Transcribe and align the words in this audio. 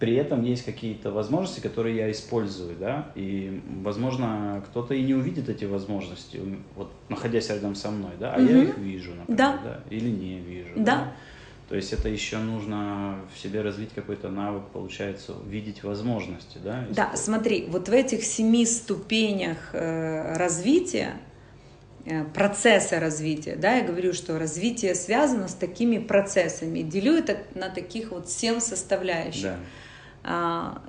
при 0.00 0.14
этом 0.14 0.42
есть 0.42 0.64
какие-то 0.64 1.12
возможности, 1.12 1.60
которые 1.60 1.94
я 1.94 2.10
использую, 2.10 2.74
да, 2.74 3.12
и, 3.14 3.60
возможно, 3.82 4.64
кто-то 4.66 4.94
и 4.94 5.02
не 5.02 5.14
увидит 5.14 5.50
эти 5.50 5.66
возможности, 5.66 6.40
вот, 6.74 6.90
находясь 7.10 7.50
рядом 7.50 7.74
со 7.74 7.90
мной, 7.90 8.12
да, 8.18 8.34
а 8.34 8.40
угу. 8.40 8.50
я 8.50 8.62
их 8.62 8.78
вижу, 8.78 9.10
например, 9.14 9.38
да. 9.38 9.60
да, 9.62 9.80
или 9.90 10.08
не 10.08 10.40
вижу, 10.40 10.72
да. 10.76 10.82
да. 10.84 11.12
То 11.68 11.76
есть 11.76 11.92
это 11.92 12.08
еще 12.08 12.38
нужно 12.38 13.20
в 13.32 13.38
себе 13.38 13.60
развить 13.60 13.90
какой-то 13.94 14.30
навык, 14.30 14.64
получается, 14.72 15.34
видеть 15.46 15.84
возможности, 15.84 16.58
да? 16.64 16.84
Да, 16.90 17.12
смотри, 17.14 17.66
вот 17.68 17.88
в 17.88 17.92
этих 17.92 18.24
семи 18.24 18.64
ступенях 18.64 19.74
э, 19.74 20.36
развития, 20.36 21.12
э, 22.06 22.24
процесса 22.24 22.98
развития, 22.98 23.54
да, 23.54 23.76
я 23.76 23.84
говорю, 23.84 24.14
что 24.14 24.38
развитие 24.38 24.94
связано 24.94 25.46
с 25.46 25.54
такими 25.54 25.98
процессами. 25.98 26.80
Делю 26.80 27.12
это 27.12 27.36
на 27.54 27.68
таких 27.68 28.12
вот 28.12 28.30
семь 28.30 28.60
составляющих. 28.60 29.42
Да. 29.42 29.56
А, 30.22 30.82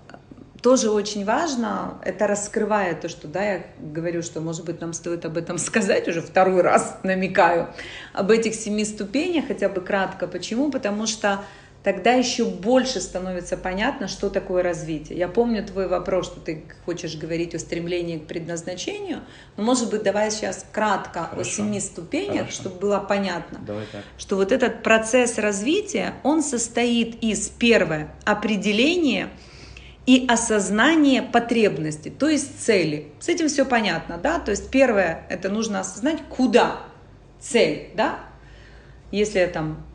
тоже 0.62 0.92
очень 0.92 1.26
важно, 1.26 2.00
это 2.04 2.28
раскрывает 2.28 3.02
то, 3.02 3.10
что, 3.10 3.28
да, 3.28 3.44
я 3.44 3.66
говорю, 3.80 4.22
что, 4.22 4.42
может 4.42 4.64
быть, 4.64 4.80
нам 4.80 4.94
стоит 4.94 5.26
об 5.26 5.38
этом 5.38 5.58
сказать, 5.60 6.08
уже 6.08 6.22
второй 6.22 6.62
раз 6.62 6.98
намекаю, 7.04 7.74
об 8.14 8.32
этих 8.32 8.54
семи 8.56 8.86
ступенях, 8.86 9.48
хотя 9.48 9.70
бы 9.70 9.82
кратко. 9.82 10.28
Почему? 10.28 10.70
Потому 10.70 11.08
что 11.08 11.44
тогда 11.84 12.14
еще 12.14 12.46
больше 12.46 13.02
становится 13.02 13.58
понятно, 13.58 14.08
что 14.08 14.30
такое 14.30 14.64
развитие. 14.64 15.18
Я 15.18 15.28
помню 15.28 15.66
твой 15.66 15.88
вопрос, 15.88 16.28
что 16.28 16.40
ты 16.40 16.64
хочешь 16.86 17.16
говорить 17.16 17.56
о 17.56 17.60
стремлении 17.60 18.18
к 18.18 18.28
предназначению, 18.28 19.22
но, 19.58 19.64
может 19.64 19.90
быть, 19.90 20.04
давай 20.04 20.32
сейчас 20.32 20.66
кратко 20.72 21.26
Хорошо. 21.26 21.42
о 21.42 21.44
семи 21.44 21.80
ступенях, 21.80 22.48
Хорошо. 22.48 22.62
чтобы 22.62 22.80
было 22.80 23.00
понятно, 23.00 23.60
давай 23.66 23.86
так. 23.92 24.04
что 24.18 24.36
вот 24.36 24.52
этот 24.52 24.84
процесс 24.84 25.38
развития, 25.38 26.16
он 26.24 26.44
состоит 26.44 27.24
из, 27.24 27.50
первое, 27.50 28.14
определения– 28.26 29.30
и 30.06 30.26
осознание 30.28 31.22
потребности, 31.22 32.10
то 32.10 32.28
есть 32.28 32.60
цели. 32.60 33.12
С 33.20 33.30
этим 33.30 33.48
все 33.48 33.66
понятно, 33.66 34.18
да? 34.18 34.40
То 34.40 34.52
есть 34.52 34.72
первое, 34.72 35.26
это 35.30 35.50
нужно 35.50 35.82
осознать, 35.82 36.18
куда 36.30 36.80
цель, 37.40 37.92
да? 37.96 38.20
Если 39.12 39.40
я 39.40 39.48
там 39.48 39.86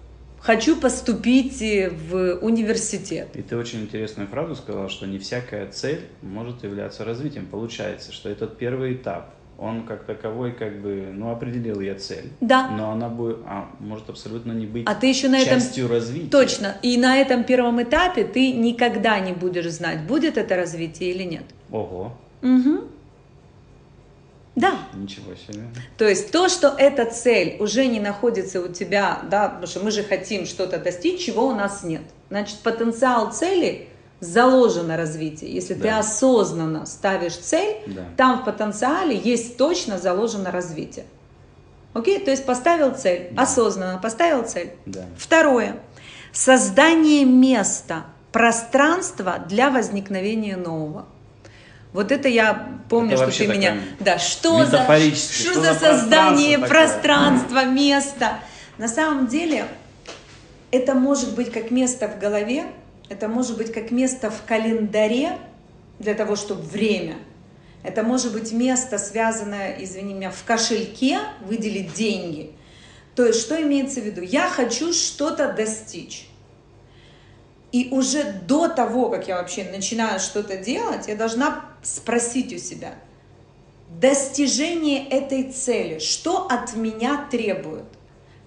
хочу 0.47 0.77
поступить 0.77 1.61
в 1.61 2.39
университет. 2.41 3.29
И 3.35 3.43
ты 3.43 3.57
очень 3.57 3.83
интересную 3.83 4.29
фразу 4.29 4.55
сказала, 4.55 4.89
что 4.89 5.07
не 5.07 5.19
всякая 5.19 5.71
цель 5.71 6.03
может 6.23 6.63
являться 6.63 7.05
развитием. 7.05 7.47
Получается, 7.47 8.13
что 8.13 8.29
этот 8.29 8.57
первый 8.57 8.95
этап 8.95 9.35
он 9.59 9.87
как 9.87 10.05
таковой, 10.05 10.53
как 10.53 10.83
бы, 10.83 11.09
ну, 11.15 11.33
определил 11.33 11.81
я 11.81 11.95
цель. 11.95 12.31
Да. 12.43 12.69
Но 12.69 12.93
она 12.93 13.09
будет, 13.09 13.39
а, 13.47 13.71
может 13.81 14.11
абсолютно 14.11 14.53
не 14.53 14.67
быть 14.67 14.85
а 14.87 14.95
ты 14.95 15.07
еще 15.07 15.29
на 15.29 15.43
частью 15.43 15.87
этом... 15.87 15.97
развития. 15.97 16.31
Точно. 16.31 16.77
И 16.83 16.99
на 16.99 17.17
этом 17.17 17.43
первом 17.43 17.83
этапе 17.83 18.25
ты 18.25 18.53
никогда 18.53 19.19
не 19.19 19.33
будешь 19.33 19.71
знать, 19.71 20.03
будет 20.03 20.37
это 20.37 20.57
развитие 20.57 21.11
или 21.13 21.23
нет. 21.23 21.45
Ого. 21.71 22.13
Угу. 22.43 22.85
Да. 24.57 24.79
Ничего 24.95 25.35
себе. 25.35 25.65
То 25.99 26.09
есть 26.09 26.33
то, 26.33 26.49
что 26.49 26.75
эта 26.77 27.05
цель 27.05 27.57
уже 27.61 27.87
не 27.87 28.01
находится 28.01 28.63
у 28.63 28.69
тебя, 28.69 29.21
да, 29.31 29.49
потому 29.49 29.67
что 29.67 29.81
мы 29.81 29.91
же 29.91 30.03
хотим 30.03 30.47
что-то 30.47 30.79
достичь, 30.79 31.25
чего 31.25 31.47
у 31.47 31.55
нас 31.55 31.85
нет. 31.85 32.03
Значит, 32.31 32.59
потенциал 32.61 33.33
цели 33.33 33.89
заложено 34.21 34.97
развитие. 34.97 35.53
Если 35.53 35.75
да. 35.75 35.83
ты 35.83 35.89
осознанно 35.91 36.87
ставишь 36.87 37.37
цель, 37.37 37.77
да. 37.87 38.05
там 38.17 38.41
в 38.41 38.45
потенциале 38.47 39.15
есть 39.17 39.59
точно 39.59 39.99
заложено 39.99 40.51
развитие. 40.51 41.05
Окей? 41.93 42.19
То 42.19 42.31
есть 42.31 42.47
поставил 42.47 42.95
цель, 42.95 43.29
да. 43.33 43.43
осознанно 43.43 43.99
поставил 43.99 44.43
цель. 44.45 44.73
Да. 44.87 45.05
Второе. 45.19 45.77
Создание 46.33 47.27
места, 47.27 48.07
пространства 48.33 49.39
для 49.47 49.71
возникновения 49.71 50.57
нового. 50.57 51.07
Вот 51.97 52.13
это 52.13 52.29
я 52.29 52.69
помню, 52.91 53.15
это 53.15 53.31
что 53.31 53.47
ты 53.47 53.57
меня... 53.57 53.79
Да, 54.01 54.19
что 54.19 54.67
за, 54.67 54.85
что, 54.85 55.15
что 55.15 55.63
за 55.63 55.73
создание 55.73 56.59
пространства, 56.59 56.99
пространства, 57.01 57.65
места. 57.65 58.41
На 58.77 58.87
самом 58.87 59.29
деле, 59.29 59.67
это 60.71 60.93
может 60.93 61.35
быть 61.35 61.51
как 61.51 61.71
место 61.71 62.07
в 62.07 62.19
голове, 62.19 62.67
это 63.09 63.29
может 63.29 63.57
быть 63.57 63.73
как 63.73 63.93
место 63.93 64.31
в 64.31 64.45
календаре 64.47 65.39
для 65.99 66.13
того, 66.13 66.37
чтобы 66.37 66.61
время. 66.61 67.17
Это 67.83 68.03
может 68.03 68.35
быть 68.35 68.53
место, 68.53 68.99
связанное, 68.99 69.79
извини 69.79 70.13
меня, 70.13 70.31
в 70.31 70.45
кошельке, 70.45 71.21
выделить 71.47 71.95
деньги. 71.95 72.53
То 73.15 73.25
есть, 73.25 73.41
что 73.41 73.59
имеется 73.63 74.03
в 74.03 74.05
виду? 74.05 74.21
Я 74.21 74.51
хочу 74.51 74.93
что-то 74.93 75.51
достичь. 75.51 76.29
И 77.73 77.89
уже 77.91 78.23
до 78.47 78.69
того, 78.69 79.11
как 79.11 79.29
я 79.29 79.37
вообще 79.37 79.65
начинаю 79.65 80.21
что-то 80.21 80.57
делать, 80.57 81.09
я 81.09 81.17
должна 81.17 81.67
спросить 81.83 82.53
у 82.53 82.59
себя, 82.59 82.95
достижение 83.89 85.09
этой 85.09 85.51
цели, 85.53 85.99
что 85.99 86.47
от 86.47 86.75
меня 86.75 87.27
требует? 87.31 87.85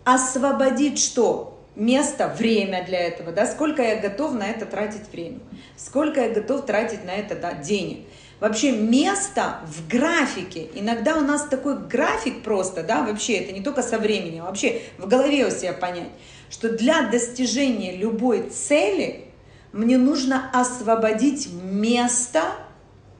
Освободить 0.06 1.00
что? 1.00 1.60
место, 1.80 2.28
время 2.28 2.84
для 2.86 3.00
этого, 3.00 3.32
да, 3.32 3.48
сколько 3.48 3.82
я 3.82 3.96
готов 3.96 4.34
на 4.34 4.48
это 4.48 4.66
тратить 4.66 5.10
время, 5.12 5.40
сколько 5.78 6.22
я 6.22 6.30
готов 6.30 6.66
тратить 6.66 7.06
на 7.06 7.12
это 7.12 7.36
да, 7.36 7.54
денег. 7.54 8.06
Вообще 8.40 8.72
место 8.72 9.60
в 9.66 9.90
графике. 9.90 10.70
Иногда 10.74 11.18
у 11.18 11.22
нас 11.22 11.46
такой 11.48 11.78
график 11.78 12.42
просто, 12.42 12.84
да, 12.84 13.04
вообще 13.04 13.34
это 13.34 13.52
не 13.52 13.62
только 13.62 13.82
со 13.82 13.98
временем, 13.98 14.46
вообще 14.46 14.82
в 14.98 15.08
голове 15.08 15.46
у 15.46 15.52
себя 15.52 15.74
понять, 15.74 16.10
что 16.50 16.70
для 16.70 17.10
достижения 17.10 17.98
любой 17.98 18.50
цели 18.50 19.26
мне 19.74 19.98
нужно 19.98 20.50
освободить 20.54 21.50
место, 21.52 22.44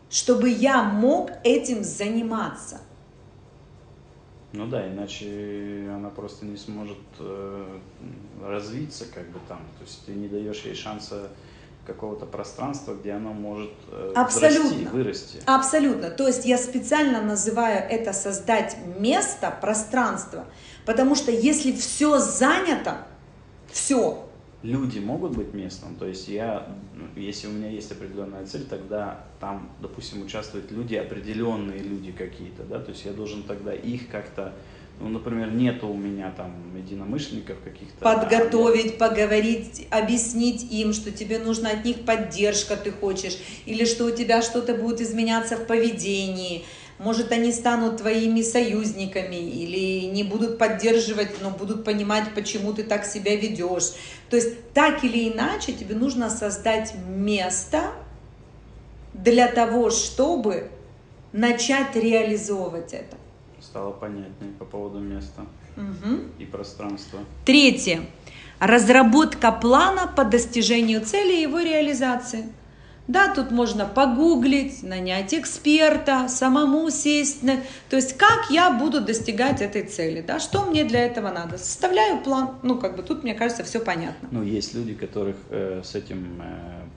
чтобы 0.10 0.50
я 0.50 0.84
мог 0.84 1.32
этим 1.44 1.84
заниматься. 1.84 2.80
Ну 4.52 4.66
да, 4.66 4.88
иначе 4.88 5.88
она 5.94 6.10
просто 6.10 6.46
не 6.46 6.58
сможет 6.58 6.98
э, 7.20 7.78
развиться, 8.42 9.06
как 9.14 9.30
бы 9.30 9.40
там. 9.48 9.60
То 9.78 9.84
есть 9.84 10.06
ты 10.06 10.14
не 10.14 10.28
даешь 10.28 10.62
ей 10.62 10.74
шанса 10.74 11.30
какого-то 11.90 12.26
пространства, 12.26 12.94
где 12.94 13.12
она 13.12 13.32
может 13.32 13.72
э, 13.92 14.14
Абсолютно. 14.16 14.70
Расти, 14.70 14.86
вырасти. 14.86 15.40
Абсолютно. 15.46 16.10
То 16.10 16.28
есть 16.28 16.46
я 16.46 16.58
специально 16.58 17.22
называю 17.22 17.84
это 17.90 18.14
создать 18.14 18.78
место, 19.00 19.56
пространство, 19.62 20.46
потому 20.86 21.16
что 21.16 21.32
если 21.32 21.72
все 21.72 22.20
занято, 22.20 23.08
все, 23.72 24.30
люди 24.64 25.00
могут 25.00 25.36
быть 25.36 25.54
местом, 25.54 25.96
то 25.96 26.06
есть 26.06 26.28
я, 26.28 26.68
ну, 26.94 27.06
если 27.16 27.48
у 27.48 27.52
меня 27.52 27.70
есть 27.70 27.92
определенная 27.92 28.46
цель, 28.46 28.66
тогда 28.66 29.24
там, 29.40 29.70
допустим, 29.82 30.22
участвуют 30.22 30.72
люди, 30.72 30.96
определенные 30.96 31.80
люди 31.80 32.12
какие-то, 32.12 32.64
да, 32.64 32.80
то 32.80 32.92
есть 32.92 33.06
я 33.06 33.14
должен 33.14 33.44
тогда 33.44 33.74
их 33.74 34.10
как-то, 34.10 34.54
ну, 35.00 35.08
например, 35.10 35.52
нету 35.52 35.88
у 35.88 35.98
меня 35.98 36.32
там 36.36 36.54
единомышленников 36.76 37.58
каких-то. 37.64 38.04
Подготовить, 38.04 38.98
да, 38.98 39.08
поговорить, 39.08 39.88
объяснить 39.90 40.72
им, 40.72 40.94
что 40.94 41.12
тебе 41.12 41.40
нужна 41.40 41.70
от 41.72 41.86
них 41.86 42.06
поддержка, 42.06 42.76
ты 42.76 42.92
хочешь, 42.92 43.38
или 43.66 43.86
что 43.86 44.06
у 44.06 44.12
тебя 44.12 44.42
что-то 44.42 44.76
будет 44.76 45.02
изменяться 45.02 45.56
в 45.56 45.66
поведении, 45.66 46.66
может, 47.00 47.32
они 47.32 47.54
станут 47.54 47.98
твоими 47.98 48.42
союзниками 48.42 49.38
или 49.38 50.06
не 50.08 50.24
будут 50.26 50.58
поддерживать, 50.58 51.42
но 51.42 51.50
будут 51.50 51.86
понимать, 51.86 52.34
почему 52.36 52.74
ты 52.74 52.84
так 52.84 53.06
себя 53.06 53.38
ведешь. 53.38 53.94
То 54.30 54.36
есть 54.36 54.74
так 54.74 55.06
или 55.06 55.32
иначе 55.32 55.72
тебе 55.72 55.96
нужно 55.96 56.30
создать 56.30 56.94
место 57.08 57.94
для 59.14 59.48
того, 59.48 59.92
чтобы 59.92 60.70
начать 61.32 61.96
реализовывать 61.96 62.94
это. 62.94 63.16
Стало 63.70 63.92
понятнее 63.92 64.52
по 64.58 64.66
поводу 64.66 64.98
места 64.98 65.46
угу. 65.78 66.22
и 66.40 66.46
пространства. 66.46 67.20
Третье. 67.46 68.02
Разработка 68.58 69.52
плана 69.52 70.08
по 70.08 70.26
достижению 70.26 71.06
цели 71.06 71.36
и 71.36 71.42
его 71.44 71.60
реализации. 71.60 72.46
Да, 73.08 73.32
тут 73.32 73.52
можно 73.52 73.86
погуглить, 73.86 74.82
нанять 74.82 75.36
эксперта, 75.36 76.28
самому 76.30 76.90
сесть. 76.90 77.44
На... 77.44 77.58
То 77.92 77.96
есть, 77.96 78.18
как 78.18 78.50
я 78.50 78.72
буду 78.72 79.02
достигать 79.02 79.62
этой 79.62 79.84
цели, 79.84 80.22
да, 80.22 80.40
что 80.40 80.66
мне 80.66 80.84
для 80.84 81.06
этого 81.06 81.30
надо. 81.30 81.60
Составляю 81.60 82.24
план, 82.24 82.56
ну, 82.64 82.80
как 82.80 82.96
бы 82.96 83.04
тут, 83.04 83.24
мне 83.24 83.36
кажется, 83.36 83.64
все 83.64 83.80
понятно. 83.80 84.30
Ну, 84.32 84.42
есть 84.42 84.74
люди, 84.74 84.96
которых 84.96 85.36
э, 85.52 85.84
с 85.84 85.94
этим 85.94 86.42
э, 86.42 86.89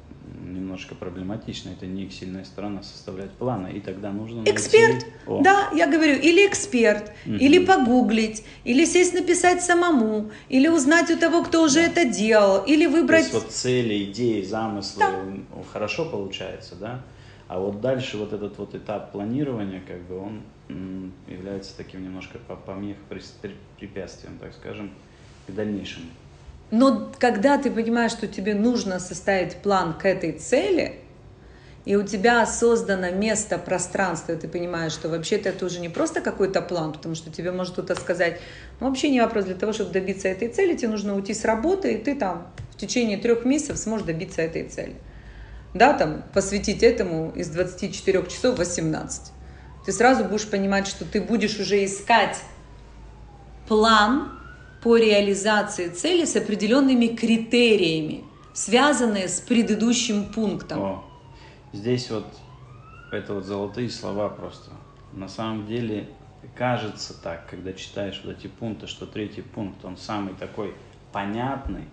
немножко 0.55 0.95
проблематично, 0.95 1.71
это 1.71 1.87
не 1.87 2.05
их 2.05 2.13
сильная 2.13 2.45
сторона 2.45 2.83
составлять 2.83 3.31
планы, 3.33 3.73
и 3.73 3.81
тогда 3.81 4.13
нужно 4.13 4.43
Эксперт, 4.45 5.05
найти... 5.27 5.45
да, 5.45 5.71
я 5.75 5.87
говорю, 5.87 6.15
или 6.15 6.47
эксперт, 6.47 7.13
угу. 7.27 7.35
или 7.35 7.65
погуглить, 7.65 8.45
или 8.65 8.85
сесть 8.85 9.15
написать 9.15 9.63
самому, 9.63 10.31
или 10.49 10.69
узнать 10.69 11.11
у 11.11 11.17
того, 11.19 11.45
кто 11.45 11.63
уже 11.65 11.81
да. 11.81 11.87
это 11.87 12.05
делал, 12.05 12.65
или 12.65 12.87
выбрать... 12.87 13.31
То 13.31 13.35
есть 13.37 13.45
вот 13.47 13.53
цели, 13.53 14.05
идеи, 14.05 14.43
замыслы, 14.43 15.01
да. 15.01 15.63
хорошо 15.73 16.05
получается, 16.05 16.77
да? 16.77 17.03
А 17.49 17.59
вот 17.59 17.81
дальше 17.81 18.17
вот 18.17 18.33
этот 18.33 18.57
вот 18.59 18.75
этап 18.75 19.13
планирования, 19.13 19.83
как 19.87 20.01
бы 20.03 20.19
он 20.19 21.13
является 21.29 21.77
таким 21.77 22.03
немножко 22.03 22.39
помех, 22.39 22.97
препятствием, 23.79 24.39
так 24.39 24.55
скажем, 24.55 24.91
к 25.47 25.53
дальнейшему 25.53 26.07
Но 26.73 27.13
когда 27.19 27.59
ты 27.59 27.71
понимаешь, 27.71 28.13
что 28.13 28.27
тебе 28.27 28.55
нужно 28.55 28.99
составить 28.99 29.57
план 29.57 29.93
к 29.93 30.07
этой 30.07 30.33
цели, 30.33 30.95
и 31.85 31.97
у 31.97 32.03
тебя 32.03 32.47
создано 32.47 33.11
место, 33.11 33.59
пространство, 33.59 34.33
и 34.33 34.37
ты 34.37 34.49
понимаешь, 34.49 34.93
что 34.93 35.11
вообще-то 35.11 35.51
это 35.51 35.67
уже 35.67 35.81
не 35.81 35.91
просто 35.91 36.23
какой-то 36.23 36.63
план, 36.63 36.95
потому 36.95 37.15
что 37.15 37.31
тебе 37.31 37.53
может 37.53 37.75
кто-то 37.75 37.95
сказать, 37.95 38.41
ну, 38.81 38.89
вообще 38.89 39.11
не 39.11 39.21
вопрос, 39.21 39.45
для 39.45 39.55
того, 39.55 39.75
чтобы 39.75 39.93
добиться 39.93 40.29
этой 40.29 40.49
цели, 40.49 40.75
тебе 40.75 40.89
нужно 40.89 41.15
уйти 41.15 41.35
с 41.35 41.45
работы, 41.45 41.93
и 41.93 41.99
ты 41.99 42.15
там 42.15 42.49
в 42.71 42.79
течение 42.79 43.19
трех 43.19 43.45
месяцев 43.45 43.77
сможешь 43.77 44.07
добиться 44.07 44.41
этой 44.41 44.67
цели. 44.67 44.97
Да, 45.75 45.93
там, 45.93 46.25
посвятить 46.33 46.83
этому 46.83 47.33
из 47.33 47.49
24 47.49 48.25
часов 48.29 48.57
18. 48.57 49.33
Ты 49.85 49.93
сразу 49.93 50.25
будешь 50.25 50.49
понимать, 50.49 50.87
что 50.87 51.05
ты 51.05 51.21
будешь 51.21 51.59
уже 51.59 51.85
искать 51.85 52.39
план 53.69 54.42
по 54.83 54.97
реализации 54.97 55.89
цели 55.89 56.25
с 56.25 56.35
определенными 56.35 57.07
критериями, 57.07 58.25
связанные 58.53 59.29
с 59.29 59.41
предыдущим 59.41 60.25
пунктом. 60.25 60.83
О 60.83 61.05
Здесь 61.73 62.11
вот 62.11 62.27
это 63.13 63.35
вот 63.35 63.45
золотые 63.45 63.89
слова 63.89 64.29
просто. 64.29 64.73
На 65.13 65.29
самом 65.29 65.67
деле 65.67 66.09
кажется 66.57 67.15
так, 67.15 67.47
когда 67.49 67.73
читаешь 67.73 68.21
вот 68.25 68.37
эти 68.37 68.49
пункты, 68.49 68.89
что 68.89 69.07
третий 69.07 69.43
пункт, 69.43 69.85
он 69.85 69.97
самый 69.97 70.35
такой 70.35 70.75
понятный, 71.13 71.85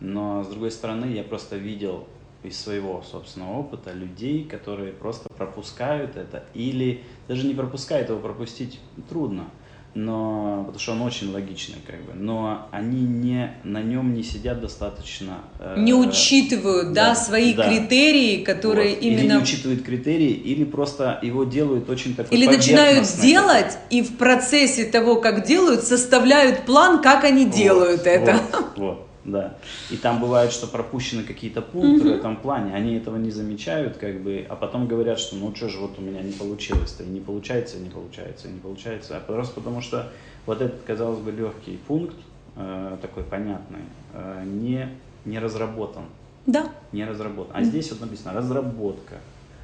но 0.00 0.42
с 0.42 0.48
другой 0.48 0.72
стороны 0.72 1.06
я 1.06 1.22
просто 1.22 1.56
видел 1.56 2.08
из 2.42 2.60
своего 2.60 3.02
собственного 3.02 3.58
опыта 3.58 3.92
людей, 3.92 4.44
которые 4.44 4.92
просто 4.92 5.28
пропускают 5.28 6.16
это 6.16 6.44
или 6.54 7.04
даже 7.28 7.46
не 7.46 7.54
пропускают 7.54 8.08
его, 8.08 8.18
пропустить 8.18 8.80
трудно– 9.08 9.48
но 9.94 10.64
потому 10.64 10.78
что 10.78 10.92
он 10.92 11.02
очень 11.02 11.32
логичный, 11.32 11.76
как 11.86 12.02
бы, 12.04 12.14
но 12.14 12.68
они 12.70 13.02
не 13.02 13.54
на 13.64 13.82
нем 13.82 14.14
не 14.14 14.22
сидят 14.22 14.60
достаточно. 14.60 15.38
Э, 15.58 15.76
не 15.78 15.92
учитывают, 15.92 16.92
да, 16.92 17.10
да 17.10 17.14
свои 17.14 17.54
да. 17.54 17.68
критерии, 17.68 18.42
которые 18.42 18.94
вот. 18.94 19.02
именно. 19.02 19.20
Или 19.20 19.26
не 19.28 19.36
учитывают 19.36 19.82
критерии, 19.82 20.30
или 20.30 20.64
просто 20.64 21.18
его 21.22 21.44
делают 21.44 21.90
очень 21.90 22.14
такой. 22.14 22.36
Или 22.36 22.46
начинают 22.46 23.06
делать 23.20 23.78
и 23.90 24.02
в 24.02 24.16
процессе 24.16 24.84
того, 24.84 25.16
как 25.16 25.46
делают, 25.46 25.82
составляют 25.84 26.64
план, 26.64 27.02
как 27.02 27.24
они 27.24 27.44
вот, 27.44 27.54
делают 27.54 28.06
это. 28.06 28.40
Вот, 28.52 28.78
вот 28.78 29.11
да. 29.24 29.56
И 29.90 29.96
там 29.96 30.20
бывает, 30.20 30.52
что 30.52 30.66
пропущены 30.66 31.22
какие-то 31.22 31.62
пункты 31.62 32.08
угу. 32.08 32.14
в 32.14 32.18
этом 32.18 32.36
плане, 32.36 32.74
они 32.74 32.94
этого 32.94 33.16
не 33.16 33.30
замечают, 33.30 33.96
как 33.96 34.20
бы, 34.20 34.44
а 34.48 34.56
потом 34.56 34.88
говорят, 34.88 35.18
что 35.18 35.36
ну 35.36 35.54
что 35.54 35.68
же 35.68 35.78
вот 35.78 35.98
у 35.98 36.02
меня 36.02 36.22
не 36.22 36.32
получилось-то, 36.32 37.04
и 37.04 37.06
не 37.06 37.20
получается, 37.20 37.76
и 37.76 37.80
не 37.80 37.90
получается, 37.90 38.48
и 38.48 38.52
не 38.52 38.58
получается, 38.58 39.16
а 39.16 39.20
просто 39.20 39.54
потому 39.54 39.80
что 39.80 40.10
вот 40.46 40.60
этот, 40.60 40.82
казалось 40.82 41.20
бы, 41.20 41.30
легкий 41.30 41.78
пункт, 41.86 42.16
э, 42.56 42.96
такой 43.00 43.22
понятный, 43.22 43.84
э, 44.12 44.42
не, 44.44 44.88
не 45.24 45.38
разработан. 45.38 46.04
Да. 46.46 46.70
Не 46.90 47.04
разработан. 47.04 47.54
А 47.54 47.62
здесь 47.62 47.90
вот 47.92 48.00
написано 48.00 48.32
разработка. 48.32 49.16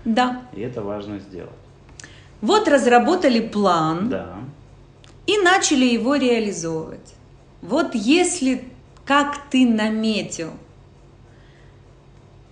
Да. 0.04 0.42
И 0.54 0.60
это 0.60 0.82
важно 0.82 1.18
сделать. 1.18 1.50
Вот 2.40 2.68
разработали 2.68 3.40
план. 3.40 4.08
Да. 4.08 4.36
И 5.26 5.36
начали 5.38 5.84
его 5.84 6.14
реализовывать. 6.14 7.14
Вот 7.60 7.94
если 7.94 8.64
как 9.08 9.38
ты 9.48 9.66
наметил, 9.66 10.52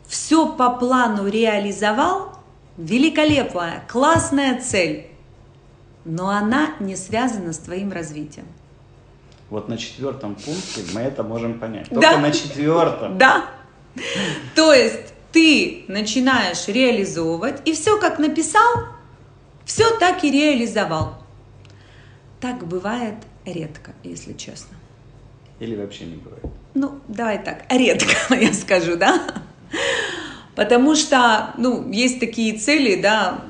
все 0.08 0.50
по 0.50 0.70
плану 0.70 1.28
реализовал, 1.28 2.32
великолепная, 2.78 3.84
классная 3.86 4.58
цель, 4.58 5.08
но 6.06 6.30
она 6.30 6.70
не 6.80 6.96
связана 6.96 7.52
с 7.52 7.58
твоим 7.58 7.92
развитием. 7.92 8.46
Вот 9.50 9.68
на 9.68 9.76
четвертом 9.76 10.34
пункте 10.34 10.82
мы 10.94 11.02
это 11.02 11.22
можем 11.22 11.60
понять. 11.60 11.90
Только 11.90 12.00
да. 12.00 12.18
на 12.18 12.32
четвертом. 12.32 13.18
Да. 13.18 13.50
То 14.54 14.72
есть 14.72 15.12
ты 15.32 15.84
начинаешь 15.88 16.66
реализовывать, 16.68 17.60
и 17.68 17.74
все 17.74 18.00
как 18.00 18.18
написал, 18.18 18.86
все 19.66 19.94
так 19.98 20.24
и 20.24 20.30
реализовал. 20.30 21.18
Так 22.40 22.66
бывает 22.66 23.16
редко, 23.44 23.92
если 24.02 24.32
честно. 24.32 24.74
Или 25.60 25.74
вообще 25.76 26.04
не 26.04 26.16
бывает? 26.16 26.44
Ну, 26.74 27.00
давай 27.08 27.42
так, 27.42 27.64
редко, 27.70 28.34
я 28.34 28.52
скажу, 28.52 28.96
да? 28.96 29.20
Потому 30.54 30.94
что, 30.94 31.54
ну, 31.58 31.90
есть 31.90 32.20
такие 32.20 32.58
цели, 32.58 33.00
да, 33.00 33.40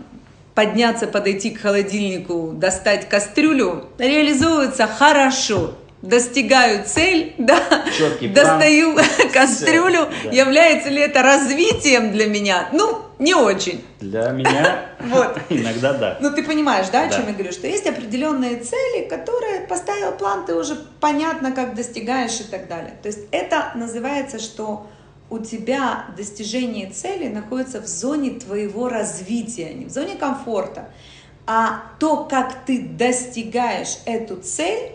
подняться, 0.54 1.06
подойти 1.06 1.50
к 1.50 1.60
холодильнику, 1.60 2.52
достать 2.54 3.08
кастрюлю, 3.08 3.90
реализуются 3.98 4.86
хорошо, 4.86 5.74
достигаю 6.08 6.84
цель, 6.84 7.34
да, 7.38 7.60
Четкий 7.96 8.28
достаю 8.28 8.94
план. 8.94 9.06
кастрюлю, 9.32 10.08
Все, 10.20 10.30
да. 10.30 10.36
является 10.36 10.88
ли 10.88 11.00
это 11.00 11.22
развитием 11.22 12.12
для 12.12 12.26
меня? 12.26 12.68
Ну, 12.72 13.02
не 13.18 13.34
очень. 13.34 13.84
Для 14.00 14.30
меня 14.30 14.86
вот. 15.00 15.38
иногда 15.50 15.92
да. 15.94 16.18
Ну, 16.20 16.30
ты 16.30 16.42
понимаешь, 16.42 16.88
да, 16.90 17.02
о 17.04 17.10
чем 17.10 17.26
я 17.26 17.32
говорю? 17.32 17.52
Что 17.52 17.66
есть 17.66 17.86
определенные 17.86 18.56
цели, 18.56 19.08
которые 19.08 19.60
поставил 19.62 20.12
план, 20.12 20.44
ты 20.46 20.54
уже 20.54 20.76
понятно, 21.00 21.52
как 21.52 21.74
достигаешь 21.74 22.40
и 22.40 22.44
так 22.44 22.68
далее. 22.68 22.94
То 23.02 23.08
есть 23.08 23.20
это 23.30 23.72
называется, 23.74 24.38
что 24.38 24.86
у 25.28 25.38
тебя 25.38 26.06
достижение 26.16 26.90
цели 26.90 27.28
находится 27.28 27.80
в 27.80 27.86
зоне 27.86 28.38
твоего 28.38 28.88
развития, 28.88 29.72
не 29.74 29.86
в 29.86 29.90
зоне 29.90 30.14
комфорта. 30.14 30.88
А 31.48 31.82
то, 32.00 32.24
как 32.24 32.64
ты 32.64 32.80
достигаешь 32.80 33.98
эту 34.04 34.36
цель, 34.36 34.92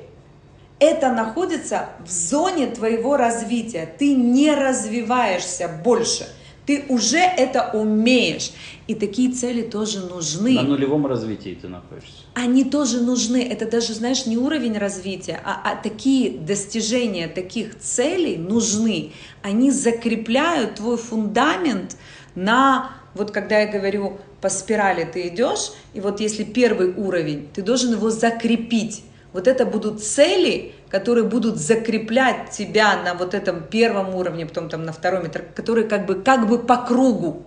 это 0.82 1.14
находится 1.14 1.90
в 2.04 2.10
зоне 2.12 2.66
твоего 2.66 3.16
развития. 3.16 3.88
Ты 4.00 4.16
не 4.16 4.54
развиваешься 4.54 5.70
больше. 5.84 6.28
Ты 6.66 6.86
уже 6.90 7.20
это 7.20 7.70
умеешь. 7.74 8.52
И 8.88 8.96
такие 8.96 9.32
цели 9.32 9.62
тоже 9.62 10.00
нужны. 10.00 10.54
На 10.54 10.64
нулевом 10.64 11.06
развитии 11.06 11.56
ты 11.62 11.68
находишься. 11.68 12.24
Они 12.34 12.64
тоже 12.64 13.00
нужны. 13.00 13.48
Это 13.48 13.70
даже, 13.70 13.94
знаешь, 13.94 14.26
не 14.26 14.38
уровень 14.38 14.78
развития, 14.80 15.40
а, 15.46 15.62
а 15.64 15.76
такие 15.76 16.32
достижения 16.32 17.28
таких 17.28 17.78
целей 17.78 18.38
нужны. 18.38 19.12
Они 19.44 19.70
закрепляют 19.70 20.76
твой 20.76 20.98
фундамент 20.98 21.96
на, 22.34 22.90
вот 23.14 23.30
когда 23.30 23.60
я 23.60 23.68
говорю, 23.68 24.18
по 24.42 24.50
спирали 24.50 25.04
ты 25.04 25.28
идешь, 25.28 25.74
и 25.94 26.02
вот 26.02 26.20
если 26.20 26.44
первый 26.44 26.92
уровень, 26.92 27.48
ты 27.54 27.62
должен 27.62 27.94
его 27.94 28.10
закрепить 28.10 29.04
вот 29.34 29.48
это 29.48 29.66
будут 29.66 30.04
цели, 30.04 30.74
которые 30.90 31.24
будут 31.24 31.58
закреплять 31.58 32.52
тебя 32.52 33.02
на 33.02 33.14
вот 33.14 33.34
этом 33.34 33.64
первом 33.64 34.14
уровне, 34.16 34.46
потом 34.46 34.70
там 34.70 34.84
на 34.84 34.92
втором, 34.92 35.24
которые 35.56 35.88
как 35.88 36.06
бы, 36.06 36.16
как 36.16 36.48
бы 36.48 36.60
по 36.60 36.78
кругу. 36.78 37.44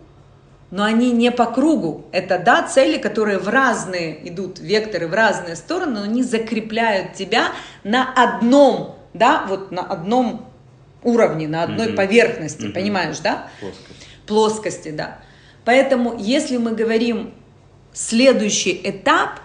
Но 0.70 0.82
они 0.82 1.12
не 1.12 1.30
по 1.30 1.46
кругу. 1.46 2.06
Это, 2.10 2.38
да, 2.38 2.62
цели, 2.62 2.98
которые 2.98 3.38
в 3.38 3.48
разные 3.48 4.28
идут 4.28 4.58
векторы, 4.58 5.06
в 5.06 5.14
разные 5.14 5.56
стороны, 5.56 6.00
но 6.00 6.02
они 6.02 6.22
закрепляют 6.22 7.12
тебя 7.12 7.52
на 7.84 8.12
одном, 8.12 8.96
да, 9.12 9.44
вот 9.48 9.70
на 9.70 9.82
одном 9.82 10.50
уровне, 11.04 11.46
на 11.46 11.62
одной 11.62 11.88
mm-hmm. 11.88 11.96
поверхности, 11.96 12.62
mm-hmm. 12.62 12.72
понимаешь, 12.72 13.18
да? 13.18 13.48
Плоскости. 13.60 14.06
Плоскости, 14.26 14.90
да. 14.90 15.18
Поэтому, 15.64 16.16
если 16.18 16.56
мы 16.56 16.72
говорим 16.72 17.34
следующий 17.92 18.80
этап, 18.82 19.40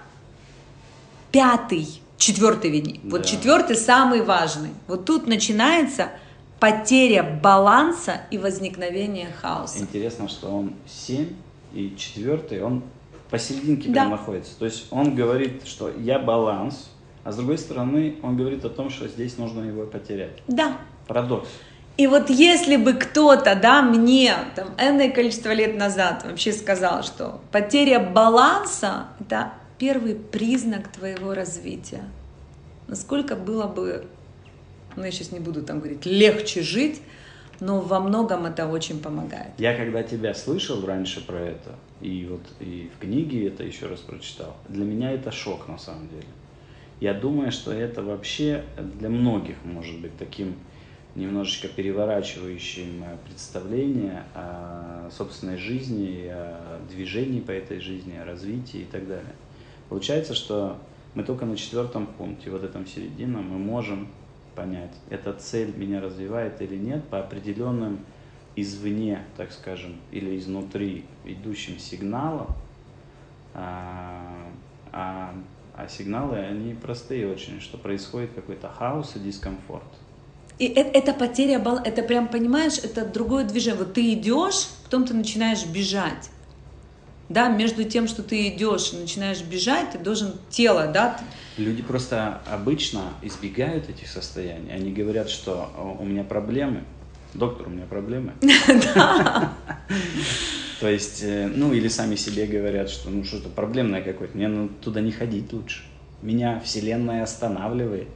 пятый, 1.31 1.98
четвертый 2.19 2.69
видней. 2.69 2.99
Да. 3.03 3.09
Вот 3.09 3.25
четвертый 3.25 3.75
самый 3.75 4.21
важный. 4.21 4.69
Вот 4.88 5.05
тут 5.05 5.25
начинается 5.25 6.09
потеря 6.59 7.23
баланса 7.23 8.21
и 8.29 8.38
возникновение 8.38 9.29
хаоса. 9.41 9.79
Интересно, 9.79 10.27
что 10.27 10.49
он 10.49 10.73
7 10.85 11.33
и 11.73 11.95
четвертый, 11.97 12.61
он 12.61 12.83
посерединке 13.31 13.89
да. 13.89 14.07
находится. 14.07 14.57
То 14.59 14.65
есть 14.65 14.88
он 14.91 15.15
говорит, 15.15 15.65
что 15.65 15.89
я 15.89 16.19
баланс, 16.19 16.89
а 17.23 17.31
с 17.31 17.38
другой 17.38 17.57
стороны 17.57 18.17
он 18.21 18.35
говорит 18.38 18.65
о 18.65 18.69
том, 18.69 18.89
что 18.89 19.07
здесь 19.07 19.38
нужно 19.38 19.61
его 19.61 19.85
потерять. 19.85 20.43
Да. 20.47 20.77
Парадокс. 21.07 21.47
И 21.95 22.07
вот 22.07 22.29
если 22.29 22.77
бы 22.77 22.93
кто-то, 22.93 23.55
да, 23.55 23.81
мне 23.81 24.33
там 24.55 24.69
энное 24.77 25.09
количество 25.09 25.51
лет 25.51 25.77
назад 25.77 26.23
вообще 26.25 26.53
сказал, 26.53 27.03
что 27.03 27.41
потеря 27.51 27.99
баланса– 27.99 29.07
это 29.19 29.53
первый 29.79 30.15
признак 30.15 30.91
твоего 30.91 31.33
развития. 31.33 32.03
Насколько 32.88 33.36
было 33.36 33.67
бы, 33.67 34.05
ну 34.95 35.03
я 35.03 35.12
сейчас 35.12 35.31
не 35.31 35.39
буду 35.39 35.63
там 35.63 35.79
говорить, 35.79 36.05
легче 36.05 36.62
жить, 36.62 37.01
но 37.59 37.81
во 37.81 38.00
многом 38.00 38.45
это 38.45 38.67
очень 38.67 39.00
помогает. 39.00 39.51
Я 39.57 39.75
когда 39.75 40.03
тебя 40.03 40.33
слышал 40.33 40.86
раньше 40.86 41.25
про 41.25 41.39
это, 41.39 41.75
и 42.01 42.27
вот 42.29 42.41
и 42.59 42.89
в 42.95 43.00
книге 43.00 43.48
это 43.48 43.63
еще 43.63 43.88
раз 43.88 44.00
прочитал, 44.00 44.55
для 44.67 44.86
меня 44.86 45.12
это 45.12 45.31
шок 45.31 45.67
на 45.67 45.77
самом 45.77 46.09
деле. 46.09 46.27
Я 47.00 47.13
думаю, 47.13 47.51
что 47.51 47.71
это 47.71 48.03
вообще 48.03 48.65
для 49.00 49.09
многих 49.09 49.55
может 49.63 50.00
быть 50.00 50.17
таким 50.17 50.55
немножечко 51.15 51.67
переворачивающим 51.67 53.03
э, 53.03 53.17
представление 53.27 54.24
о 54.36 55.09
собственной 55.12 55.57
жизни, 55.57 56.27
о 56.27 56.79
движении 56.89 57.39
по 57.39 57.51
этой 57.51 57.79
жизни, 57.79 58.15
о 58.15 58.25
развитии 58.25 58.81
и 58.81 58.86
так 58.86 59.07
далее. 59.07 59.33
Получается, 59.89 60.36
что 60.36 60.77
мы 61.15 61.24
только 61.24 61.46
на 61.46 61.58
четвертом 61.58 62.05
пункте, 62.05 62.51
вот 62.51 62.63
этом 62.63 62.86
середине, 62.86 63.38
мы 63.38 63.58
можем 63.58 64.08
понять, 64.55 64.93
эта 65.10 65.34
цель 65.34 65.75
меня 65.75 66.01
развивает 66.01 66.62
или 66.62 66.75
нет 66.75 67.03
по 67.05 67.19
определенным 67.19 68.00
извне, 68.55 69.24
так 69.38 69.51
скажем, 69.51 69.96
или 70.12 70.38
изнутри 70.38 71.05
идущим 71.25 71.79
сигналам, 71.79 72.48
а, 73.53 74.51
а, 74.91 75.34
а 75.75 75.88
сигналы, 75.88 76.38
они 76.38 76.74
простые 76.74 77.31
очень, 77.31 77.62
что 77.62 77.77
происходит 77.77 78.31
какой-то 78.34 78.69
хаос 78.69 79.15
и 79.15 79.19
дискомфорт. 79.19 79.84
И 80.60 80.65
это, 80.65 80.89
это 80.89 81.13
потеря 81.13 81.58
баланса, 81.58 81.89
это 81.89 82.03
прям, 82.03 82.27
понимаешь, 82.27 82.77
это 82.84 83.05
другое 83.05 83.46
движение. 83.46 83.79
Вот 83.79 83.93
ты 83.93 84.13
идешь, 84.13 84.67
потом 84.84 85.05
ты 85.05 85.13
начинаешь 85.13 85.65
бежать. 85.65 86.29
Да, 87.29 87.48
между 87.48 87.83
тем, 87.83 88.07
что 88.07 88.24
ты 88.24 88.50
идешь 88.50 88.91
и 88.91 88.98
начинаешь 88.98 89.41
бежать, 89.43 89.91
ты 89.91 90.00
должен 90.00 90.33
тело, 90.50 90.88
да. 90.88 91.19
Люди 91.57 91.83
просто 91.83 92.41
обычно 92.48 93.13
избегают 93.21 93.88
этих 93.88 94.07
состояний. 94.07 94.74
Они 94.74 94.91
говорят, 94.91 95.29
что 95.29 95.98
у 96.00 96.05
меня 96.05 96.24
проблемы, 96.24 96.83
доктор, 97.36 97.67
у 97.67 97.69
меня 97.69 97.86
проблемы. 97.86 98.33
То 100.79 100.88
есть, 100.88 101.21
э, 101.24 101.48
ну 101.53 101.74
или 101.74 101.88
сами 101.89 102.15
себе 102.15 102.48
говорят, 102.48 102.89
что 102.89 103.09
ну 103.09 103.24
что-то 103.25 103.50
проблемное 103.50 104.01
какое-то, 104.01 104.36
мне 104.38 104.48
ну, 104.48 104.69
туда 104.69 105.01
не 105.01 105.12
ходить 105.12 105.51
лучше. 105.51 105.83
Меня 106.21 106.62
Вселенная 106.62 107.21
останавливает. 107.24 108.07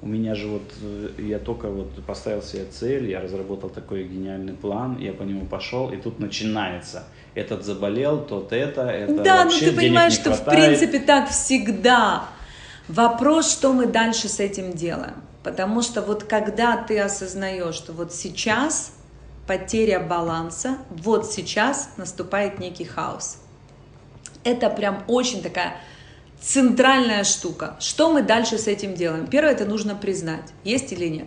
У 0.00 0.06
меня 0.08 0.34
же 0.34 0.48
вот, 0.48 0.62
э, 0.80 1.10
я 1.18 1.38
только 1.38 1.68
вот 1.68 2.02
поставил 2.06 2.42
себе 2.42 2.64
цель, 2.64 3.10
я 3.10 3.20
разработал 3.20 3.68
такой 3.68 4.04
гениальный 4.04 4.54
план, 4.54 4.98
я 4.98 5.12
по 5.12 5.22
нему 5.22 5.44
пошел, 5.46 5.92
и 5.92 5.96
тут 5.96 6.18
начинается. 6.18 7.04
Этот 7.34 7.64
заболел, 7.64 8.20
тот 8.20 8.52
это, 8.52 8.82
это 8.82 9.22
Да, 9.22 9.44
ну 9.44 9.50
ты 9.50 9.72
понимаешь, 9.72 10.12
что 10.12 10.34
в 10.34 10.44
принципе 10.44 10.98
так 10.98 11.30
всегда. 11.30 12.26
Вопрос, 12.88 13.50
что 13.50 13.72
мы 13.72 13.86
дальше 13.86 14.28
с 14.28 14.38
этим 14.38 14.72
делаем. 14.72 15.14
Потому 15.42 15.82
что 15.82 16.02
вот 16.02 16.24
когда 16.24 16.76
ты 16.76 17.00
осознаешь, 17.00 17.74
что 17.74 17.92
вот 17.92 18.12
сейчас 18.12 18.92
потеря 19.46 19.98
баланса, 19.98 20.78
вот 20.90 21.30
сейчас 21.30 21.90
наступает 21.96 22.58
некий 22.58 22.84
хаос. 22.84 23.38
Это 24.44 24.70
прям 24.70 25.04
очень 25.08 25.42
такая 25.42 25.76
центральная 26.40 27.24
штука. 27.24 27.76
Что 27.80 28.12
мы 28.12 28.22
дальше 28.22 28.58
с 28.58 28.66
этим 28.66 28.94
делаем? 28.94 29.26
Первое, 29.26 29.52
это 29.52 29.64
нужно 29.64 29.94
признать, 29.94 30.52
есть 30.64 30.92
или 30.92 31.06
нет. 31.06 31.26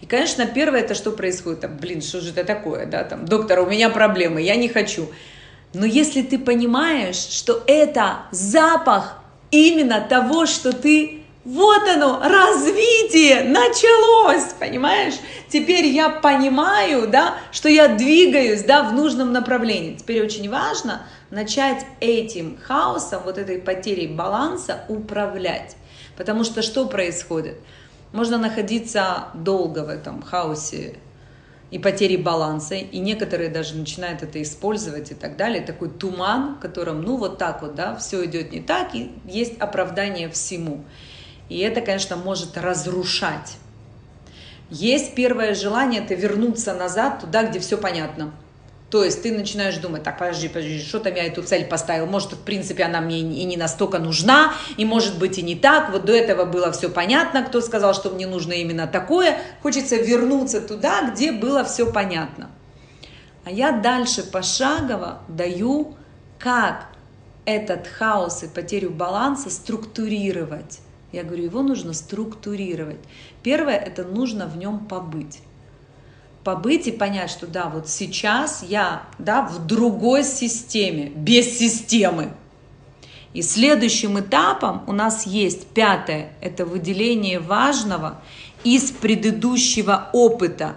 И, 0.00 0.06
конечно, 0.06 0.46
первое, 0.46 0.80
это 0.80 0.94
что 0.94 1.12
происходит? 1.12 1.60
Там, 1.60 1.76
блин, 1.76 2.02
что 2.02 2.20
же 2.20 2.30
это 2.30 2.44
такое? 2.44 2.86
Да, 2.86 3.04
там, 3.04 3.24
доктор, 3.26 3.60
у 3.60 3.66
меня 3.66 3.88
проблемы, 3.90 4.42
я 4.42 4.56
не 4.56 4.68
хочу. 4.68 5.08
Но 5.76 5.84
если 5.84 6.22
ты 6.22 6.38
понимаешь, 6.38 7.16
что 7.16 7.62
это 7.66 8.22
запах 8.30 9.18
именно 9.50 10.00
того, 10.00 10.46
что 10.46 10.72
ты 10.72 11.22
вот 11.44 11.86
оно, 11.86 12.18
развитие 12.22 13.44
началось, 13.44 14.54
понимаешь? 14.58 15.14
Теперь 15.50 15.84
я 15.84 16.08
понимаю, 16.08 17.08
да, 17.08 17.34
что 17.52 17.68
я 17.68 17.88
двигаюсь, 17.88 18.62
да, 18.62 18.84
в 18.84 18.94
нужном 18.94 19.34
направлении. 19.34 19.96
Теперь 19.96 20.24
очень 20.24 20.48
важно 20.48 21.02
начать 21.30 21.84
этим 22.00 22.58
хаосом, 22.62 23.20
вот 23.26 23.36
этой 23.36 23.58
потерей 23.58 24.06
баланса 24.06 24.84
управлять. 24.88 25.76
Потому 26.16 26.44
что 26.44 26.62
что 26.62 26.86
происходит? 26.86 27.58
Можно 28.12 28.38
находиться 28.38 29.28
долго 29.34 29.80
в 29.80 29.90
этом 29.90 30.22
хаосе 30.22 30.96
и 31.70 31.78
потери 31.78 32.16
баланса, 32.16 32.76
и 32.76 32.98
некоторые 32.98 33.50
даже 33.50 33.76
начинают 33.76 34.22
это 34.22 34.40
использовать 34.40 35.10
и 35.10 35.14
так 35.14 35.36
далее. 35.36 35.62
Такой 35.62 35.88
туман, 35.88 36.56
в 36.56 36.60
котором, 36.60 37.02
ну, 37.02 37.16
вот 37.16 37.38
так 37.38 37.62
вот, 37.62 37.74
да, 37.74 37.96
все 37.96 38.24
идет 38.24 38.52
не 38.52 38.60
так, 38.60 38.94
и 38.94 39.10
есть 39.24 39.58
оправдание 39.58 40.28
всему. 40.28 40.84
И 41.48 41.58
это, 41.58 41.80
конечно, 41.80 42.16
может 42.16 42.56
разрушать. 42.56 43.56
Есть 44.70 45.14
первое 45.14 45.54
желание, 45.54 46.02
это 46.02 46.14
вернуться 46.14 46.74
назад 46.74 47.20
туда, 47.20 47.44
где 47.44 47.60
все 47.60 47.76
понятно. 47.78 48.32
То 48.90 49.02
есть 49.02 49.22
ты 49.22 49.36
начинаешь 49.36 49.76
думать, 49.78 50.04
так, 50.04 50.18
подожди, 50.18 50.48
подожди, 50.48 50.80
что 50.80 51.00
там 51.00 51.14
я 51.14 51.24
эту 51.24 51.42
цель 51.42 51.66
поставил, 51.66 52.06
может, 52.06 52.34
в 52.34 52.42
принципе, 52.42 52.84
она 52.84 53.00
мне 53.00 53.18
и 53.18 53.44
не 53.44 53.56
настолько 53.56 53.98
нужна, 53.98 54.54
и 54.76 54.84
может 54.84 55.18
быть 55.18 55.38
и 55.38 55.42
не 55.42 55.56
так, 55.56 55.90
вот 55.90 56.04
до 56.04 56.12
этого 56.12 56.44
было 56.44 56.70
все 56.70 56.88
понятно, 56.88 57.42
кто 57.42 57.60
сказал, 57.60 57.94
что 57.94 58.10
мне 58.10 58.28
нужно 58.28 58.52
именно 58.52 58.86
такое, 58.86 59.38
хочется 59.60 59.96
вернуться 59.96 60.60
туда, 60.60 61.10
где 61.10 61.32
было 61.32 61.64
все 61.64 61.92
понятно. 61.92 62.48
А 63.44 63.50
я 63.50 63.72
дальше 63.72 64.22
пошагово 64.22 65.20
даю, 65.26 65.96
как 66.38 66.86
этот 67.44 67.88
хаос 67.88 68.44
и 68.44 68.48
потерю 68.48 68.90
баланса 68.90 69.50
структурировать. 69.50 70.80
Я 71.12 71.24
говорю, 71.24 71.44
его 71.44 71.62
нужно 71.62 71.92
структурировать. 71.92 73.00
Первое, 73.42 73.76
это 73.76 74.04
нужно 74.04 74.46
в 74.46 74.56
нем 74.56 74.86
побыть. 74.86 75.40
Побыть 76.46 76.86
и 76.86 76.92
понять, 76.92 77.28
что 77.28 77.48
да, 77.48 77.68
вот 77.68 77.88
сейчас 77.88 78.62
я 78.62 79.02
да, 79.18 79.42
в 79.42 79.66
другой 79.66 80.22
системе, 80.22 81.10
без 81.12 81.58
системы. 81.58 82.28
И 83.34 83.42
следующим 83.42 84.20
этапом 84.20 84.84
у 84.86 84.92
нас 84.92 85.26
есть 85.26 85.66
пятое, 85.66 86.30
это 86.40 86.64
выделение 86.64 87.40
важного 87.40 88.22
из 88.62 88.92
предыдущего 88.92 90.08
опыта 90.12 90.76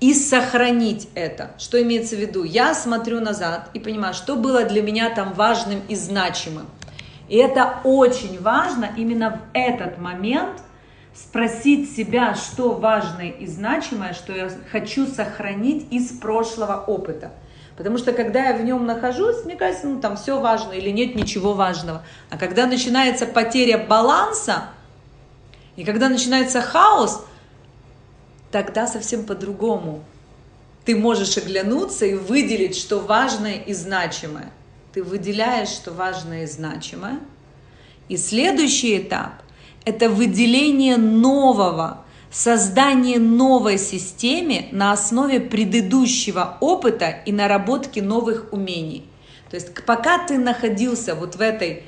и 0.00 0.14
сохранить 0.14 1.10
это. 1.14 1.50
Что 1.58 1.82
имеется 1.82 2.16
в 2.16 2.20
виду? 2.20 2.42
Я 2.42 2.72
смотрю 2.72 3.20
назад 3.20 3.68
и 3.74 3.78
понимаю, 3.78 4.14
что 4.14 4.36
было 4.36 4.64
для 4.64 4.80
меня 4.80 5.10
там 5.10 5.34
важным 5.34 5.82
и 5.86 5.96
значимым. 5.96 6.64
И 7.28 7.36
это 7.36 7.80
очень 7.84 8.40
важно 8.40 8.88
именно 8.96 9.32
в 9.32 9.40
этот 9.52 9.98
момент 9.98 10.62
спросить 11.14 11.94
себя, 11.94 12.34
что 12.34 12.72
важное 12.72 13.30
и 13.30 13.46
значимое, 13.46 14.12
что 14.14 14.32
я 14.32 14.50
хочу 14.70 15.06
сохранить 15.06 15.86
из 15.92 16.10
прошлого 16.18 16.84
опыта. 16.86 17.32
Потому 17.76 17.98
что 17.98 18.12
когда 18.12 18.48
я 18.48 18.56
в 18.56 18.62
нем 18.62 18.86
нахожусь, 18.86 19.44
мне 19.44 19.56
кажется, 19.56 19.86
ну 19.86 20.00
там 20.00 20.16
все 20.16 20.38
важно 20.38 20.72
или 20.72 20.90
нет 20.90 21.14
ничего 21.14 21.54
важного. 21.54 22.04
А 22.28 22.36
когда 22.36 22.66
начинается 22.66 23.26
потеря 23.26 23.78
баланса, 23.78 24.64
и 25.76 25.84
когда 25.84 26.08
начинается 26.08 26.60
хаос, 26.60 27.24
тогда 28.50 28.86
совсем 28.86 29.24
по-другому. 29.24 30.04
Ты 30.84 30.96
можешь 30.96 31.36
оглянуться 31.36 32.06
и 32.06 32.14
выделить, 32.14 32.76
что 32.76 33.00
важное 33.00 33.54
и 33.54 33.72
значимое 33.72 34.50
ты 34.92 35.02
выделяешь, 35.02 35.68
что 35.68 35.92
важное 35.92 36.44
и 36.44 36.46
значимое. 36.46 37.20
И 38.08 38.16
следующий 38.16 38.98
этап– 38.98 39.42
это 39.84 40.08
выделение 40.08 40.96
нового, 40.96 42.04
создание 42.30 43.18
новой 43.18 43.78
системы 43.78 44.68
на 44.72 44.92
основе 44.92 45.40
предыдущего 45.40 46.58
опыта 46.60 47.08
и 47.26 47.32
наработки 47.32 48.00
новых 48.00 48.52
умений. 48.52 49.08
То 49.50 49.56
есть 49.56 49.84
пока 49.84 50.24
ты 50.24 50.38
находился 50.38 51.14
вот 51.14 51.36
в 51.36 51.40
этой 51.40 51.84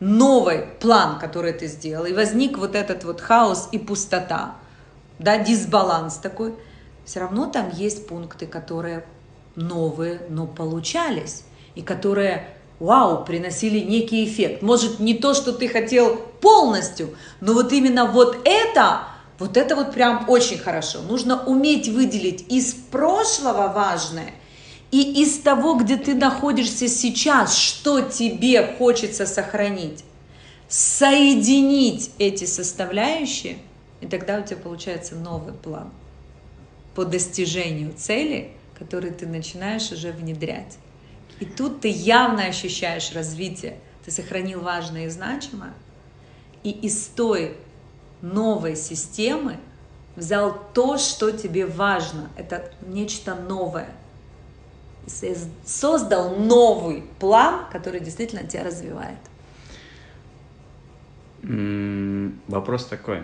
новый 0.00 0.62
план, 0.80 1.18
который 1.18 1.52
ты 1.52 1.66
сделал, 1.66 2.06
и 2.06 2.12
возник 2.12 2.56
вот 2.56 2.74
этот 2.74 3.04
вот 3.04 3.20
хаос 3.20 3.68
и 3.72 3.78
пустота, 3.78 4.56
да, 5.18 5.38
дисбаланс 5.38 6.16
такой, 6.16 6.54
все 7.04 7.20
равно 7.20 7.46
там 7.46 7.70
есть 7.70 8.06
пункты, 8.06 8.46
которые 8.46 9.04
новые, 9.56 10.20
но 10.28 10.46
получались 10.46 11.44
и 11.74 11.82
которые, 11.82 12.46
вау, 12.78 13.24
приносили 13.24 13.80
некий 13.80 14.24
эффект. 14.24 14.62
Может, 14.62 15.00
не 15.00 15.14
то, 15.14 15.34
что 15.34 15.52
ты 15.52 15.68
хотел 15.68 16.16
полностью, 16.40 17.16
но 17.40 17.52
вот 17.52 17.72
именно 17.72 18.06
вот 18.06 18.38
это, 18.44 19.02
вот 19.38 19.56
это 19.56 19.76
вот 19.76 19.92
прям 19.92 20.24
очень 20.28 20.58
хорошо. 20.58 21.00
Нужно 21.02 21.44
уметь 21.44 21.88
выделить 21.88 22.44
из 22.48 22.74
прошлого 22.74 23.72
важное 23.72 24.32
и 24.90 25.22
из 25.22 25.38
того, 25.38 25.74
где 25.74 25.96
ты 25.96 26.14
находишься 26.14 26.88
сейчас, 26.88 27.56
что 27.56 28.00
тебе 28.00 28.66
хочется 28.78 29.26
сохранить. 29.26 30.04
Соединить 30.68 32.10
эти 32.18 32.44
составляющие, 32.44 33.58
и 34.00 34.06
тогда 34.06 34.38
у 34.38 34.42
тебя 34.42 34.58
получается 34.58 35.14
новый 35.14 35.54
план 35.54 35.90
по 36.94 37.04
достижению 37.04 37.94
цели, 37.96 38.50
который 38.78 39.10
ты 39.10 39.26
начинаешь 39.26 39.90
уже 39.92 40.12
внедрять. 40.12 40.76
И 41.40 41.44
тут 41.44 41.80
ты 41.80 41.88
явно 41.88 42.44
ощущаешь 42.44 43.12
развитие. 43.12 43.78
Ты 44.04 44.10
сохранил 44.10 44.60
важное 44.60 45.06
и 45.06 45.08
значимое. 45.08 45.72
И 46.64 46.70
из 46.70 47.06
той 47.06 47.56
новой 48.20 48.74
системы 48.76 49.56
взял 50.16 50.58
то, 50.74 50.98
что 50.98 51.30
тебе 51.30 51.66
важно. 51.66 52.28
Это 52.36 52.72
нечто 52.86 53.34
новое. 53.34 53.90
Создал 55.64 56.36
новый 56.36 57.04
план, 57.18 57.66
который 57.72 58.00
действительно 58.00 58.44
тебя 58.44 58.64
развивает. 58.64 59.18
Вопрос 62.48 62.86
такой. 62.86 63.22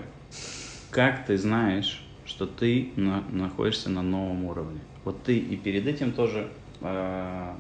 Как 0.91 1.27
ты 1.27 1.37
знаешь, 1.37 2.03
что 2.25 2.47
ты 2.47 2.93
на, 2.97 3.23
находишься 3.31 3.91
на 3.91 4.03
новом 4.03 4.45
уровне? 4.45 4.81
Вот 5.05 5.23
ты 5.25 5.37
и 5.37 5.57
перед 5.57 5.87
этим 5.87 6.13
тоже 6.13 6.51
э, 6.81 7.55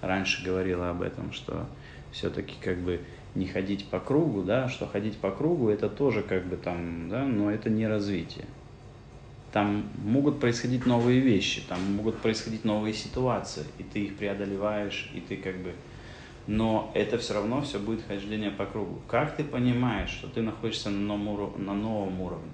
раньше 0.00 0.44
говорила 0.44 0.90
об 0.90 1.02
этом, 1.02 1.32
что 1.32 1.66
все-таки 2.12 2.54
как 2.60 2.78
бы 2.78 3.00
не 3.34 3.46
ходить 3.46 3.86
по 3.86 4.00
кругу, 4.00 4.42
да, 4.42 4.68
что 4.68 4.86
ходить 4.86 5.16
по 5.16 5.30
кругу 5.30 5.68
это 5.68 5.88
тоже 5.88 6.22
как 6.22 6.46
бы 6.46 6.56
там, 6.56 7.08
да, 7.08 7.24
но 7.24 7.50
это 7.50 7.70
не 7.70 7.86
развитие. 7.86 8.44
Там 9.52 9.84
могут 10.04 10.38
происходить 10.38 10.86
новые 10.86 11.20
вещи, 11.20 11.62
там 11.68 11.80
могут 11.96 12.18
происходить 12.18 12.64
новые 12.64 12.94
ситуации, 12.94 13.64
и 13.78 13.82
ты 13.82 14.04
их 14.04 14.16
преодолеваешь, 14.16 15.10
и 15.14 15.20
ты 15.20 15.36
как 15.36 15.56
бы... 15.56 15.72
Но 16.46 16.90
это 16.94 17.18
все 17.18 17.34
равно 17.34 17.60
все 17.62 17.78
будет 17.78 18.04
хождение 18.06 18.50
по 18.50 18.64
кругу. 18.66 19.00
Как 19.08 19.36
ты 19.36 19.44
понимаешь, 19.44 20.10
что 20.10 20.28
ты 20.28 20.40
находишься 20.42 20.90
на 20.90 21.16
новом, 21.16 22.20
уровне? 22.20 22.50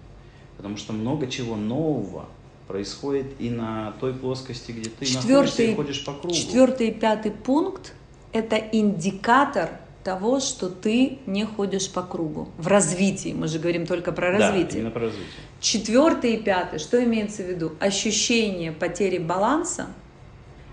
Потому 0.56 0.76
что 0.76 0.92
много 0.92 1.26
чего 1.26 1.56
нового 1.56 2.26
происходит 2.66 3.26
и 3.38 3.50
на 3.50 3.94
той 4.00 4.12
плоскости, 4.14 4.72
где 4.72 4.90
ты 4.90 5.06
четвертый, 5.06 5.30
находишься 5.30 5.62
и 5.62 5.74
ходишь 5.74 6.04
по 6.04 6.12
кругу. 6.12 6.34
Четвертый 6.34 6.88
и 6.88 6.92
пятый 6.92 7.30
пункт– 7.30 7.94
это 8.32 8.56
индикатор 8.56 9.70
того, 10.02 10.38
что 10.38 10.68
ты 10.68 11.18
не 11.26 11.44
ходишь 11.44 11.90
по 11.90 12.02
кругу. 12.02 12.48
В 12.58 12.68
развитии, 12.68 13.32
мы 13.32 13.48
же 13.48 13.58
говорим 13.58 13.86
только 13.86 14.12
про 14.12 14.30
развитие. 14.30 14.70
Да, 14.70 14.78
именно 14.78 14.90
про 14.90 15.00
развитие. 15.00 15.26
Четвертый 15.60 16.34
и 16.34 16.36
пятый, 16.36 16.78
что 16.78 17.02
имеется 17.02 17.42
в 17.42 17.48
виду? 17.48 17.72
Ощущение 17.80 18.70
потери 18.70 19.18
баланса 19.18 19.88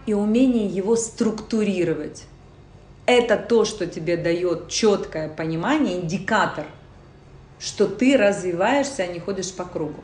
и 0.06 0.14
умение 0.14 0.68
его 0.68 0.96
структурировать. 0.96 2.26
Это 3.06 3.38
то, 3.38 3.66
что 3.66 3.88
тебе 3.88 4.18
дает 4.18 4.70
четкое 4.70 5.30
понимание, 5.30 6.00
индикатор, 6.00 6.66
что 7.60 7.88
ты 7.88 8.18
развиваешься, 8.18 9.04
а 9.04 9.08
не 9.08 9.20
ходишь 9.20 9.52
по 9.52 9.66
кругу. 9.66 10.02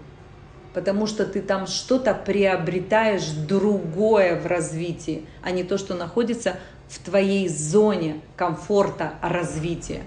Потому 0.74 1.08
что 1.08 1.26
ты 1.26 1.42
там 1.42 1.68
что-то 1.68 2.14
приобретаешь 2.14 3.28
другое 3.30 4.40
в 4.40 4.46
развитии, 4.46 5.26
а 5.42 5.52
не 5.52 5.64
то, 5.64 5.78
что 5.78 5.96
находится 5.96 6.60
в 6.88 7.00
твоей 7.00 7.48
зоне 7.48 8.22
комфорта 8.36 9.14
развития. 9.22 10.04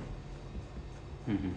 Угу. 1.27 1.55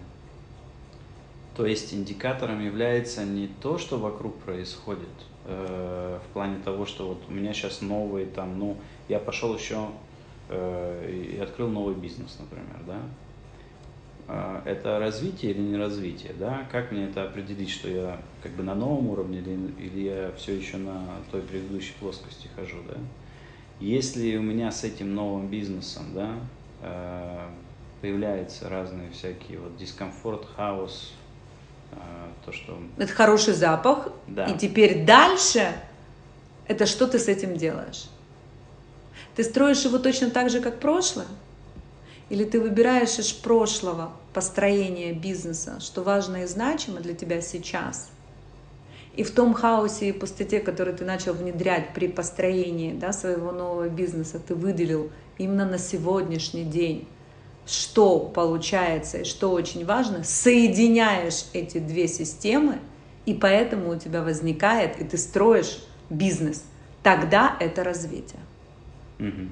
То 1.56 1.66
есть 1.66 1.94
индикатором 1.94 2.64
является 2.64 3.24
не 3.24 3.48
то, 3.48 3.78
что 3.78 3.98
вокруг 3.98 4.36
происходит, 4.40 5.08
э, 5.46 6.20
в 6.24 6.34
плане 6.34 6.58
того, 6.64 6.86
что 6.86 7.08
вот 7.08 7.24
у 7.30 7.32
меня 7.32 7.54
сейчас 7.54 7.82
новый 7.82 8.26
там, 8.26 8.60
ну, 8.60 8.78
я 9.08 9.20
пошел 9.20 9.56
еще 9.56 9.88
э, 10.50 11.32
и 11.34 11.40
открыл 11.40 11.70
новый 11.70 11.96
бизнес, 11.96 12.38
например, 12.40 12.78
да. 12.86 12.98
Э, 14.28 14.62
это 14.66 15.00
развитие 15.00 15.52
или 15.52 15.62
не 15.62 15.78
развитие, 15.78 16.34
да? 16.40 16.68
Как 16.72 16.92
мне 16.92 17.06
это 17.06 17.24
определить, 17.24 17.70
что 17.70 17.90
я 17.90 18.20
как 18.42 18.54
бы 18.54 18.64
на 18.64 18.74
новом 18.74 19.10
уровне 19.10 19.40
или, 19.40 19.54
или 19.80 20.00
я 20.02 20.32
все 20.38 20.56
еще 20.56 20.78
на 20.78 21.04
той 21.32 21.42
предыдущей 21.42 21.94
плоскости 22.00 22.50
хожу, 22.56 22.78
да? 22.88 22.98
Если 23.80 24.38
у 24.38 24.42
меня 24.42 24.72
с 24.72 24.84
этим 24.84 25.14
новым 25.14 25.48
бизнесом, 25.48 26.06
да, 26.14 26.36
э, 26.82 27.48
появляются 28.02 28.70
разные 28.70 29.12
всякие 29.12 29.60
вот 29.60 29.78
дискомфорт, 29.78 30.48
хаос, 30.56 31.14
э, 31.92 31.96
то, 32.46 32.52
что... 32.52 32.80
Это 32.98 33.12
хороший 33.12 33.54
запах. 33.54 34.10
Да. 34.28 34.46
И 34.46 34.58
теперь 34.58 35.06
дальше 35.06 35.74
это 36.68 36.86
что 36.86 37.08
ты 37.08 37.20
с 37.20 37.28
этим 37.28 37.58
делаешь? 37.58 38.06
Ты 39.36 39.44
строишь 39.44 39.84
его 39.84 40.00
точно 40.00 40.30
так 40.30 40.50
же, 40.50 40.62
как 40.62 40.80
прошлое? 40.80 41.28
Или 42.30 42.44
ты 42.44 42.60
выбираешь 42.60 43.20
из 43.20 43.32
прошлого 43.32 44.12
построение 44.34 45.14
бизнеса, 45.14 45.80
что 45.80 46.04
важно 46.04 46.44
и 46.44 46.48
значимо 46.48 47.00
для 47.00 47.14
тебя 47.14 47.42
сейчас– 47.42 48.10
и 49.16 49.24
в 49.24 49.32
том 49.32 49.54
хаосе 49.54 50.10
и 50.10 50.12
пустоте, 50.12 50.60
который 50.60 50.94
ты 50.94 51.06
начал 51.06 51.34
внедрять 51.34 51.94
при 51.94 52.08
построении 52.08 52.94
да, 52.94 53.14
своего 53.14 53.52
нового 53.52 53.88
бизнеса, 53.88 54.40
ты 54.46 54.56
выделил 54.56 55.10
именно 55.38 55.66
на 55.66 55.78
сегодняшний 55.78 56.66
день, 56.66 57.08
что 57.66 58.20
получается 58.20 59.20
и 59.20 59.24
что 59.24 59.52
очень 59.52 59.86
важно, 59.86 60.24
соединяешь 60.24 61.46
эти 61.54 61.78
две 61.78 62.08
системы, 62.08 62.80
и 63.26 63.34
поэтому 63.34 63.92
у 63.92 63.96
тебя 63.96 64.22
возникает, 64.22 65.00
и 65.00 65.06
ты 65.06 65.18
строишь 65.18 65.80
бизнес. 66.10 66.64
Тогда 67.02 67.56
это 67.60 67.84
развитие. 67.84 68.42
Угу. 69.20 69.48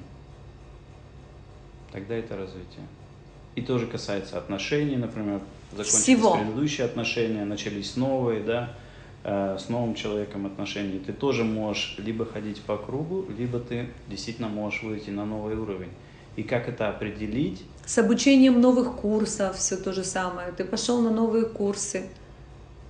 Тогда 1.94 2.16
это 2.16 2.36
развитие. 2.36 2.86
И 3.56 3.62
тоже 3.62 3.88
касается 3.88 4.38
отношений, 4.38 4.98
например, 4.98 5.40
закончились 5.72 6.04
Всего. 6.04 6.36
предыдущие 6.36 6.86
отношения, 6.86 7.46
начались 7.46 7.96
новые, 7.96 8.44
да, 8.44 8.74
Э, 9.26 9.58
с 9.58 9.70
новым 9.70 9.96
человеком 9.96 10.46
отношений, 10.46 11.00
ты 11.00 11.14
тоже 11.14 11.46
можешь 11.46 11.96
либо 11.98 12.26
ходить 12.26 12.62
по 12.62 12.76
кругу, 12.76 13.26
либо 13.38 13.58
ты 13.60 13.88
действительно 14.10 14.50
можешь 14.50 14.84
выйти 14.84 15.12
на 15.12 15.24
новый 15.24 15.56
уровень. 15.56 15.92
И 16.36 16.44
как 16.44 16.68
это 16.68 16.90
определить? 16.90 17.64
С 17.86 17.98
обучением 17.98 18.60
новых 18.60 18.98
курсов 18.98 19.58
все 19.58 19.78
то 19.78 19.94
же 19.94 20.04
самое. 20.04 20.52
Ты 20.52 20.66
пошел 20.66 21.00
на 21.00 21.10
новые 21.10 21.46
курсы, 21.46 22.10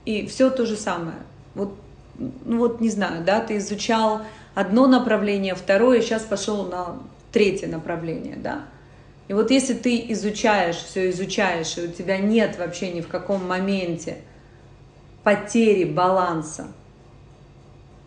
и 0.06 0.26
все 0.26 0.50
то 0.50 0.66
же 0.66 0.76
самое. 0.76 1.18
Вот, 1.54 1.76
ну 2.18 2.58
вот 2.58 2.82
не 2.82 2.90
знаю, 2.90 3.24
да, 3.24 3.40
ты 3.40 3.58
изучал 3.58 4.24
одно 4.56 4.88
направление, 4.88 5.54
второе, 5.54 6.02
сейчас 6.02 6.24
пошел 6.24 6.66
на 6.66 6.98
третье 7.32 7.68
направление, 7.68 8.38
да. 8.38 8.64
И 9.28 9.34
вот 9.34 9.52
если 9.52 9.74
ты 9.74 10.06
изучаешь, 10.10 10.76
все 10.76 11.10
изучаешь, 11.10 11.78
и 11.78 11.82
у 11.82 11.88
тебя 11.88 12.18
нет 12.18 12.58
вообще 12.58 12.92
ни 12.92 13.02
в 13.02 13.08
каком 13.08 13.48
моменте– 13.48 14.18
потери 15.24 15.86
баланса. 15.86 16.68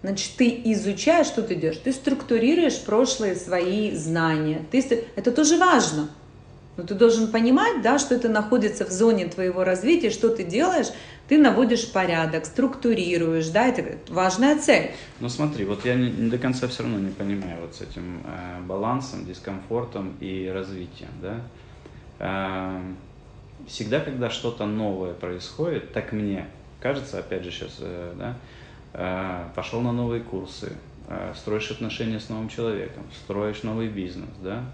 Значит, 0.03 0.33
ты 0.37 0.61
изучаешь, 0.67 1.27
что 1.27 1.43
ты 1.43 1.57
делаешь, 1.57 1.81
ты 1.83 1.93
структурируешь 1.93 2.81
прошлые 2.81 3.35
свои 3.35 3.93
знания. 3.93 4.65
Ты, 4.71 5.05
это 5.17 5.33
тоже 5.33 5.57
важно. 5.57 6.11
Но 6.77 6.85
ты 6.85 6.95
должен 6.95 7.31
понимать, 7.31 7.81
да, 7.83 7.99
что 7.99 8.15
это 8.15 8.29
находится 8.29 8.85
в 8.85 8.91
зоне 8.91 9.27
твоего 9.27 9.65
развития, 9.65 10.11
что 10.11 10.29
ты 10.29 10.45
делаешь, 10.45 10.89
ты 11.29 11.39
наводишь 11.39 11.91
порядок, 11.91 12.45
структурируешь, 12.45 13.49
да, 13.49 13.67
это 13.67 13.99
важная 14.13 14.59
цель. 14.59 14.91
Ну 15.21 15.29
смотри, 15.29 15.65
вот 15.65 15.85
я 15.85 15.95
не, 15.95 16.11
не 16.11 16.31
до 16.31 16.39
конца 16.39 16.69
все 16.69 16.83
равно 16.83 16.99
не 16.99 17.11
понимаю 17.11 17.63
вот 17.63 17.75
с 17.75 17.81
этим 17.81 18.23
э, 18.25 18.61
балансом, 18.63 19.25
дискомфортом 19.25 20.17
и 20.21 20.51
развитием, 20.53 21.11
да. 21.23 21.41
Э, 22.19 22.81
всегда, 23.67 24.01
когда 24.01 24.31
что-то 24.31 24.67
новое 24.67 25.15
происходит, 25.15 25.93
так 25.93 26.13
мне 26.13 26.47
кажется, 26.81 27.19
опять 27.19 27.43
же 27.43 27.51
сейчас, 27.51 27.77
э, 27.81 28.13
да, 28.17 28.35
э, 28.93 29.49
пошел 29.55 29.81
на 29.81 29.93
новые 29.93 30.23
курсы, 30.23 30.73
э, 31.09 31.33
строишь 31.35 31.71
отношения 31.71 32.21
с 32.21 32.29
новым 32.29 32.49
человеком, 32.49 33.05
строишь 33.25 33.63
новый 33.63 33.89
бизнес, 33.89 34.31
да, 34.43 34.65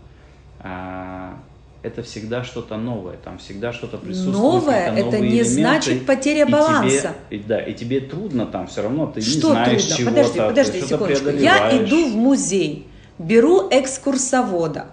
это 1.83 2.03
всегда 2.03 2.45
что-то 2.45 2.77
новое, 2.77 3.17
там 3.17 3.39
всегда 3.39 3.73
что-то 3.73 3.99
присутствует. 3.99 4.37
Новое 4.37 4.95
это 4.95 5.19
не 5.19 5.29
элементы, 5.29 5.45
значит 5.45 6.07
потеря 6.07 6.47
баланса. 6.47 7.15
И 7.31 7.39
тебе, 7.39 7.47
да, 7.49 7.61
и 7.61 7.75
тебе 7.75 8.01
трудно 8.01 8.47
там 8.47 8.67
все 8.67 8.83
равно, 8.83 9.07
ты 9.07 9.21
что 9.21 9.49
не 9.49 9.53
знаешь 9.53 9.85
трудно? 9.85 9.97
чего-то. 9.97 10.17
Подожди, 10.17 10.39
подожди 10.41 10.81
секундочку. 10.81 11.29
Я 11.31 11.85
иду 11.85 12.09
в 12.09 12.17
музей, 12.17 12.87
беру 13.19 13.69
экскурсовода, 13.71 14.87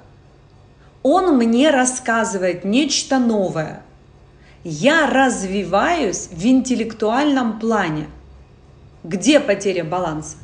он 1.04 1.38
мне 1.38 1.70
рассказывает 1.70 2.66
нечто 2.66 3.20
новое 3.20 3.84
я 4.64 5.10
развиваюсь 5.10 6.30
в 6.32 6.46
интеллектуальном 6.46 7.60
плане. 7.60 8.08
Где 9.04 9.40
потеря 9.40 9.84
баланса? 9.84 10.38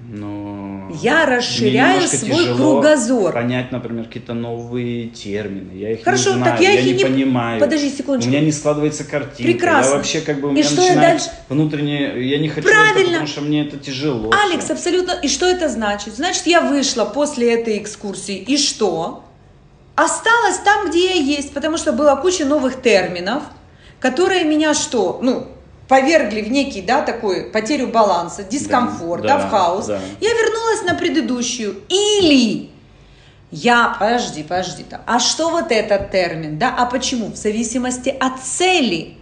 Но 0.00 0.69
я 1.00 1.26
расширяю 1.26 2.02
свой 2.06 2.54
кругозор. 2.54 3.32
Понять, 3.32 3.72
например, 3.72 4.06
какие-то 4.06 4.34
новые 4.34 5.08
термины. 5.08 5.72
Я 5.76 5.92
их 5.92 6.04
Хорошо, 6.04 6.30
не 6.30 6.36
знаю, 6.36 6.52
так 6.52 6.60
я, 6.60 6.72
я 6.72 6.80
их 6.80 6.86
не, 6.86 6.92
не 6.94 7.04
понимаю. 7.04 7.60
Подожди 7.60 7.90
секундочку. 7.90 8.28
У 8.28 8.32
меня 8.32 8.44
не 8.44 8.52
складывается 8.52 9.04
картинка. 9.04 9.52
Прекрасно. 9.52 9.90
Я 9.90 9.96
вообще 9.96 10.20
как 10.20 10.40
бы 10.40 10.48
у 10.48 10.50
меня 10.52 10.62
и 10.62 10.64
что 10.64 10.82
я 10.82 10.94
дальше? 10.94 11.30
внутренне, 11.48 12.22
я 12.26 12.38
не 12.38 12.48
хочу 12.48 12.68
Правильно. 12.68 12.98
это, 12.98 13.10
потому 13.10 13.26
что 13.26 13.40
мне 13.42 13.62
это 13.62 13.76
тяжело. 13.76 14.32
Алекс, 14.46 14.64
все. 14.64 14.74
абсолютно. 14.74 15.12
И 15.22 15.28
что 15.28 15.46
это 15.46 15.68
значит? 15.68 16.14
Значит, 16.14 16.46
я 16.46 16.60
вышла 16.60 17.04
после 17.04 17.54
этой 17.54 17.78
экскурсии. 17.78 18.36
И 18.36 18.56
что? 18.56 19.24
осталась 20.04 20.58
там, 20.58 20.88
где 20.88 21.10
я 21.10 21.14
есть, 21.14 21.52
потому 21.52 21.76
что 21.76 21.92
была 21.92 22.16
куча 22.16 22.44
новых 22.44 22.80
терминов, 22.80 23.42
которые 23.98 24.44
меня 24.44 24.74
что? 24.74 25.18
Ну, 25.22 25.48
повергли 25.90 26.40
в 26.40 26.50
некий, 26.52 26.82
да, 26.82 27.02
такой 27.02 27.46
потерю 27.46 27.88
баланса, 27.88 28.44
дискомфорт, 28.44 29.22
да, 29.22 29.38
да, 29.38 29.46
в 29.46 29.50
хаос. 29.50 29.86
Да. 29.86 29.98
Я 30.20 30.30
вернулась 30.34 30.84
на 30.84 30.94
предыдущую. 30.94 31.82
Или 31.88 32.70
я, 33.50 33.96
подожди, 33.98 34.44
подожди, 34.44 34.84
-то, 34.88 35.00
а 35.04 35.18
что 35.18 35.50
вот 35.50 35.72
этот 35.72 36.12
термин, 36.12 36.60
да, 36.60 36.72
а 36.78 36.86
почему? 36.86 37.32
В 37.32 37.36
зависимости 37.36 38.08
от 38.08 38.40
цели, 38.40 39.16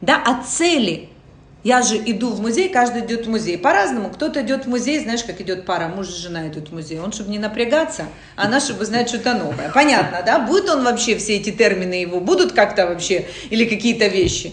да, 0.00 0.22
от 0.24 0.46
цели. 0.46 1.08
Я 1.64 1.82
же 1.82 1.96
иду 1.96 2.30
в 2.30 2.40
музей, 2.40 2.68
каждый 2.68 3.04
идет 3.04 3.26
в 3.26 3.30
музей 3.30 3.58
по-разному. 3.58 4.10
Кто-то 4.10 4.42
идет 4.42 4.66
в 4.66 4.68
музей, 4.68 5.00
знаешь, 5.00 5.24
как 5.24 5.40
идет 5.40 5.64
пара, 5.66 5.88
муж 5.88 6.10
и 6.10 6.12
жена 6.12 6.46
идут 6.46 6.68
в 6.68 6.74
музей. 6.74 7.00
Он, 7.00 7.10
чтобы 7.10 7.30
не 7.30 7.38
напрягаться, 7.38 8.04
а 8.36 8.44
она, 8.44 8.60
чтобы 8.60 8.84
знать 8.84 9.08
что-то 9.08 9.32
новое. 9.34 9.72
Понятно, 9.72 10.22
да? 10.24 10.38
Будет 10.38 10.68
он 10.68 10.84
вообще, 10.84 11.16
все 11.16 11.36
эти 11.36 11.50
термины 11.50 11.94
его, 11.94 12.20
будут 12.20 12.52
как-то 12.52 12.86
вообще, 12.86 13.26
или 13.50 13.64
какие-то 13.64 14.06
вещи. 14.08 14.52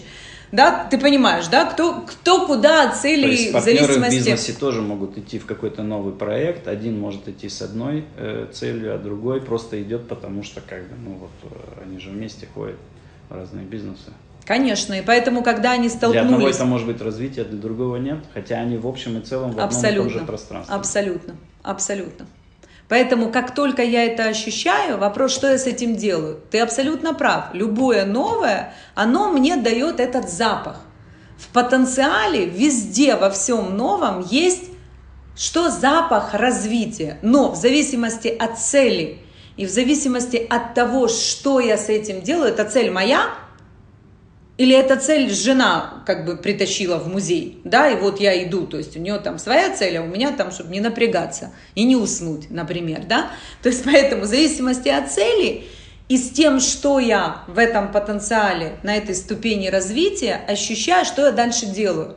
Да, 0.52 0.86
ты 0.90 0.98
понимаешь, 0.98 1.48
да, 1.48 1.64
кто, 1.64 2.04
кто 2.06 2.46
куда 2.46 2.90
от 2.90 2.96
цели, 2.96 3.22
То 3.22 3.28
есть 3.28 3.54
в 3.54 3.60
зависимости... 3.60 3.98
в 3.98 4.12
бизнесе 4.12 4.52
тоже 4.52 4.82
могут 4.82 5.16
идти 5.16 5.38
в 5.38 5.46
какой-то 5.46 5.82
новый 5.82 6.12
проект, 6.12 6.68
один 6.68 7.00
может 7.00 7.26
идти 7.26 7.48
с 7.48 7.62
одной 7.62 8.04
э, 8.18 8.46
целью, 8.52 8.94
а 8.94 8.98
другой 8.98 9.40
просто 9.40 9.82
идет, 9.82 10.08
потому 10.08 10.42
что 10.42 10.60
как 10.60 10.82
бы, 10.82 10.94
ну 11.02 11.14
вот, 11.14 11.30
э, 11.50 11.82
они 11.84 11.98
же 11.98 12.10
вместе 12.10 12.46
ходят 12.52 12.76
в 13.30 13.34
разные 13.34 13.64
бизнесы. 13.64 14.12
Конечно, 14.44 14.92
и 14.92 15.02
поэтому, 15.02 15.42
когда 15.42 15.72
они 15.72 15.88
столкнулись... 15.88 16.26
Для 16.26 16.34
одного 16.36 16.48
это 16.48 16.64
может 16.66 16.86
быть 16.86 17.00
развитие, 17.00 17.46
для 17.46 17.58
другого 17.58 17.96
нет, 17.96 18.18
хотя 18.34 18.56
они 18.56 18.76
в 18.76 18.86
общем 18.86 19.16
и 19.18 19.22
целом 19.22 19.50
в 19.50 19.52
одном 19.52 19.64
абсолютно, 19.64 20.08
и 20.08 20.12
том 20.12 20.20
же 20.20 20.26
пространстве. 20.26 20.74
Абсолютно, 20.74 21.36
абсолютно. 21.62 22.26
Поэтому, 22.88 23.30
как 23.30 23.54
только 23.54 23.82
я 23.82 24.04
это 24.04 24.24
ощущаю, 24.24 24.98
вопрос, 24.98 25.32
что 25.32 25.48
я 25.48 25.58
с 25.58 25.66
этим 25.66 25.96
делаю? 25.96 26.40
Ты 26.50 26.60
абсолютно 26.60 27.14
прав. 27.14 27.46
Любое 27.54 28.04
новое, 28.04 28.74
оно 28.94 29.30
мне 29.30 29.56
дает 29.56 29.98
этот 30.00 30.28
запах. 30.28 30.76
В 31.38 31.48
потенциале 31.48 32.44
везде, 32.44 33.16
во 33.16 33.30
всем 33.30 33.76
новом 33.76 34.20
есть 34.20 34.72
что 35.34 35.70
запах 35.70 36.34
развития. 36.34 37.18
Но 37.22 37.52
в 37.52 37.56
зависимости 37.56 38.28
от 38.28 38.58
цели 38.58 39.18
и 39.56 39.66
в 39.66 39.70
зависимости 39.70 40.36
от 40.36 40.74
того, 40.74 41.08
что 41.08 41.60
я 41.60 41.76
с 41.76 41.88
этим 41.88 42.22
делаю, 42.22 42.50
эта 42.50 42.64
цель 42.64 42.90
моя– 42.90 43.28
или 44.58 44.74
эта 44.74 44.96
цель 44.96 45.30
жена 45.30 46.02
как 46.06 46.26
бы 46.26 46.36
притащила 46.36 46.98
в 46.98 47.08
музей, 47.08 47.60
да, 47.64 47.90
и 47.90 47.96
вот 47.96 48.20
я 48.20 48.44
иду, 48.44 48.66
то 48.66 48.76
есть 48.76 48.96
у 48.96 49.00
нее 49.00 49.18
там 49.18 49.38
своя 49.38 49.74
цель, 49.74 49.96
а 49.96 50.02
у 50.02 50.06
меня 50.06 50.30
там, 50.32 50.50
чтобы 50.50 50.70
не 50.70 50.80
напрягаться 50.80 51.52
и 51.74 51.84
не 51.84 51.96
уснуть, 51.96 52.50
например, 52.50 53.04
да. 53.06 53.30
То 53.62 53.70
есть 53.70 53.84
поэтому 53.84 54.22
в 54.22 54.26
зависимости 54.26 54.88
от 54.88 55.10
цели 55.10 55.64
и 56.08 56.18
с 56.18 56.30
тем, 56.30 56.60
что 56.60 56.98
я 56.98 57.44
в 57.46 57.58
этом 57.58 57.90
потенциале, 57.90 58.76
на 58.82 58.94
этой 58.94 59.14
ступени 59.14 59.68
развития 59.68 60.40
ощущаю, 60.46 61.06
что 61.06 61.24
я 61.26 61.32
дальше 61.32 61.66
делаю. 61.66 62.16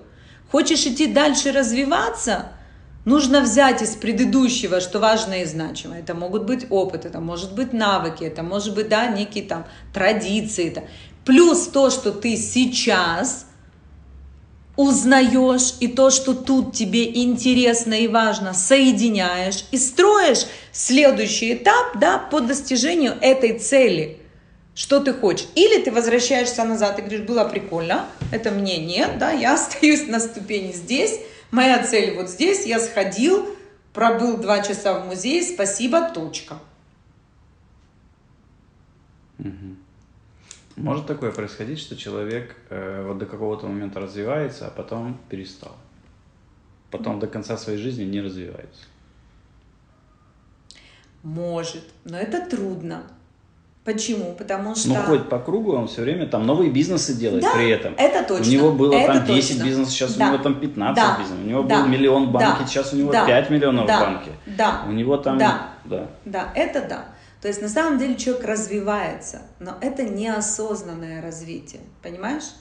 Хочешь 0.52 0.86
идти 0.86 1.08
дальше 1.08 1.52
развиваться, 1.54 2.50
нужно 3.06 3.42
взять 3.42 3.82
из 3.82 3.96
предыдущего, 3.96 4.82
что 4.82 5.00
важно 5.00 5.42
и 5.42 5.46
значимо. 5.46 5.98
Это 5.98 6.14
могут 6.14 6.44
быть 6.46 6.66
опыт, 6.70 7.06
это 7.06 7.20
может 7.20 7.54
быть 7.54 7.72
навыки, 7.72 8.24
это 8.24 8.44
может 8.44 8.76
быть, 8.76 8.90
да, 8.90 9.08
некие 9.08 9.44
там 9.44 9.66
традиции. 9.94 10.68
Это 10.68 10.84
плюс 11.24 11.68
то, 11.68 11.90
что 11.90 12.12
ты 12.12 12.36
сейчас 12.36 13.46
узнаешь, 14.76 15.76
и 15.80 15.88
то, 15.88 16.10
что 16.10 16.34
тут 16.34 16.74
тебе 16.74 17.24
интересно 17.24 17.94
и 17.94 18.08
важно, 18.08 18.54
соединяешь 18.54 19.66
и 19.72 19.78
строишь 19.78 20.48
следующий 20.74 21.54
этап 21.54 21.98
да, 22.00 22.18
по 22.18 22.42
достижению 22.42 23.14
этой 23.22 23.58
цели. 23.58 24.18
Что 24.74 25.00
ты 25.00 25.14
хочешь? 25.14 25.48
Или 25.56 25.82
ты 25.82 25.92
возвращаешься 25.92 26.66
назад 26.66 27.00
и 27.00 27.02
говоришь, 27.02 27.22
было 27.22 27.46
прикольно, 27.46 28.08
это 28.34 28.52
мне 28.52 28.78
нет, 28.78 29.18
да, 29.18 29.32
я 29.32 29.54
остаюсь 29.56 30.08
на 30.08 30.20
ступени 30.20 30.74
здесь, 30.74 31.20
моя 31.52 31.84
цель 31.86 32.16
вот 32.16 32.30
здесь, 32.30 32.66
я 32.66 32.80
сходил, 32.80 33.56
пробыл 33.94 34.38
два 34.38 34.62
часа 34.62 35.00
в 35.00 35.08
музее, 35.08 35.42
спасибо, 35.42 36.10
точка. 36.10 36.60
Угу. 39.40 39.76
Может 40.78 41.08
такое 41.08 41.32
происходить, 41.32 41.80
что 41.80 41.96
человек 41.96 42.56
э, 42.70 43.04
вот 43.08 43.18
до 43.18 43.26
какого-то 43.26 43.68
момента 43.68 44.00
развивается, 44.00 44.68
а 44.68 44.72
потом 44.72 45.18
перестал. 45.30 45.76
Потом 46.92 47.20
до 47.20 47.28
конца 47.28 47.58
своей 47.58 47.80
жизни 47.80 48.04
не 48.04 48.22
развивается. 48.22 48.84
Может, 51.24 51.84
но 52.04 52.18
это 52.18 52.46
трудно. 52.48 53.04
Почему? 53.86 54.34
Потому 54.34 54.70
ну, 54.70 54.76
что... 54.76 54.90
Ну, 54.90 54.96
ходит 54.96 55.30
по 55.30 55.38
кругу, 55.38 55.74
он 55.74 55.88
все 55.88 56.02
время 56.02 56.26
там 56.26 56.48
новые 56.48 56.72
бизнесы 56.72 57.14
делает 57.14 57.44
да, 57.44 57.52
при 57.54 57.70
этом. 57.70 57.94
это 57.98 58.28
точно. 58.28 58.48
У 58.48 58.52
него 58.52 58.72
было 58.72 58.96
это 58.96 59.20
там 59.20 59.26
10 59.28 59.50
точно. 59.50 59.64
бизнесов, 59.64 59.94
сейчас 59.94 60.16
да. 60.16 60.26
у 60.26 60.34
него 60.34 60.44
там 60.44 60.60
15 60.60 60.96
да. 60.96 61.18
бизнесов. 61.20 61.46
У 61.46 61.48
него 61.48 61.64
да. 61.64 61.82
был 61.82 61.88
миллион 61.88 62.30
в 62.30 62.32
банке, 62.32 62.62
да. 62.62 62.68
сейчас 62.68 62.94
у 62.94 62.96
него 62.96 63.12
да. 63.12 63.28
5 63.28 63.50
миллионов 63.52 63.86
да. 63.86 63.98
в 63.98 64.02
банке. 64.02 64.32
Да. 64.48 64.86
У 64.88 64.92
него 64.92 65.18
там... 65.18 65.38
Да. 65.38 65.70
Да. 65.86 66.10
да, 66.26 66.52
это 66.56 66.82
да. 66.82 67.06
То 67.42 67.48
есть 67.48 67.62
на 67.62 67.70
самом 67.70 68.00
деле 68.00 68.16
человек 68.16 68.44
развивается, 68.44 69.44
но 69.60 69.76
это 69.80 70.02
неосознанное 70.02 71.22
развитие, 71.22 71.82
понимаешь? 72.02 72.56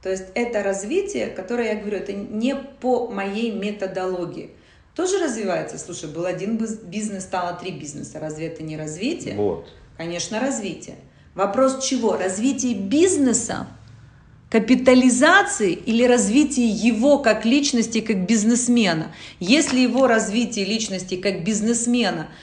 То 0.00 0.10
есть 0.10 0.26
это 0.34 0.62
развитие, 0.62 1.26
которое 1.26 1.74
я 1.74 1.80
говорю, 1.80 1.96
это 1.96 2.12
не 2.12 2.54
по 2.54 3.08
моей 3.08 3.50
методологии. 3.50 4.52
Тоже 4.94 5.18
развивается. 5.18 5.76
Слушай, 5.76 6.08
был 6.08 6.24
один 6.24 6.56
бизнес, 6.56 7.24
стало 7.24 7.54
три 7.54 7.72
бизнеса. 7.72 8.20
Разве 8.20 8.46
это 8.46 8.62
не 8.62 8.76
развитие? 8.76 9.34
Вот. 9.34 9.68
Конечно, 9.98 10.40
развитие. 10.40 10.96
Вопрос 11.34 11.84
чего? 11.84 12.16
Развитие 12.16 12.74
бизнеса, 12.74 13.66
капитализации 14.48 15.72
или 15.72 16.04
развитие 16.04 16.68
его 16.68 17.18
как 17.18 17.44
личности, 17.44 18.00
как 18.00 18.24
бизнесмена. 18.24 19.12
Если 19.38 19.80
его 19.80 20.06
развитие 20.06 20.64
личности 20.64 21.16
как 21.16 21.44
бизнесмена– 21.44 22.28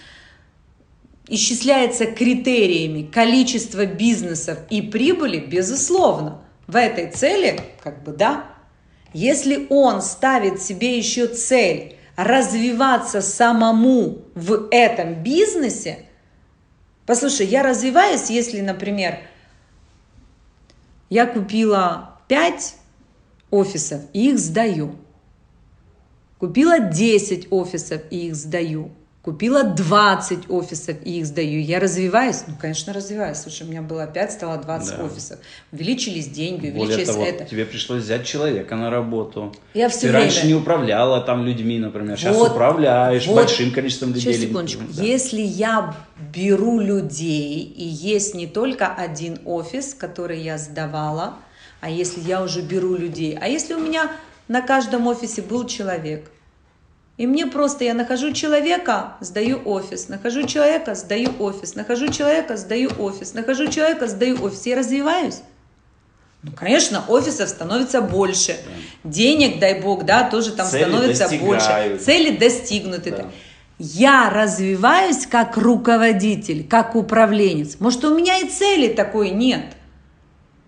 исчисляется 1.27 2.05
критериями 2.05 3.03
количество 3.03 3.85
бизнесов 3.85 4.59
и 4.69 4.81
прибыли, 4.81 5.39
безусловно, 5.39 6.41
в 6.67 6.75
этой 6.75 7.11
цели, 7.11 7.59
как 7.83 8.03
бы 8.03 8.11
да. 8.11 8.45
Если 9.13 9.67
он 9.69 10.01
ставит 10.01 10.61
себе 10.61 10.97
еще 10.97 11.27
цель 11.27 11.95
развиваться 12.15 13.21
самому 13.21 14.19
в 14.35 14.67
этом 14.71 15.23
бизнесе, 15.23 16.05
послушай, 17.05 17.47
я 17.47 17.63
развиваюсь, 17.63 18.29
если, 18.29 18.61
например, 18.61 19.19
я 21.09 21.25
купила 21.25 22.19
5 22.27 22.75
офисов 23.51 24.01
и 24.13 24.31
их 24.31 24.39
сдаю. 24.39 24.95
Купила 26.39 26.79
10 26.79 27.51
офисов 27.51 28.01
и 28.09 28.27
их 28.27 28.35
сдаю. 28.35 28.91
Купила 29.25 29.63
20 29.63 30.51
офисов 30.51 30.97
и 31.03 31.17
их 31.17 31.25
сдаю. 31.25 31.59
Я 31.59 31.79
развиваюсь? 31.79 32.43
Ну, 32.45 32.53
конечно, 32.61 32.93
развиваюсь. 32.93 33.39
Слушай, 33.39 33.65
у 33.65 33.71
меня 33.71 33.81
было 33.81 34.05
5, 34.05 34.31
стало 34.31 34.57
20 34.57 34.97
да. 34.97 35.03
офисов. 35.03 35.39
Увеличились 35.71 36.27
деньги, 36.27 36.69
увеличились 36.69 37.07
Более 37.07 37.31
того, 37.31 37.41
это. 37.41 37.45
тебе 37.45 37.65
пришлось 37.65 38.03
взять 38.03 38.23
человека 38.23 38.75
на 38.75 38.91
работу. 38.91 39.51
Я 39.73 39.89
все 39.89 40.01
Ты 40.01 40.07
время... 40.09 40.19
раньше 40.19 40.45
не 40.45 40.53
управляла 40.53 41.21
там 41.21 41.43
людьми, 41.43 41.79
например. 41.79 42.19
Сейчас 42.19 42.35
вот, 42.35 42.51
управляешь 42.51 43.25
вот. 43.25 43.37
большим 43.37 43.71
количеством 43.71 44.09
людей. 44.09 44.31
Сейчас, 44.31 44.43
секундочку. 44.43 44.83
Да. 44.95 45.01
Если 45.01 45.41
я 45.41 45.95
беру 46.31 46.79
людей, 46.79 47.63
и 47.63 47.83
есть 47.83 48.35
не 48.35 48.45
только 48.45 48.93
один 48.93 49.39
офис, 49.43 49.95
который 49.95 50.39
я 50.39 50.59
сдавала, 50.59 51.33
а 51.81 51.89
если 51.89 52.21
я 52.21 52.43
уже 52.43 52.61
беру 52.61 52.95
людей, 52.95 53.35
а 53.41 53.47
если 53.47 53.73
у 53.73 53.79
меня 53.79 54.11
на 54.47 54.61
каждом 54.61 55.07
офисе 55.07 55.41
был 55.41 55.65
человек, 55.65 56.29
и 57.17 57.27
мне 57.27 57.47
просто, 57.47 57.85
я 57.85 57.93
нахожу 57.93 58.33
человека, 58.33 59.13
сдаю 59.21 59.61
офис, 59.63 60.09
нахожу 60.09 60.45
человека, 60.45 60.95
сдаю 60.95 61.31
офис, 61.39 61.75
нахожу 61.75 62.11
человека, 62.11 62.57
сдаю 62.57 62.89
офис, 62.99 63.33
нахожу 63.33 63.67
человека, 63.67 64.07
сдаю 64.07 64.43
офис. 64.43 64.65
Я 64.65 64.75
развиваюсь. 64.75 65.39
Ну, 66.43 66.51
конечно, 66.51 67.03
офисов 67.07 67.47
становится 67.49 68.01
больше. 68.01 68.57
Да. 69.03 69.09
Денег, 69.09 69.59
дай 69.59 69.81
бог, 69.81 70.03
да, 70.03 70.29
тоже 70.29 70.51
там 70.51 70.67
Цели 70.67 70.83
становится 70.83 71.23
достигают. 71.23 71.47
больше. 71.47 71.97
Цели 72.03 72.37
достигнуты. 72.37 73.11
Да. 73.11 73.25
Я 73.79 74.29
развиваюсь 74.29 75.25
как 75.25 75.57
руководитель, 75.57 76.67
как 76.67 76.95
управленец. 76.95 77.77
Может, 77.79 78.03
у 78.03 78.15
меня 78.15 78.37
и 78.39 78.49
цели 78.49 78.89
такой 78.93 79.31
нет. 79.31 79.65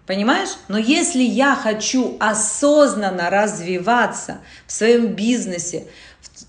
Понимаешь? 0.07 0.51
Но 0.69 0.77
если 0.77 1.21
я 1.21 1.53
хочу 1.55 2.15
осознанно 2.19 3.29
развиваться 3.29 4.37
в 4.65 4.71
своем 4.71 5.07
бизнесе, 5.07 5.87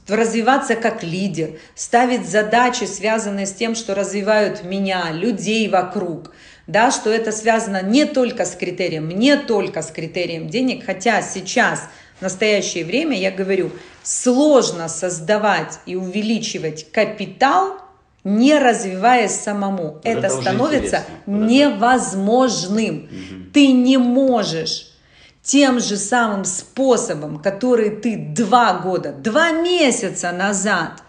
развиваться 0.09 0.75
как 0.75 1.03
лидер, 1.03 1.59
ставить 1.75 2.29
задачи, 2.29 2.85
связанные 2.85 3.47
с 3.47 3.53
тем, 3.53 3.75
что 3.75 3.95
развивают 3.95 4.65
меня, 4.65 5.11
людей 5.13 5.69
вокруг, 5.69 6.33
да, 6.67 6.91
что 6.91 7.11
это 7.11 7.33
связано 7.33 7.83
не 7.83 8.05
только 8.05 8.45
с 8.45 8.55
критерием, 8.55 9.09
не 9.09 9.37
только 9.37 9.83
с 9.83 9.91
критерием 9.91 10.49
денег, 10.49 10.85
хотя 10.85 11.23
сейчас, 11.23 11.89
в 12.19 12.23
настоящее 12.23 12.85
время, 12.85 13.19
я 13.19 13.31
говорю, 13.31 13.71
сложно 14.03 14.89
создавать 14.89 15.81
и 15.87 15.97
увеличивать 15.97 16.91
капитал, 16.93 17.79
не 18.25 18.59
развиваясь 18.59 19.33
самому. 19.33 19.93
Вот 19.93 20.01
это, 20.05 20.27
это 20.27 20.31
становится 20.31 21.05
невозможным. 21.27 23.05
Угу. 23.05 23.53
Ты 23.55 23.69
не 23.73 23.97
можешь 23.97 24.88
тем 25.49 25.81
же 25.81 25.97
самым 25.97 26.45
способом, 26.45 27.39
который 27.39 27.89
ты 27.89 28.19
два 28.19 28.81
года, 28.81 29.13
два 29.13 29.51
месяца 29.53 30.31
назад 30.31 31.03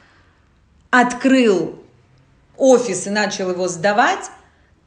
открыл 0.90 1.84
офис 2.56 3.06
и 3.06 3.10
начал 3.10 3.52
его 3.52 3.68
сдавать, 3.68 4.32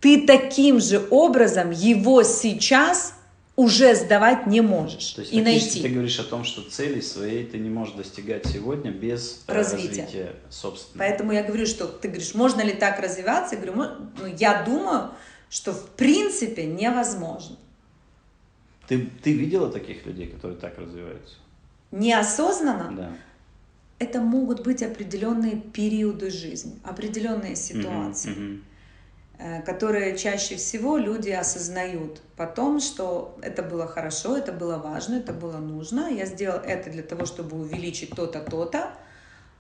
ты 0.00 0.26
таким 0.26 0.80
же 0.80 1.06
образом 1.10 1.70
его 1.70 2.22
сейчас 2.22 3.12
уже 3.54 3.94
сдавать 3.94 4.46
не 4.46 4.62
можешь 4.62 5.10
То 5.10 5.20
есть, 5.20 5.34
и 5.34 5.42
найти. 5.42 5.82
Ты 5.82 5.88
говоришь 5.90 6.18
о 6.18 6.24
том, 6.24 6.44
что 6.44 6.62
цели 6.62 7.02
своей 7.02 7.44
ты 7.44 7.58
не 7.58 7.68
можешь 7.68 7.94
достигать 7.94 8.46
сегодня 8.46 8.90
без 8.90 9.42
э, 9.46 9.52
развития, 9.52 10.00
развития 10.00 10.32
собственного. 10.48 11.06
Поэтому 11.06 11.32
я 11.32 11.42
говорю, 11.42 11.66
что 11.66 11.86
ты 11.86 12.08
говоришь, 12.08 12.32
можно 12.32 12.62
ли 12.62 12.72
так 12.72 12.98
развиваться? 13.00 13.56
Я 13.56 13.60
говорю, 13.60 13.90
ну, 14.18 14.34
я 14.38 14.62
думаю, 14.64 15.10
что 15.50 15.72
в 15.72 15.90
принципе 15.90 16.64
невозможно. 16.64 17.58
Ты, 18.88 19.06
ты 19.22 19.32
видела 19.32 19.70
таких 19.70 20.04
людей, 20.06 20.28
которые 20.28 20.58
так 20.58 20.78
развиваются? 20.78 21.36
Неосознанно? 21.90 22.96
Да. 22.96 23.10
Это 23.98 24.20
могут 24.20 24.62
быть 24.64 24.82
определенные 24.82 25.56
периоды 25.56 26.30
жизни, 26.30 26.80
определенные 26.82 27.54
ситуации, 27.54 28.30
mm-hmm. 28.30 28.62
Mm-hmm. 29.38 29.62
которые 29.62 30.18
чаще 30.18 30.56
всего 30.56 30.96
люди 30.96 31.30
осознают 31.30 32.20
потом, 32.36 32.80
что 32.80 33.38
это 33.42 33.62
было 33.62 33.86
хорошо, 33.86 34.36
это 34.36 34.50
было 34.52 34.78
важно, 34.78 35.16
это 35.16 35.32
было 35.32 35.58
нужно. 35.58 36.08
Я 36.10 36.26
сделал 36.26 36.58
это 36.58 36.90
для 36.90 37.04
того, 37.04 37.26
чтобы 37.26 37.56
увеличить 37.60 38.10
то-то, 38.10 38.40
то-то. 38.40 38.92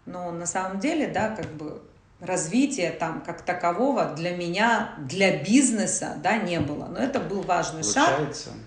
Но 0.06 0.32
на 0.32 0.46
самом 0.46 0.80
деле, 0.80 1.06
да, 1.06 1.28
как 1.36 1.46
бы 1.52 1.80
развития 2.22 2.90
там 2.90 3.20
как 3.20 3.42
такового 3.42 4.14
для 4.16 4.36
меня, 4.36 4.94
для 4.98 5.42
бизнеса, 5.42 6.16
да, 6.22 6.38
не 6.38 6.60
было. 6.60 6.86
Но 6.86 6.98
это 6.98 7.20
был 7.20 7.42
важный 7.42 7.82
Получается, 7.82 8.50
шаг. 8.50 8.58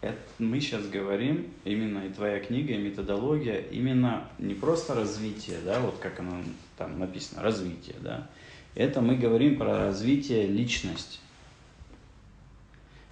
Это, 0.00 0.18
мы 0.38 0.60
сейчас 0.60 0.86
говорим, 0.86 1.48
именно 1.64 2.06
и 2.06 2.10
твоя 2.10 2.38
книга, 2.38 2.74
и 2.74 2.78
методология, 2.78 3.58
именно 3.70 4.28
не 4.38 4.54
просто 4.54 4.94
развитие, 4.94 5.58
да, 5.64 5.80
вот 5.80 5.98
как 5.98 6.20
оно 6.20 6.36
там 6.76 7.00
написано, 7.00 7.42
развитие, 7.42 7.96
да, 8.00 8.28
это 8.76 9.00
мы 9.00 9.16
говорим 9.16 9.58
про 9.58 9.86
развитие 9.86 10.46
личности. 10.46 11.18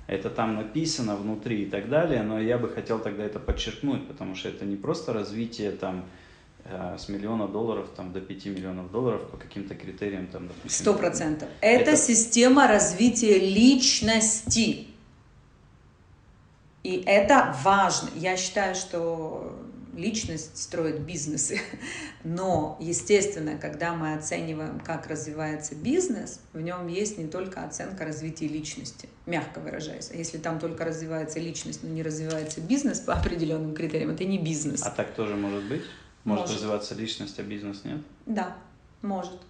Это 0.07 0.31
там 0.31 0.55
написано 0.55 1.16
внутри 1.16 1.64
и 1.64 1.66
так 1.66 1.88
далее, 1.88 2.22
но 2.22 2.38
я 2.38 2.59
бы 2.59 2.68
хотел 2.68 3.01
тогда 3.01 3.25
это 3.25 3.40
подчеркнуть, 3.40 4.07
потому 4.07 4.37
что 4.37 4.49
это 4.49 4.64
не 4.64 4.77
просто 4.77 5.12
развитие 5.12 5.72
там 5.72 6.05
Э, 6.68 6.96
с 6.99 7.09
миллиона 7.09 7.46
долларов 7.46 7.88
там, 7.96 8.12
до 8.12 8.20
5 8.20 8.46
миллионов 8.46 8.90
долларов 8.90 9.22
по 9.31 9.37
каким-то 9.37 9.75
критериям. 9.77 10.27
Там, 10.27 10.49
Сто 10.66 10.94
процентов. 10.94 11.49
Это, 11.61 11.90
это 11.92 11.96
система 11.96 12.66
развития 12.66 13.38
личности. 13.38 14.88
И 16.87 17.03
это 17.05 17.53
важно. 17.64 18.11
Я 18.14 18.37
считаю, 18.37 18.77
что 18.77 19.59
личность 19.96 20.57
строит 20.57 21.01
бизнесы. 21.01 21.61
Но, 22.22 22.77
естественно, 22.79 23.59
когда 23.59 23.92
мы 23.92 24.14
оцениваем, 24.14 24.79
как 24.79 25.09
развивается 25.09 25.75
бизнес, 25.75 26.38
в 26.53 26.61
нем 26.61 26.87
есть 26.87 27.18
не 27.18 27.27
только 27.27 27.64
оценка 27.64 28.05
развития 28.05 28.46
личности, 28.46 29.09
мягко 29.27 29.59
выражаясь. 29.59 30.12
А 30.12 30.16
если 30.16 30.38
там 30.38 30.61
только 30.61 30.85
развивается 30.85 31.40
личность, 31.40 31.83
но 31.83 31.88
не 31.88 32.05
развивается 32.05 32.61
бизнес 32.61 33.01
по 33.01 33.14
определенным 33.14 33.75
критериям, 33.75 34.11
это 34.11 34.25
не 34.25 34.38
бизнес. 34.38 34.85
А 34.85 34.90
так 34.90 35.12
тоже 35.12 35.35
может 35.35 35.64
быть? 35.64 35.83
Может, 36.22 36.42
может 36.42 36.57
развиваться 36.57 36.94
личность, 36.94 37.37
а 37.40 37.42
бизнес 37.42 37.83
нет? 37.83 37.99
Да, 38.27 38.57
может. 39.03 39.40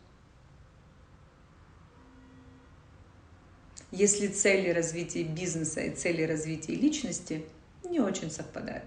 Если 3.93 4.29
цели 4.29 4.71
развития 4.71 5.23
бизнеса 5.23 5.81
и 5.81 5.95
цели 5.95 6.23
развития 6.23 6.75
личности 6.75 7.45
не 7.89 8.01
очень 8.01 8.31
совпадают. 8.31 8.85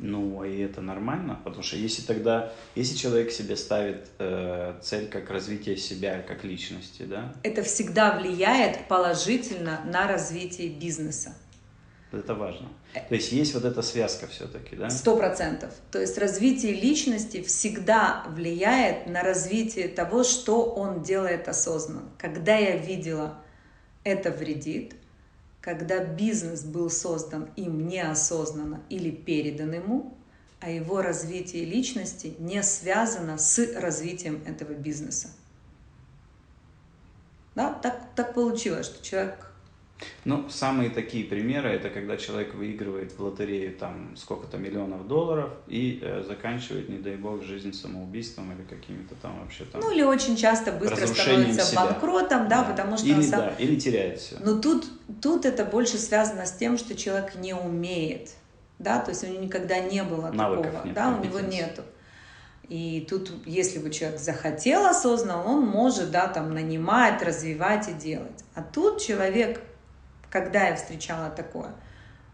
Ну, 0.00 0.44
и 0.44 0.60
это 0.60 0.80
нормально, 0.80 1.38
потому 1.44 1.62
что 1.62 1.76
если 1.76 2.00
тогда, 2.00 2.52
если 2.74 2.96
человек 2.96 3.30
себе 3.30 3.54
ставит 3.54 4.08
э, 4.18 4.74
цель 4.82 5.08
как 5.08 5.30
развитие 5.30 5.76
себя 5.76 6.22
как 6.22 6.42
личности, 6.42 7.02
да? 7.02 7.34
Это 7.42 7.62
всегда 7.62 8.18
влияет 8.18 8.88
положительно 8.88 9.82
на 9.84 10.08
развитие 10.08 10.70
бизнеса. 10.70 11.34
Это 12.12 12.34
важно. 12.34 12.68
То 12.92 13.14
есть 13.14 13.30
есть 13.30 13.54
вот 13.54 13.64
эта 13.64 13.82
связка 13.82 14.26
все-таки, 14.26 14.74
да? 14.74 14.90
Сто 14.90 15.16
процентов. 15.16 15.72
То 15.92 16.00
есть 16.00 16.18
развитие 16.18 16.72
личности 16.72 17.40
всегда 17.42 18.24
влияет 18.28 19.06
на 19.06 19.22
развитие 19.22 19.86
того, 19.86 20.24
что 20.24 20.64
он 20.64 21.02
делает 21.02 21.46
осознанно. 21.46 22.10
Когда 22.18 22.56
я 22.56 22.76
видела, 22.76 23.38
это 24.02 24.32
вредит, 24.32 24.96
когда 25.60 26.02
бизнес 26.02 26.64
был 26.64 26.90
создан 26.90 27.48
им 27.54 27.86
неосознанно 27.86 28.82
или 28.88 29.10
передан 29.10 29.72
ему, 29.72 30.16
а 30.58 30.68
его 30.68 31.02
развитие 31.02 31.64
личности 31.64 32.34
не 32.38 32.62
связано 32.62 33.38
с 33.38 33.58
развитием 33.76 34.42
этого 34.46 34.72
бизнеса. 34.72 35.28
Да, 37.54 37.72
так, 37.72 38.14
так 38.14 38.34
получилось, 38.34 38.86
что 38.86 39.04
человек 39.04 39.49
ну, 40.24 40.48
самые 40.48 40.90
такие 40.90 41.24
примеры, 41.24 41.70
это 41.70 41.90
когда 41.90 42.16
человек 42.16 42.54
выигрывает 42.54 43.12
в 43.12 43.22
лотерею 43.22 43.74
там 43.74 44.16
сколько-то 44.16 44.58
миллионов 44.58 45.06
долларов 45.06 45.50
и 45.66 45.98
э, 46.02 46.22
заканчивает, 46.26 46.88
не 46.88 46.98
дай 46.98 47.16
бог, 47.16 47.42
жизнь 47.42 47.72
самоубийством 47.72 48.52
или 48.52 48.62
какими-то 48.62 49.14
там 49.16 49.40
вообще 49.40 49.64
там... 49.64 49.80
Ну, 49.80 49.90
или 49.90 50.02
очень 50.02 50.36
часто 50.36 50.72
быстро 50.72 51.06
становится 51.06 51.62
себя. 51.62 51.86
банкротом, 51.86 52.48
да, 52.48 52.62
да, 52.62 52.70
потому 52.70 52.96
что... 52.96 53.06
Или, 53.06 53.22
сам... 53.22 53.40
да, 53.40 53.54
или 53.58 53.78
теряет 53.78 54.20
все. 54.20 54.36
Но 54.40 54.58
тут, 54.58 54.86
тут 55.22 55.44
это 55.46 55.64
больше 55.64 55.96
связано 55.96 56.46
с 56.46 56.52
тем, 56.52 56.76
что 56.76 56.94
человек 56.94 57.34
не 57.36 57.54
умеет, 57.54 58.30
да, 58.78 59.00
то 59.00 59.10
есть 59.10 59.24
у 59.24 59.26
него 59.26 59.42
никогда 59.42 59.78
не 59.80 60.02
было 60.02 60.30
Навыков 60.30 60.66
такого, 60.66 60.86
нет, 60.86 60.94
да, 60.94 61.16
у 61.18 61.24
него 61.24 61.40
нету. 61.40 61.82
И 62.68 63.04
тут, 63.10 63.32
если 63.46 63.80
бы 63.80 63.90
человек 63.90 64.20
захотел 64.20 64.86
осознанно, 64.86 65.42
он 65.42 65.66
может, 65.66 66.12
да, 66.12 66.28
там, 66.28 66.54
нанимать, 66.54 67.20
развивать 67.20 67.88
и 67.88 67.92
делать. 67.92 68.44
А 68.54 68.62
тут 68.62 69.00
человек 69.02 69.60
когда 70.30 70.68
я 70.68 70.76
встречала 70.76 71.28
такое, 71.28 71.74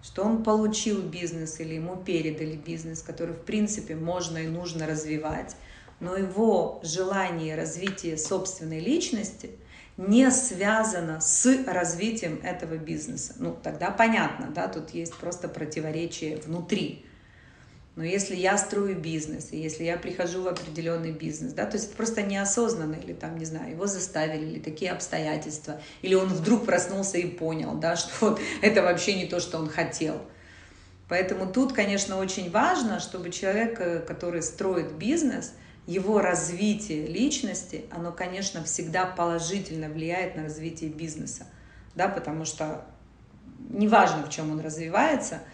что 0.03 0.23
он 0.23 0.45
получил 0.45 1.03
бизнес 1.03 1.59
или 1.59 1.75
ему 1.75 1.97
передали 1.97 2.55
бизнес, 2.55 3.03
который 3.03 3.35
в 3.35 3.45
принципе 3.45 3.97
можно 3.97 4.39
и 4.39 4.47
нужно 4.47 4.87
развивать, 4.87 5.57
но 5.99 6.17
его 6.17 6.81
желание 6.85 7.57
развития 7.57 8.17
собственной 8.17 8.81
личности 8.81 9.51
не 9.97 10.31
связано 10.31 11.21
с 11.21 11.65
развитием 11.67 12.39
этого 12.43 12.77
бизнеса. 12.77 13.35
Ну, 13.39 13.57
тогда 13.61 13.91
понятно, 13.91 14.51
да, 14.55 14.69
тут 14.69 14.91
есть 14.91 15.15
просто 15.17 15.49
противоречие 15.49 16.37
внутри. 16.37 17.07
Но 17.97 18.05
если 18.05 18.37
я 18.37 18.59
строю 18.59 18.95
бизнес, 18.95 19.53
и 19.53 19.57
если 19.57 19.85
я 19.85 19.97
прихожу 19.97 20.43
в 20.43 20.49
определенный 20.49 21.13
бизнес, 21.13 21.55
да, 21.55 21.65
то 21.65 21.79
есть 21.79 21.89
это 21.89 21.97
просто 21.97 22.23
неосознанно, 22.23 22.95
или 22.95 23.15
там, 23.15 23.39
не 23.39 23.47
знаю, 23.47 23.71
его 23.71 23.87
заставили, 23.87 24.45
или 24.45 24.59
такие 24.61 24.93
обстоятельства, 24.93 25.81
или 26.03 26.13
он 26.13 26.29
вдруг 26.29 26.67
проснулся 26.67 27.17
и 27.17 27.27
понял, 27.27 27.75
да, 27.77 27.97
что 27.97 28.13
вот 28.21 28.41
это 28.61 28.83
вообще 28.83 29.15
не 29.15 29.25
то, 29.25 29.41
что 29.41 29.59
он 29.59 29.71
хотел. 29.71 30.21
Поэтому 31.09 31.51
тут, 31.51 31.73
конечно, 31.73 32.19
очень 32.19 32.51
важно, 32.51 33.01
чтобы 33.01 33.31
человек, 33.31 33.81
э, 33.81 34.01
который 34.01 34.43
строит 34.43 34.93
бизнес, 34.93 35.55
его 35.87 36.21
развитие 36.21 37.07
личности, 37.07 37.87
оно, 37.91 38.13
конечно, 38.13 38.63
всегда 38.65 39.07
положительно 39.07 39.89
влияет 39.89 40.37
на 40.37 40.43
развитие 40.43 40.91
бизнеса, 40.91 41.47
да, 41.95 42.09
потому 42.09 42.45
что 42.45 42.85
неважно, 43.71 44.27
в 44.27 44.29
чем 44.29 44.51
он 44.51 44.61
развивается– 44.61 45.41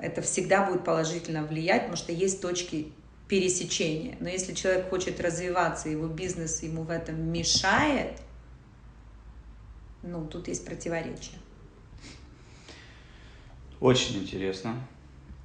это 0.00 0.22
всегда 0.22 0.66
будет 0.66 0.84
положительно 0.84 1.44
влиять, 1.44 1.82
потому 1.82 1.96
что 1.96 2.12
есть 2.12 2.40
точки 2.40 2.92
пересечения. 3.28 4.16
Но 4.20 4.28
если 4.28 4.52
человек 4.52 4.90
хочет 4.90 5.20
развиваться, 5.20 5.88
его 5.88 6.06
бизнес 6.06 6.62
ему 6.62 6.82
в 6.82 6.90
этом 6.90 7.20
мешает, 7.32 8.20
ну, 10.02 10.26
тут 10.26 10.48
есть 10.48 10.64
противоречие. 10.64 11.38
Очень 13.80 14.22
интересно. 14.22 14.76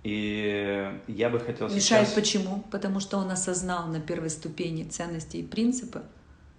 И 0.04 0.98
я 1.08 1.30
бы 1.30 1.40
хотел 1.40 1.68
Мешает 1.68 2.08
сейчас... 2.08 2.14
почему? 2.14 2.64
Потому 2.72 3.00
что 3.00 3.18
он 3.18 3.30
осознал 3.32 3.88
на 3.88 4.00
первой 4.00 4.30
ступени 4.30 4.84
ценности 4.84 5.38
и 5.38 5.44
принципы, 5.44 6.04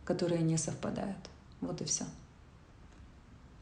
которые 0.04 0.42
не 0.42 0.58
совпадают. 0.58 1.18
Вот 1.60 1.80
и 1.80 1.84
все. 1.84 2.04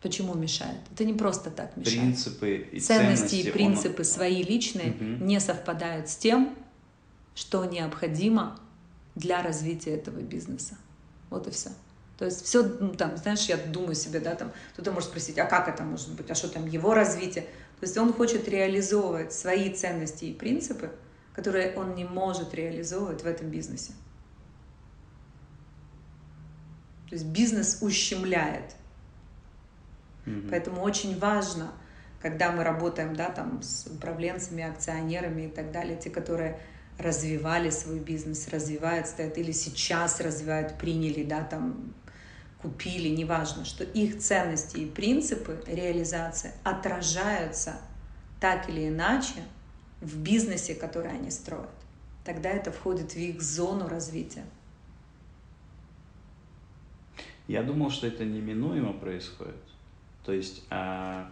Почему 0.00 0.34
мешает? 0.34 0.78
Это 0.92 1.04
не 1.04 1.14
просто 1.14 1.50
так 1.50 1.76
мешает. 1.76 1.98
Принципы 1.98 2.56
и 2.56 2.78
ценности, 2.78 3.26
ценности 3.26 3.34
и 3.48 3.50
принципы 3.50 3.98
он... 3.98 4.04
свои 4.04 4.42
личные 4.42 4.92
угу. 4.92 5.24
не 5.24 5.40
совпадают 5.40 6.08
с 6.08 6.16
тем, 6.16 6.56
что 7.34 7.64
необходимо 7.64 8.58
для 9.16 9.42
развития 9.42 9.94
этого 9.94 10.20
бизнеса. 10.20 10.76
Вот 11.30 11.48
и 11.48 11.50
все. 11.50 11.70
То 12.18 12.24
есть 12.24 12.44
все, 12.44 12.64
ну, 12.64 12.94
там, 12.94 13.16
знаешь, 13.16 13.46
я 13.46 13.56
думаю 13.56 13.94
себе, 13.94 14.18
да, 14.18 14.34
там, 14.34 14.52
кто-то 14.72 14.90
может 14.90 15.10
спросить, 15.10 15.38
а 15.38 15.44
как 15.46 15.68
это 15.68 15.84
может 15.84 16.12
быть, 16.14 16.30
а 16.30 16.34
что 16.34 16.48
там 16.48 16.66
его 16.66 16.94
развитие? 16.94 17.44
То 17.78 17.86
есть 17.86 17.96
он 17.96 18.12
хочет 18.12 18.48
реализовывать 18.48 19.32
свои 19.32 19.72
ценности 19.72 20.24
и 20.24 20.34
принципы, 20.34 20.90
которые 21.32 21.74
он 21.76 21.94
не 21.94 22.04
может 22.04 22.54
реализовывать 22.54 23.22
в 23.22 23.26
этом 23.26 23.50
бизнесе. 23.50 23.92
То 27.08 27.14
есть 27.14 27.26
бизнес 27.26 27.78
ущемляет 27.80 28.74
Угу. 30.28 30.48
Поэтому 30.50 30.82
очень 30.82 31.18
важно, 31.18 31.72
когда 32.20 32.52
мы 32.52 32.64
работаем 32.64 33.14
да, 33.14 33.30
там, 33.30 33.62
с 33.62 33.86
управленцами, 33.86 34.64
акционерами 34.64 35.42
и 35.42 35.48
так 35.48 35.72
далее, 35.72 35.96
те, 35.96 36.10
которые 36.10 36.58
развивали 36.98 37.70
свой 37.70 38.00
бизнес, 38.00 38.48
развивают, 38.48 39.06
стоят 39.06 39.38
или 39.38 39.52
сейчас 39.52 40.20
развивают, 40.20 40.78
приняли, 40.78 41.22
да, 41.22 41.44
там, 41.44 41.94
купили, 42.60 43.08
неважно, 43.08 43.64
что 43.64 43.84
их 43.84 44.18
ценности 44.18 44.78
и 44.78 44.86
принципы 44.86 45.62
реализации 45.66 46.52
отражаются 46.64 47.76
так 48.40 48.68
или 48.68 48.88
иначе 48.88 49.44
в 50.00 50.18
бизнесе, 50.18 50.74
который 50.74 51.12
они 51.12 51.30
строят. 51.30 51.70
Тогда 52.24 52.50
это 52.50 52.72
входит 52.72 53.12
в 53.12 53.16
их 53.16 53.40
зону 53.40 53.88
развития. 53.88 54.44
Я 57.46 57.62
думал, 57.62 57.90
что 57.90 58.06
это 58.06 58.24
неминуемо 58.24 58.92
происходит. 58.92 59.54
То 60.28 60.34
есть, 60.34 60.62
а, 60.68 61.26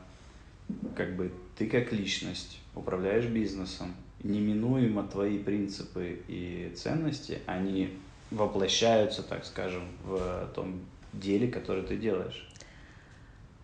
как 0.97 1.17
бы 1.17 1.31
ты 1.59 1.67
как 1.67 1.93
личность 1.93 2.61
управляешь 2.75 3.27
бизнесом, 3.27 3.95
неминуемо 4.23 5.07
твои 5.07 5.37
принципы 5.37 6.21
и 6.29 6.73
ценности, 6.75 7.41
они 7.45 7.99
воплощаются, 8.31 9.23
так 9.23 9.45
скажем, 9.45 9.83
в 10.03 10.51
том 10.55 10.81
деле, 11.13 11.49
которое 11.49 11.83
ты 11.83 11.99
делаешь. 11.99 12.49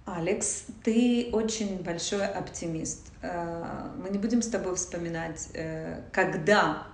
Алекс, 0.05 0.67
ты 0.85 1.31
очень 1.33 1.83
большой 1.83 2.27
оптимист. 2.27 3.11
Э, 3.23 3.89
мы 3.97 4.11
не 4.11 4.19
будем 4.19 4.43
с 4.43 4.49
тобой 4.49 4.77
вспоминать, 4.77 5.49
э, 5.55 6.03
когда 6.13 6.87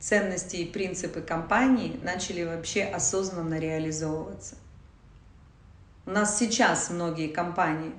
ценности 0.00 0.56
и 0.56 0.64
принципы 0.64 1.20
компании 1.20 2.00
начали 2.02 2.44
вообще 2.44 2.84
осознанно 2.84 3.58
реализовываться. 3.58 4.56
У 6.08 6.10
нас 6.10 6.38
сейчас 6.38 6.88
многие 6.88 7.28
компании, 7.28 7.92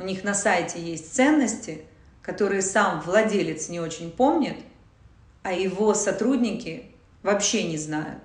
у 0.00 0.02
них 0.02 0.24
на 0.24 0.34
сайте 0.34 0.80
есть 0.82 1.14
ценности, 1.14 1.82
которые 2.20 2.60
сам 2.60 3.00
владелец 3.02 3.68
не 3.68 3.78
очень 3.78 4.10
помнит, 4.10 4.56
а 5.44 5.52
его 5.52 5.94
сотрудники 5.94 6.86
вообще 7.22 7.62
не 7.62 7.78
знают. 7.78 8.18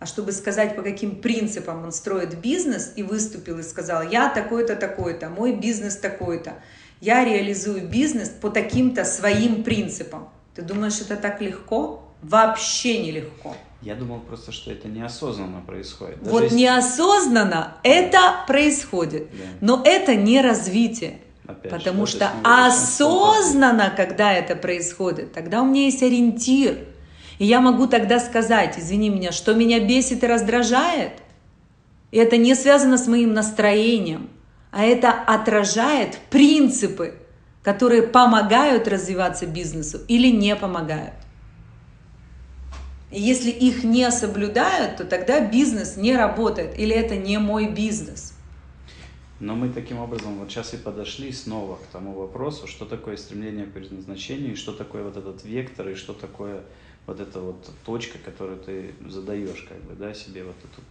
А 0.00 0.06
чтобы 0.06 0.32
сказать, 0.32 0.74
по 0.74 0.82
каким 0.82 1.22
принципам 1.22 1.84
он 1.84 1.92
строит 1.92 2.40
бизнес, 2.40 2.94
и 2.96 3.04
выступил 3.04 3.60
и 3.60 3.62
сказал, 3.62 4.02
я 4.02 4.28
такой-то, 4.28 4.74
такой-то, 4.74 5.28
мой 5.28 5.54
бизнес 5.54 5.96
такой-то, 5.96 6.54
я 7.00 7.24
реализую 7.24 7.86
бизнес 7.86 8.28
по 8.28 8.50
таким-то 8.50 9.04
своим 9.04 9.62
принципам. 9.62 10.30
Ты 10.56 10.62
думаешь, 10.62 11.00
это 11.00 11.14
так 11.16 11.40
легко? 11.40 12.12
Вообще 12.28 12.98
нелегко. 13.02 13.54
Я 13.82 13.94
думал 13.94 14.20
просто, 14.20 14.50
что 14.50 14.72
это 14.72 14.88
неосознанно 14.88 15.60
происходит. 15.60 16.20
Даже 16.20 16.30
вот 16.30 16.42
если... 16.44 16.56
неосознанно 16.56 17.76
это 17.82 18.36
происходит, 18.46 19.28
да. 19.30 19.44
но 19.60 19.82
это 19.84 20.14
не 20.14 20.40
развитие. 20.40 21.18
Опять 21.46 21.70
потому 21.70 22.06
же, 22.06 22.12
что 22.12 22.30
осознанно, 22.42 23.92
когда 23.94 24.32
это 24.32 24.56
происходит, 24.56 25.34
тогда 25.34 25.60
у 25.60 25.66
меня 25.66 25.84
есть 25.84 26.02
ориентир. 26.02 26.78
И 27.38 27.44
я 27.44 27.60
могу 27.60 27.86
тогда 27.86 28.20
сказать, 28.20 28.78
извини 28.78 29.10
меня, 29.10 29.32
что 29.32 29.52
меня 29.52 29.80
бесит 29.80 30.24
и 30.24 30.26
раздражает. 30.26 31.12
И 32.10 32.16
это 32.16 32.38
не 32.38 32.54
связано 32.54 32.96
с 32.96 33.06
моим 33.06 33.34
настроением, 33.34 34.30
а 34.70 34.84
это 34.84 35.10
отражает 35.10 36.18
принципы, 36.30 37.16
которые 37.62 38.02
помогают 38.02 38.88
развиваться 38.88 39.46
бизнесу 39.46 40.00
или 40.08 40.30
не 40.30 40.56
помогают. 40.56 41.14
И 43.14 43.20
если 43.20 43.50
их 43.50 43.84
не 43.84 44.10
соблюдают, 44.10 44.96
то 44.96 45.04
тогда 45.04 45.40
бизнес 45.40 45.96
не 45.96 46.16
работает, 46.16 46.76
или 46.76 46.94
это 46.96 47.16
не 47.16 47.38
мой 47.38 47.70
бизнес. 47.70 48.34
Но 49.38 49.54
мы 49.54 49.68
таким 49.68 49.98
образом 49.98 50.38
вот 50.38 50.50
сейчас 50.50 50.74
и 50.74 50.78
подошли 50.78 51.30
снова 51.30 51.76
к 51.76 51.86
тому 51.92 52.12
вопросу, 52.12 52.66
что 52.66 52.86
такое 52.86 53.16
стремление 53.16 53.66
к 53.66 53.72
предназначению, 53.72 54.54
и 54.54 54.56
что 54.56 54.72
такое 54.72 55.04
вот 55.04 55.16
этот 55.16 55.44
вектор, 55.44 55.88
и 55.90 55.94
что 55.94 56.12
такое 56.12 56.64
вот 57.06 57.20
эта 57.20 57.40
вот 57.40 57.70
точка, 57.84 58.18
которую 58.18 58.58
ты 58.58 58.94
задаешь 59.06 59.64
как 59.68 59.80
бы, 59.82 59.94
да, 59.94 60.12
себе 60.12 60.42
вот 60.42 60.56
эту 60.64 60.82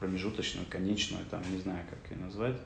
промежуточную, 0.00 0.66
конечную, 0.68 1.24
там, 1.30 1.40
не 1.52 1.60
знаю, 1.60 1.84
как 1.88 2.10
ее 2.10 2.24
назвать, 2.24 2.56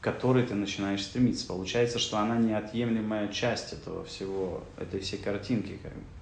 к 0.00 0.04
которой 0.04 0.44
ты 0.44 0.54
начинаешь 0.54 1.04
стремиться. 1.04 1.46
Получается, 1.46 1.98
что 1.98 2.18
она 2.18 2.36
неотъемлемая 2.36 3.28
часть 3.28 3.72
этого 3.72 4.04
всего, 4.04 4.62
этой 4.78 5.00
всей 5.00 5.18
картинки, 5.18 5.78
как 5.82 5.94
бы. 5.94 6.15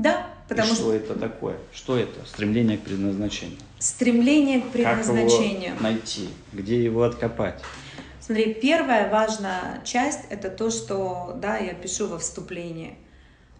Да, 0.00 0.26
потому 0.48 0.72
и 0.72 0.74
что, 0.74 0.82
что 0.84 0.94
это 0.94 1.14
такое? 1.18 1.56
Что 1.74 1.98
это? 1.98 2.24
Стремление 2.24 2.78
к 2.78 2.82
предназначению. 2.82 3.58
Стремление 3.78 4.62
к 4.62 4.70
предназначению. 4.70 5.72
Как 5.72 5.80
его 5.80 5.82
найти? 5.82 6.28
Где 6.54 6.82
его 6.82 7.02
откопать? 7.02 7.60
Смотри, 8.18 8.54
первая 8.54 9.10
важная 9.10 9.82
часть 9.84 10.20
это 10.30 10.48
то, 10.48 10.70
что, 10.70 11.36
да, 11.36 11.58
я 11.58 11.74
пишу 11.74 12.06
во 12.06 12.18
вступлении, 12.18 12.96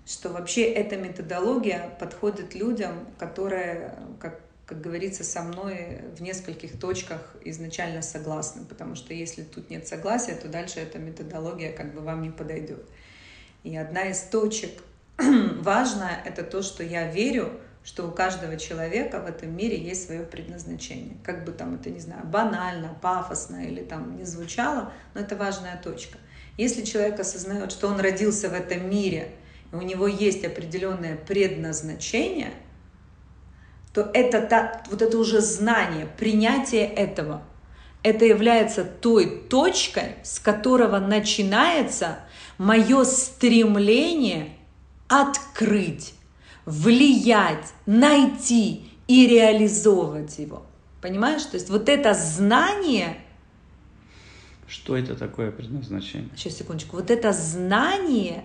что 0.06 0.30
вообще 0.30 0.62
эта 0.62 0.96
методология 0.96 1.90
подходит 2.00 2.54
людям, 2.54 3.06
которые, 3.18 3.98
как, 4.18 4.40
как 4.64 4.80
говорится, 4.80 5.24
со 5.24 5.42
мной 5.42 6.00
в 6.16 6.22
нескольких 6.22 6.78
точках 6.78 7.36
изначально 7.44 8.00
согласны, 8.00 8.64
потому 8.64 8.94
что 8.94 9.12
если 9.12 9.42
тут 9.42 9.68
нет 9.68 9.86
согласия, 9.86 10.32
то 10.36 10.48
дальше 10.48 10.80
эта 10.80 10.98
методология 10.98 11.70
как 11.70 11.92
бы 11.92 12.00
вам 12.00 12.22
не 12.22 12.30
подойдет. 12.30 12.82
И 13.62 13.76
одна 13.76 14.04
из 14.04 14.20
точек 14.20 14.70
важное 15.60 16.22
это 16.24 16.42
то, 16.42 16.62
что 16.62 16.82
я 16.82 17.10
верю, 17.10 17.60
что 17.82 18.06
у 18.06 18.10
каждого 18.10 18.56
человека 18.56 19.20
в 19.20 19.26
этом 19.26 19.56
мире 19.56 19.78
есть 19.78 20.06
свое 20.06 20.22
предназначение. 20.22 21.16
Как 21.24 21.44
бы 21.44 21.52
там 21.52 21.74
это, 21.74 21.90
не 21.90 22.00
знаю, 22.00 22.24
банально, 22.26 22.96
пафосно 23.00 23.64
или 23.64 23.82
там 23.82 24.16
не 24.16 24.24
звучало, 24.24 24.92
но 25.14 25.20
это 25.20 25.36
важная 25.36 25.80
точка. 25.82 26.18
Если 26.56 26.84
человек 26.84 27.18
осознает, 27.18 27.72
что 27.72 27.88
он 27.88 28.00
родился 28.00 28.48
в 28.48 28.54
этом 28.54 28.88
мире, 28.90 29.32
и 29.72 29.76
у 29.76 29.82
него 29.82 30.06
есть 30.06 30.44
определенное 30.44 31.16
предназначение, 31.16 32.52
то 33.94 34.10
это 34.14 34.42
та, 34.42 34.82
вот 34.90 35.02
это 35.02 35.18
уже 35.18 35.40
знание, 35.40 36.06
принятие 36.18 36.86
этого, 36.86 37.42
это 38.02 38.24
является 38.24 38.84
той 38.84 39.42
точкой, 39.48 40.16
с 40.22 40.38
которого 40.38 40.98
начинается 40.98 42.20
мое 42.58 43.04
стремление 43.04 44.50
открыть, 45.10 46.14
влиять, 46.64 47.74
найти 47.84 48.88
и 49.08 49.26
реализовывать 49.26 50.38
его. 50.38 50.62
Понимаешь? 51.02 51.42
То 51.42 51.56
есть 51.56 51.68
вот 51.68 51.88
это 51.88 52.14
знание... 52.14 53.18
Что 54.68 54.96
это 54.96 55.16
такое 55.16 55.50
предназначение? 55.50 56.30
Сейчас, 56.36 56.58
секундочку. 56.58 56.96
Вот 56.96 57.10
это 57.10 57.32
знание, 57.32 58.44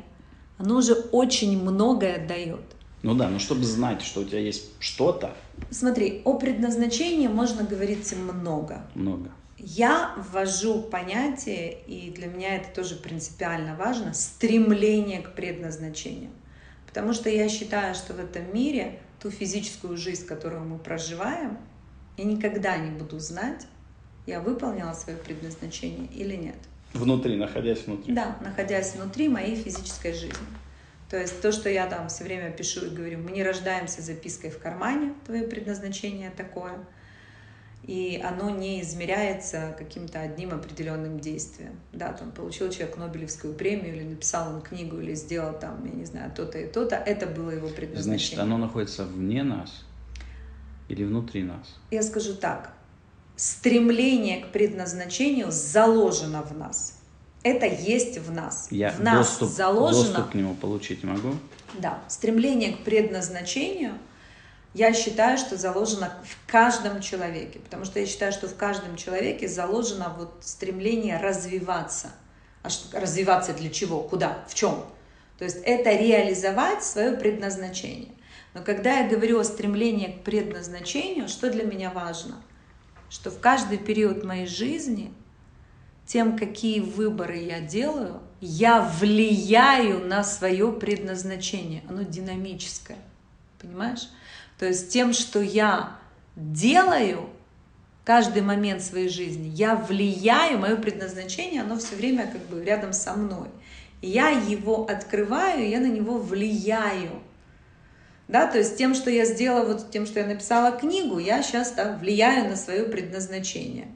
оно 0.57 0.77
уже 0.77 0.93
очень 0.93 1.61
многое 1.61 2.25
дает. 2.27 2.65
Ну 3.03 3.13
да, 3.13 3.29
но 3.29 3.37
чтобы 3.37 3.63
знать, 3.63 4.01
что 4.01 4.21
у 4.21 4.23
тебя 4.23 4.39
есть 4.39 4.71
что-то. 4.79 5.35
Смотри, 5.69 6.23
о 6.25 6.39
предназначении 6.39 7.27
можно 7.27 7.63
говорить 7.63 8.11
много. 8.17 8.87
Много. 8.95 9.29
Я 9.59 10.15
ввожу 10.31 10.81
понятие, 10.81 11.77
и 11.85 12.09
для 12.09 12.25
меня 12.25 12.55
это 12.55 12.73
тоже 12.73 12.95
принципиально 12.95 13.75
важно, 13.75 14.15
стремление 14.15 15.21
к 15.21 15.35
предназначению. 15.35 16.31
Потому 16.95 17.11
что 17.11 17.29
я 17.29 17.49
считаю, 17.49 17.93
что 17.93 18.13
в 18.13 18.19
этом 18.21 18.53
мире 18.53 18.99
ту 19.19 19.29
физическую 19.29 19.97
жизнь, 19.97 20.25
которую 20.25 20.63
мы 20.63 20.77
проживаем, 20.77 21.57
я 22.15 22.23
никогда 22.23 22.77
не 22.77 22.89
буду 22.89 23.19
знать, 23.19 23.67
я 24.25 24.39
выполнила 24.39 24.93
свое 24.93 25.17
предназначение 25.17 26.07
или 26.13 26.37
нет. 26.37 26.55
Внутри, 26.93 27.35
находясь 27.35 27.85
внутри. 27.85 28.13
Да, 28.13 28.37
находясь 28.39 28.95
внутри 28.95 29.27
моей 29.27 29.57
физической 29.57 30.13
жизни. 30.13 30.47
То 31.09 31.19
есть 31.19 31.41
то, 31.41 31.51
что 31.51 31.69
я 31.69 31.85
там 31.87 32.07
все 32.07 32.23
время 32.23 32.49
пишу 32.49 32.85
и 32.85 32.89
говорю, 32.89 33.19
мы 33.19 33.31
не 33.31 33.43
рождаемся 33.43 34.01
запиской 34.01 34.49
в 34.49 34.59
кармане, 34.59 35.15
твое 35.25 35.43
предназначение 35.43 36.29
такое– 36.29 36.77
и 37.87 38.19
оно 38.23 38.49
не 38.49 38.81
измеряется 38.81 39.75
каким-то 39.77 40.19
одним 40.19 40.53
определенным 40.53 41.19
действием. 41.19 41.79
Да, 41.93 42.13
там 42.13 42.31
получил 42.31 42.69
человек 42.71 42.97
Нобелевскую 42.97 43.53
премию, 43.53 43.95
или 43.95 44.03
написал 44.03 44.53
он 44.55 44.61
книгу, 44.61 44.99
или 44.99 45.13
сделал 45.13 45.57
там, 45.57 45.85
я 45.85 45.91
не 45.91 46.05
знаю, 46.05 46.31
то-то 46.35 46.57
и 46.57 46.67
то-то, 46.67 46.95
это 46.95 47.27
было 47.27 47.51
его 47.51 47.67
предназначение. 47.67 48.17
Значит, 48.17 48.39
оно 48.39 48.57
находится 48.57 49.05
вне 49.05 49.43
нас 49.43 49.85
или 50.87 51.03
внутри 51.03 51.43
нас? 51.43 51.75
Я 51.91 52.01
скажу 52.01 52.33
так, 52.33 52.73
стремление 53.35 54.43
к 54.43 54.51
предназначению 54.51 55.51
заложено 55.51 56.41
в 56.41 56.57
нас. 56.57 56.99
Это 57.43 57.67
есть 57.67 58.17
в 58.17 58.31
нас. 58.31 58.67
Я 58.71 58.89
в 58.89 59.01
нас 59.01 59.27
доступ, 59.39 59.49
заложено. 59.49 60.03
Доступ 60.05 60.31
к 60.31 60.33
нему 60.33 60.55
получить 60.55 61.03
могу? 61.03 61.35
Да. 61.79 61.99
Стремление 62.07 62.73
к 62.73 62.79
предназначению– 62.79 63.93
я 64.75 64.93
считаю, 64.93 65.37
что 65.37 65.55
заложено 65.55 66.11
в 66.25 66.51
каждом 66.51 66.99
человеке, 66.99 67.59
потому 67.59 67.85
что 67.85 68.01
я 68.01 68.05
считаю, 68.05 68.33
что 68.33 68.49
в 68.49 68.57
каждом 68.57 68.97
человеке 68.97 69.47
заложено 69.47 70.13
вот 70.17 70.35
стремление 70.41 71.17
развиваться. 71.17 72.11
А 72.61 72.69
что, 72.69 72.99
развиваться 72.99 73.53
для 73.53 73.69
чего? 73.69 74.01
Куда? 74.01 74.43
В 74.49 74.53
чем? 74.53 74.83
То 75.37 75.45
есть 75.45 75.59
это 75.63 75.91
реализовать 75.91 76.83
свое 76.83 77.13
предназначение. 77.13 78.11
Но 78.53 78.63
когда 78.63 78.99
я 78.99 79.09
говорю 79.09 79.39
о 79.39 79.45
стремлении 79.45 80.07
к 80.07 80.25
предназначению, 80.25 81.29
что 81.29 81.49
для 81.49 81.63
меня 81.63 81.89
важно? 81.89 82.35
Что 83.09 83.31
в 83.31 83.39
каждый 83.39 83.77
период 83.77 84.25
моей 84.25 84.45
жизни, 84.45 85.13
тем, 86.05 86.37
какие 86.37 86.81
выборы 86.81 87.37
я 87.37 87.61
делаю, 87.61 88.19
я 88.41 88.81
влияю 88.81 90.05
на 90.05 90.21
свое 90.25 90.69
предназначение. 90.73 91.81
Оно 91.87 92.01
динамическое. 92.01 92.97
Понимаешь? 93.61 94.09
То 94.57 94.65
есть 94.65 94.89
тем, 94.91 95.13
что 95.13 95.41
я 95.41 95.97
делаю 96.35 97.29
каждый 98.03 98.41
момент 98.41 98.81
своей 98.81 99.09
жизни, 99.09 99.51
я 99.53 99.75
влияю, 99.75 100.59
мое 100.59 100.75
предназначение, 100.75 101.61
оно 101.61 101.77
все 101.77 101.95
время 101.95 102.27
как 102.31 102.41
бы 102.47 102.63
рядом 102.63 102.93
со 102.93 103.13
мной. 103.15 103.49
я 104.01 104.29
его 104.29 104.85
открываю, 104.85 105.67
я 105.67 105.79
на 105.79 105.87
него 105.87 106.19
влияю. 106.19 107.23
Да, 108.27 108.47
то 108.47 108.57
есть 108.57 108.77
тем, 108.77 108.95
что 108.95 109.09
я 109.09 109.25
сделала, 109.25 109.65
вот 109.65 109.91
тем, 109.91 110.05
что 110.05 110.19
я 110.19 110.27
написала 110.27 110.71
книгу, 110.71 111.19
я 111.19 111.43
сейчас 111.43 111.71
так 111.71 111.99
влияю 111.99 112.49
на 112.49 112.55
свое 112.55 112.83
предназначение. 112.83 113.87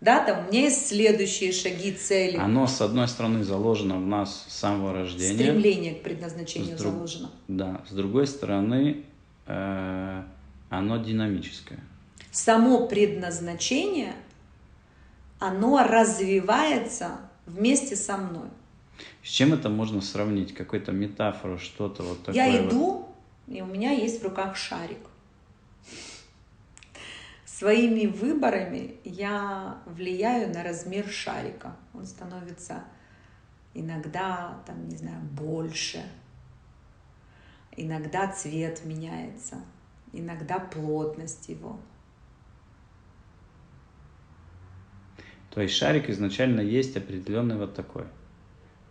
да, 0.00 0.24
там 0.24 0.46
у 0.46 0.50
меня 0.50 0.64
есть 0.64 0.88
следующие 0.88 1.52
шаги, 1.52 1.92
цели. 1.92 2.36
Оно, 2.36 2.66
с 2.66 2.80
одной 2.80 3.08
стороны, 3.08 3.44
заложено 3.44 3.96
в 3.96 4.06
нас 4.06 4.46
с 4.48 4.54
самого 4.54 4.92
рождения. 4.92 5.34
Стремление 5.34 5.94
к 5.94 6.02
предназначению 6.02 6.76
друг... 6.76 6.92
заложено. 6.92 7.30
Да, 7.48 7.82
с 7.88 7.92
другой 7.92 8.26
стороны, 8.26 9.04
оно 9.48 10.98
динамическое. 10.98 11.80
Само 12.30 12.86
предназначение, 12.86 14.14
оно 15.38 15.82
развивается 15.82 17.18
вместе 17.46 17.96
со 17.96 18.18
мной. 18.18 18.48
С 19.22 19.28
чем 19.28 19.52
это 19.52 19.68
можно 19.68 20.00
сравнить? 20.00 20.54
Какую-то 20.54 20.92
метафору, 20.92 21.58
что-то 21.58 22.02
вот 22.02 22.24
такое? 22.24 22.34
Я 22.34 22.66
иду, 22.66 23.06
вот. 23.46 23.56
и 23.56 23.62
у 23.62 23.66
меня 23.66 23.92
есть 23.92 24.20
в 24.20 24.24
руках 24.24 24.56
шарик. 24.56 24.98
Своими 27.44 28.06
выборами 28.06 28.96
я 29.04 29.78
влияю 29.86 30.52
на 30.52 30.62
размер 30.62 31.08
шарика. 31.08 31.76
Он 31.94 32.06
становится 32.06 32.84
иногда, 33.74 34.60
там, 34.66 34.88
не 34.88 34.96
знаю, 34.96 35.20
больше. 35.32 36.04
Иногда 37.80 38.26
цвет 38.26 38.84
меняется, 38.84 39.56
иногда 40.12 40.58
плотность 40.58 41.48
его. 41.48 41.78
То 45.50 45.62
есть 45.62 45.74
шарик 45.74 46.10
изначально 46.10 46.60
есть 46.60 46.96
определенный 46.96 47.56
вот 47.56 47.74
такой. 47.74 48.04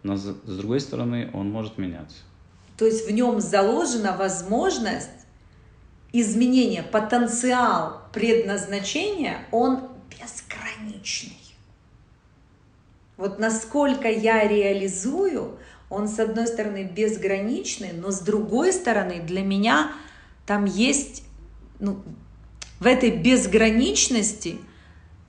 Но 0.03 0.15
с 0.15 0.33
другой 0.45 0.79
стороны, 0.79 1.29
он 1.33 1.51
может 1.51 1.77
меняться. 1.77 2.19
То 2.77 2.85
есть 2.85 3.07
в 3.07 3.11
нем 3.11 3.41
заложена 3.41 4.15
возможность 4.15 5.09
изменения, 6.13 6.83
потенциал 6.83 8.03
предназначения, 8.13 9.45
он 9.51 9.89
безграничный. 10.09 11.37
Вот 13.17 13.37
насколько 13.39 14.07
я 14.07 14.47
реализую, 14.47 15.57
он 15.89 16.07
с 16.07 16.19
одной 16.19 16.47
стороны 16.47 16.83
безграничный, 16.83 17.93
но 17.93 18.11
с 18.11 18.19
другой 18.19 18.73
стороны 18.73 19.21
для 19.21 19.41
меня 19.41 19.91
там 20.45 20.65
есть, 20.65 21.23
ну, 21.79 22.03
в 22.79 22.85
этой 22.85 23.11
безграничности 23.11 24.57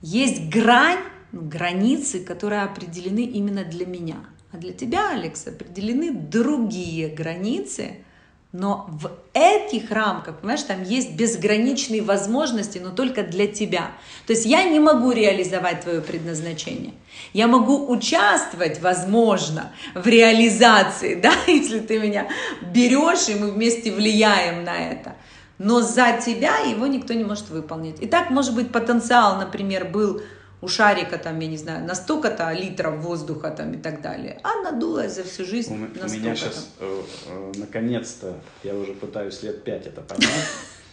есть 0.01 0.49
грань, 0.49 0.99
ну, 1.31 1.41
границы, 1.41 2.19
которые 2.19 2.63
определены 2.63 3.23
именно 3.23 3.63
для 3.63 3.85
меня. 3.85 4.17
А 4.51 4.57
для 4.57 4.73
тебя, 4.73 5.11
Алекс, 5.11 5.47
определены 5.47 6.11
другие 6.11 7.07
границы– 7.09 7.97
но 8.51 8.87
в 8.89 9.11
этих 9.33 9.91
рамках, 9.91 10.39
понимаешь, 10.39 10.63
там 10.63 10.81
есть 10.81 11.15
безграничные 11.15 12.01
возможности, 12.01 12.79
но 12.79 12.89
только 12.89 13.21
для 13.21 13.45
тебя. 13.45 13.91
То 14.25 14.33
есть 14.33 14.45
я 14.45 14.63
не 14.63 14.79
могу 14.79 15.11
реализовать 15.11 15.81
твое 15.81 16.01
предназначение. 16.01 16.93
Я 17.33 17.47
могу 17.47 17.91
участвовать, 17.91 18.81
возможно, 18.81 19.71
в 19.93 20.07
реализации, 20.07 21.13
да, 21.21 21.31
если 21.45 21.79
ты 21.79 21.99
меня 21.99 22.27
берешь, 22.73 23.29
и 23.29 23.35
мы 23.35 23.51
вместе 23.51 23.91
влияем 23.91 24.63
на 24.63 24.75
это. 24.75 25.15
Но 25.59 25.81
за 25.81 26.19
тебя 26.25 26.57
его 26.59 26.87
никто 26.87 27.13
не 27.13 27.23
может 27.23 27.49
выполнить. 27.49 28.01
И 28.01 28.07
так, 28.07 28.31
может 28.31 28.55
быть, 28.55 28.71
потенциал, 28.71 29.37
например, 29.37 29.85
был 29.85 30.21
у 30.61 30.67
шарика 30.67 31.17
там, 31.17 31.39
я 31.39 31.47
не 31.47 31.57
знаю, 31.57 31.85
на 31.85 31.95
столько-то 31.95 32.51
литров 32.51 32.99
воздуха 32.99 33.49
там 33.51 33.73
и 33.73 33.77
так 33.77 34.01
далее, 34.01 34.39
а 34.43 34.61
надулась 34.61 35.15
за 35.15 35.23
всю 35.23 35.45
жизнь 35.45 35.73
у, 35.73 35.77
на 35.77 36.05
У 36.05 36.09
меня 36.09 36.35
сейчас, 36.35 36.73
э, 36.79 37.03
э, 37.27 37.51
наконец-то, 37.57 38.35
я 38.63 38.75
уже 38.75 38.93
пытаюсь 38.93 39.41
лет 39.43 39.63
пять 39.63 39.87
это 39.87 40.01
понять. 40.01 40.29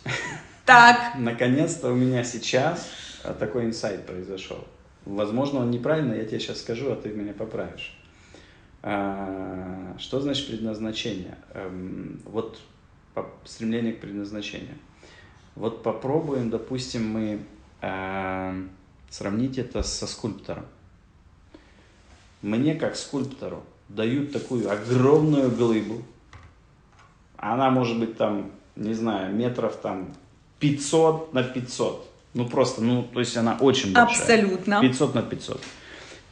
Так. 0.64 1.14
Наконец-то 1.16 1.92
у 1.92 1.94
меня 1.94 2.24
сейчас 2.24 2.88
э, 3.22 3.32
такой 3.38 3.66
инсайт 3.66 4.04
произошел. 4.04 4.66
Возможно, 5.04 5.60
он 5.60 5.70
неправильный, 5.70 6.18
я 6.18 6.24
тебе 6.24 6.40
сейчас 6.40 6.60
скажу, 6.60 6.90
а 6.90 6.96
ты 6.96 7.10
меня 7.10 7.32
поправишь. 7.32 7.96
А, 8.82 9.94
что 9.98 10.20
значит 10.20 10.48
предназначение? 10.48 11.38
Эм, 11.54 12.20
вот 12.24 12.60
стремление 13.44 13.92
к 13.92 14.00
предназначению. 14.00 14.74
Вот 15.54 15.84
попробуем, 15.84 16.50
допустим, 16.50 17.08
мы 17.08 17.38
Сравнить 19.11 19.59
это 19.59 19.82
со 19.82 20.07
скульптором. 20.07 20.66
Мне, 22.42 22.74
как 22.74 22.96
скульптору, 22.96 23.64
дают 23.88 24.32
такую 24.32 24.70
огромную 24.70 25.50
глыбу. 25.50 26.02
Она 27.36 27.70
может 27.70 27.98
быть 27.98 28.16
там, 28.16 28.50
не 28.74 28.94
знаю, 28.94 29.34
метров 29.34 29.76
там 29.76 30.14
500 30.61 31.32
на 31.32 31.42
500. 31.42 32.11
Ну 32.34 32.46
просто, 32.48 32.82
ну 32.82 33.02
то 33.02 33.20
есть 33.20 33.36
она 33.36 33.57
очень 33.61 33.92
большая. 33.92 34.04
Абсолютно. 34.04 34.80
500 34.80 35.14
на 35.14 35.22
500. 35.22 35.61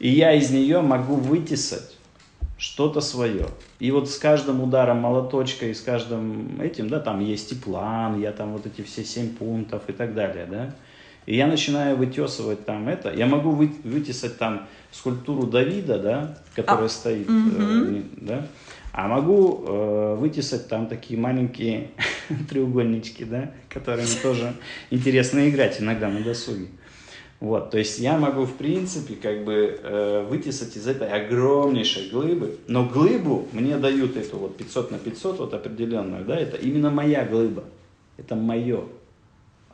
И 0.01 0.09
я 0.09 0.33
из 0.33 0.51
нее 0.51 0.81
могу 0.81 1.17
вытесать 1.17 1.97
что-то 2.59 3.01
свое. 3.01 3.49
И 3.79 3.91
вот 3.91 4.09
с 4.09 4.19
каждым 4.19 4.63
ударом 4.63 4.99
молоточка 4.99 5.67
и 5.67 5.75
с 5.75 5.81
каждым 5.81 6.61
этим, 6.61 6.89
да, 6.89 7.01
там 7.01 7.21
есть 7.21 7.53
и 7.53 7.55
план, 7.55 8.21
я 8.21 8.33
там 8.33 8.53
вот 8.53 8.67
эти 8.67 8.83
все 8.83 9.05
семь 9.05 9.35
пунктов 9.35 9.83
и 9.89 9.93
так 9.93 10.15
далее, 10.15 10.47
да. 10.47 10.75
И 11.27 11.37
я 11.37 11.47
начинаю 11.47 11.97
вытесывать 11.97 12.65
там 12.67 12.89
это. 12.89 13.13
Я 13.13 13.27
могу 13.27 13.51
вы, 13.51 13.73
вытесать 13.85 14.39
там 14.39 14.67
скульптуру 14.93 15.47
Давида, 15.47 15.99
да, 15.99 16.39
которая 16.55 16.87
а, 16.87 16.89
стоит, 16.89 17.29
угу. 17.29 17.51
э, 17.59 18.03
да. 18.17 18.47
А 18.93 19.09
могу 19.09 19.65
э, 19.67 20.17
вытесать 20.21 20.69
там 20.69 20.87
такие 20.87 21.19
маленькие 21.19 21.91
треугольнички, 22.49 23.25
да, 23.25 23.51
которыми 23.69 24.07
тоже 24.23 24.55
интересно 24.91 25.49
играть 25.49 25.81
иногда 25.81 26.09
на 26.09 26.21
досуге. 26.21 26.69
Вот, 27.41 27.71
то 27.71 27.79
есть 27.79 27.99
я 27.99 28.17
могу, 28.17 28.45
в 28.45 28.55
принципе, 28.55 29.17
как 29.17 29.45
бы 29.45 29.79
э, 29.83 30.27
вытесать 30.31 30.77
из 30.77 30.87
этой 30.87 31.11
огромнейшей 31.11 32.09
глыбы, 32.09 32.59
но 32.69 32.87
глыбу 32.87 33.49
мне 33.53 33.77
дают 33.77 34.17
эту 34.17 34.39
вот 34.39 34.57
500 34.57 34.93
на 34.93 34.99
500, 34.99 35.41
вот 35.41 35.55
определенную, 35.55 36.25
да, 36.25 36.37
это 36.37 36.57
именно 36.57 36.91
моя 36.91 37.25
глыба, 37.25 37.65
это 38.17 38.37
мое 38.37 38.85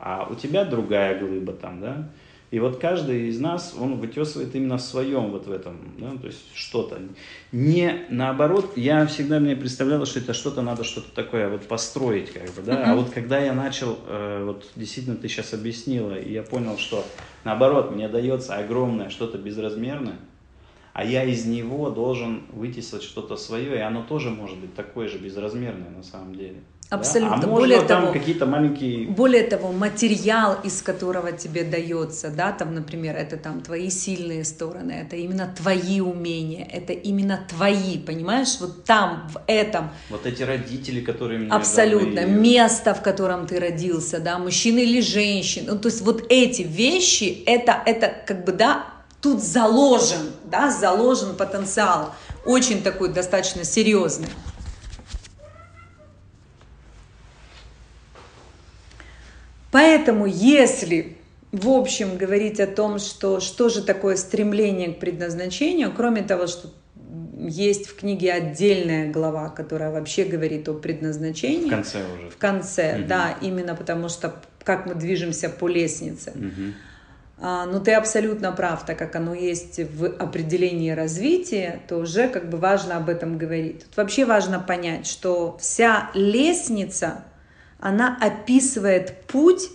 а 0.01 0.27
у 0.29 0.35
тебя 0.35 0.65
другая 0.65 1.19
глыба 1.19 1.53
там, 1.53 1.79
да, 1.79 2.09
и 2.49 2.59
вот 2.59 2.79
каждый 2.79 3.29
из 3.29 3.39
нас, 3.39 3.73
он 3.79 3.95
вытесывает 3.95 4.53
именно 4.55 4.77
в 4.77 4.81
своем 4.81 5.31
вот 5.31 5.47
в 5.47 5.51
этом, 5.51 5.77
да, 5.97 6.11
то 6.19 6.27
есть 6.27 6.53
что-то. 6.53 6.99
Не 7.53 8.05
наоборот, 8.09 8.73
я 8.75 9.05
всегда 9.05 9.39
мне 9.39 9.55
представляла, 9.55 10.05
что 10.05 10.19
это 10.19 10.33
что-то 10.33 10.61
надо 10.61 10.83
что-то 10.83 11.09
такое 11.15 11.47
вот 11.47 11.61
построить, 11.61 12.33
как 12.33 12.49
бы, 12.51 12.61
да. 12.61 12.73
Mm-hmm. 12.73 12.83
А 12.83 12.95
вот 12.95 13.09
когда 13.11 13.39
я 13.39 13.53
начал, 13.53 13.97
э, 14.05 14.43
вот 14.45 14.67
действительно 14.75 15.15
ты 15.15 15.29
сейчас 15.29 15.53
объяснила, 15.53 16.13
и 16.13 16.33
я 16.33 16.43
понял, 16.43 16.77
что 16.77 17.05
наоборот, 17.45 17.95
мне 17.95 18.09
дается 18.09 18.57
огромное 18.57 19.09
что-то 19.09 19.37
безразмерное, 19.37 20.17
а 20.91 21.05
я 21.05 21.23
из 21.23 21.45
него 21.45 21.89
должен 21.89 22.43
вытесать 22.51 23.03
что-то 23.03 23.37
свое, 23.37 23.77
и 23.77 23.79
оно 23.79 24.03
тоже 24.03 24.29
может 24.29 24.57
быть 24.57 24.75
такое 24.75 25.07
же 25.07 25.19
безразмерное 25.19 25.89
на 25.89 26.03
самом 26.03 26.35
деле. 26.35 26.57
Абсолютно. 26.91 27.37
Да? 27.37 27.47
А 27.47 27.49
более 27.49 27.77
можно 27.77 27.87
там 27.87 28.01
того, 28.01 28.13
какие-то 28.13 28.45
маленькие... 28.45 29.07
Более 29.07 29.43
того, 29.43 29.71
материал, 29.71 30.57
из 30.61 30.81
которого 30.81 31.31
тебе 31.31 31.63
дается, 31.63 32.29
да, 32.29 32.51
там, 32.51 32.75
например, 32.75 33.15
это 33.15 33.37
там 33.37 33.61
твои 33.61 33.89
сильные 33.89 34.43
стороны, 34.43 34.91
это 34.91 35.15
именно 35.15 35.47
твои 35.57 36.01
умения, 36.01 36.67
это 36.69 36.91
именно 36.91 37.39
твои, 37.47 37.97
понимаешь, 37.97 38.57
вот 38.59 38.83
там, 38.83 39.29
в 39.33 39.41
этом. 39.47 39.89
Вот 40.09 40.25
эти 40.25 40.43
родители, 40.43 40.99
которые 40.99 41.39
меня 41.39 41.55
Абсолютно. 41.55 42.23
Дали... 42.23 42.29
Место, 42.29 42.93
в 42.93 43.01
котором 43.01 43.47
ты 43.47 43.61
родился, 43.61 44.19
да, 44.19 44.37
мужчина 44.37 44.79
или 44.79 44.99
женщина, 44.99 45.71
ну, 45.75 45.79
то 45.79 45.87
есть 45.87 46.01
вот 46.01 46.25
эти 46.27 46.63
вещи, 46.63 47.41
это, 47.45 47.81
это 47.85 48.13
как 48.27 48.43
бы, 48.43 48.51
да, 48.51 48.83
тут 49.21 49.41
заложен, 49.41 50.33
да, 50.43 50.69
заложен 50.69 51.37
потенциал, 51.37 52.13
очень 52.45 52.83
такой 52.83 53.13
достаточно 53.13 53.63
серьезный. 53.63 54.27
Поэтому, 59.71 60.25
если 60.25 61.17
в 61.51 61.69
общем 61.69 62.17
говорить 62.17 62.59
о 62.59 62.67
том, 62.67 62.99
что 62.99 63.39
что 63.39 63.69
же 63.69 63.83
такое 63.83 64.15
стремление 64.15 64.93
к 64.93 64.99
предназначению, 64.99 65.91
кроме 65.95 66.21
того, 66.21 66.47
что 66.47 66.69
есть 67.37 67.87
в 67.87 67.95
книге 67.95 68.33
отдельная 68.33 69.11
глава, 69.11 69.49
которая 69.49 69.91
вообще 69.91 70.25
говорит 70.25 70.69
о 70.69 70.73
предназначении. 70.73 71.67
В 71.67 71.71
конце 71.71 71.99
уже. 72.13 72.29
В 72.29 72.37
конце, 72.37 72.99
угу. 72.99 73.07
да, 73.07 73.37
именно 73.41 73.75
потому 73.75 74.09
что 74.09 74.35
как 74.63 74.85
мы 74.85 74.95
движемся 74.95 75.49
по 75.49 75.67
лестнице. 75.67 76.31
Угу. 76.35 76.73
А, 77.43 77.65
но 77.65 77.79
ты 77.79 77.93
абсолютно 77.93 78.51
прав, 78.51 78.85
так 78.85 78.99
как 78.99 79.15
оно 79.15 79.33
есть 79.33 79.79
в 79.79 80.05
определении 80.05 80.91
развития, 80.91 81.81
то 81.87 81.97
уже 81.97 82.27
как 82.27 82.49
бы 82.49 82.59
важно 82.59 82.97
об 82.97 83.09
этом 83.09 83.39
говорить. 83.39 83.85
Тут 83.85 83.97
вообще 83.97 84.25
важно 84.25 84.59
понять, 84.59 85.07
что 85.07 85.57
вся 85.59 86.11
лестница 86.13 87.23
она 87.81 88.17
описывает 88.21 89.23
путь, 89.27 89.69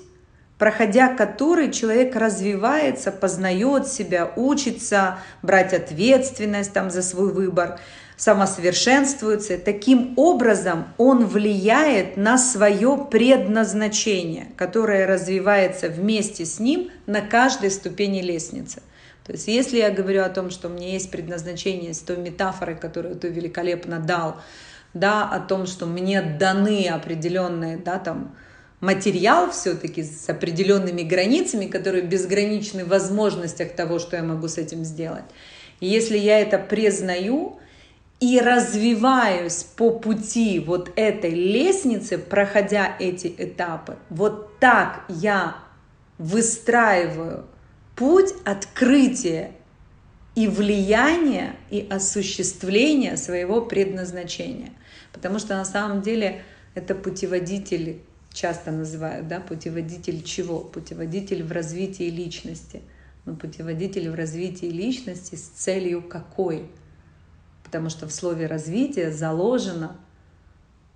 проходя 0.58 1.14
который 1.14 1.70
человек 1.70 2.16
развивается, 2.16 3.12
познает 3.12 3.88
себя, 3.88 4.32
учится 4.36 5.18
брать 5.42 5.74
ответственность 5.74 6.72
там, 6.72 6.90
за 6.90 7.02
свой 7.02 7.32
выбор, 7.32 7.78
самосовершенствуется. 8.16 9.58
Таким 9.58 10.14
образом 10.16 10.86
он 10.96 11.26
влияет 11.26 12.16
на 12.16 12.38
свое 12.38 13.06
предназначение, 13.10 14.48
которое 14.56 15.06
развивается 15.06 15.88
вместе 15.88 16.46
с 16.46 16.58
ним 16.58 16.90
на 17.06 17.20
каждой 17.20 17.70
ступени 17.70 18.22
лестницы. 18.22 18.80
То 19.26 19.32
есть 19.32 19.48
если 19.48 19.78
я 19.78 19.90
говорю 19.90 20.22
о 20.22 20.28
том, 20.28 20.50
что 20.50 20.68
у 20.68 20.70
меня 20.70 20.92
есть 20.92 21.10
предназначение 21.10 21.92
с 21.92 21.98
той 21.98 22.16
метафорой, 22.16 22.76
которую 22.76 23.16
ты 23.16 23.28
великолепно 23.28 23.98
дал, 23.98 24.36
да, 24.98 25.28
о 25.28 25.40
том, 25.40 25.66
что 25.66 25.86
мне 25.86 26.22
даны 26.22 26.88
определенные, 26.88 27.76
да, 27.76 27.98
там, 27.98 28.34
материал 28.80 29.50
все-таки 29.50 30.02
с 30.02 30.28
определенными 30.28 31.02
границами, 31.02 31.66
которые 31.66 32.04
безграничны 32.04 32.84
в 32.84 32.88
возможностях 32.88 33.72
того, 33.72 33.98
что 33.98 34.16
я 34.16 34.22
могу 34.22 34.48
с 34.48 34.58
этим 34.58 34.84
сделать. 34.84 35.24
И 35.80 35.86
если 35.86 36.18
я 36.18 36.40
это 36.40 36.58
признаю 36.58 37.58
и 38.20 38.40
развиваюсь 38.40 39.64
по 39.64 39.90
пути 39.90 40.58
вот 40.58 40.90
этой 40.96 41.30
лестницы, 41.30 42.18
проходя 42.18 42.96
эти 42.98 43.34
этапы, 43.36 43.96
вот 44.08 44.58
так 44.58 45.04
я 45.08 45.56
выстраиваю 46.18 47.44
путь 47.94 48.32
открытия 48.44 49.52
и 50.34 50.48
влияния 50.48 51.56
и 51.70 51.86
осуществления 51.90 53.16
своего 53.16 53.62
предназначения. 53.62 54.72
Потому 55.16 55.38
что 55.38 55.56
на 55.56 55.64
самом 55.64 56.02
деле 56.02 56.42
это 56.74 56.94
путеводитель, 56.94 58.02
часто 58.32 58.70
называют, 58.70 59.26
да, 59.28 59.40
путеводитель 59.40 60.22
чего? 60.22 60.60
Путеводитель 60.60 61.42
в 61.42 61.52
развитии 61.52 62.10
личности. 62.10 62.82
Но 63.24 63.34
путеводитель 63.34 64.10
в 64.10 64.14
развитии 64.14 64.66
личности 64.66 65.34
с 65.34 65.48
целью 65.48 66.02
какой? 66.02 66.70
Потому 67.64 67.88
что 67.88 68.06
в 68.06 68.12
слове 68.12 68.46
развитие 68.46 69.10
заложено 69.10 69.96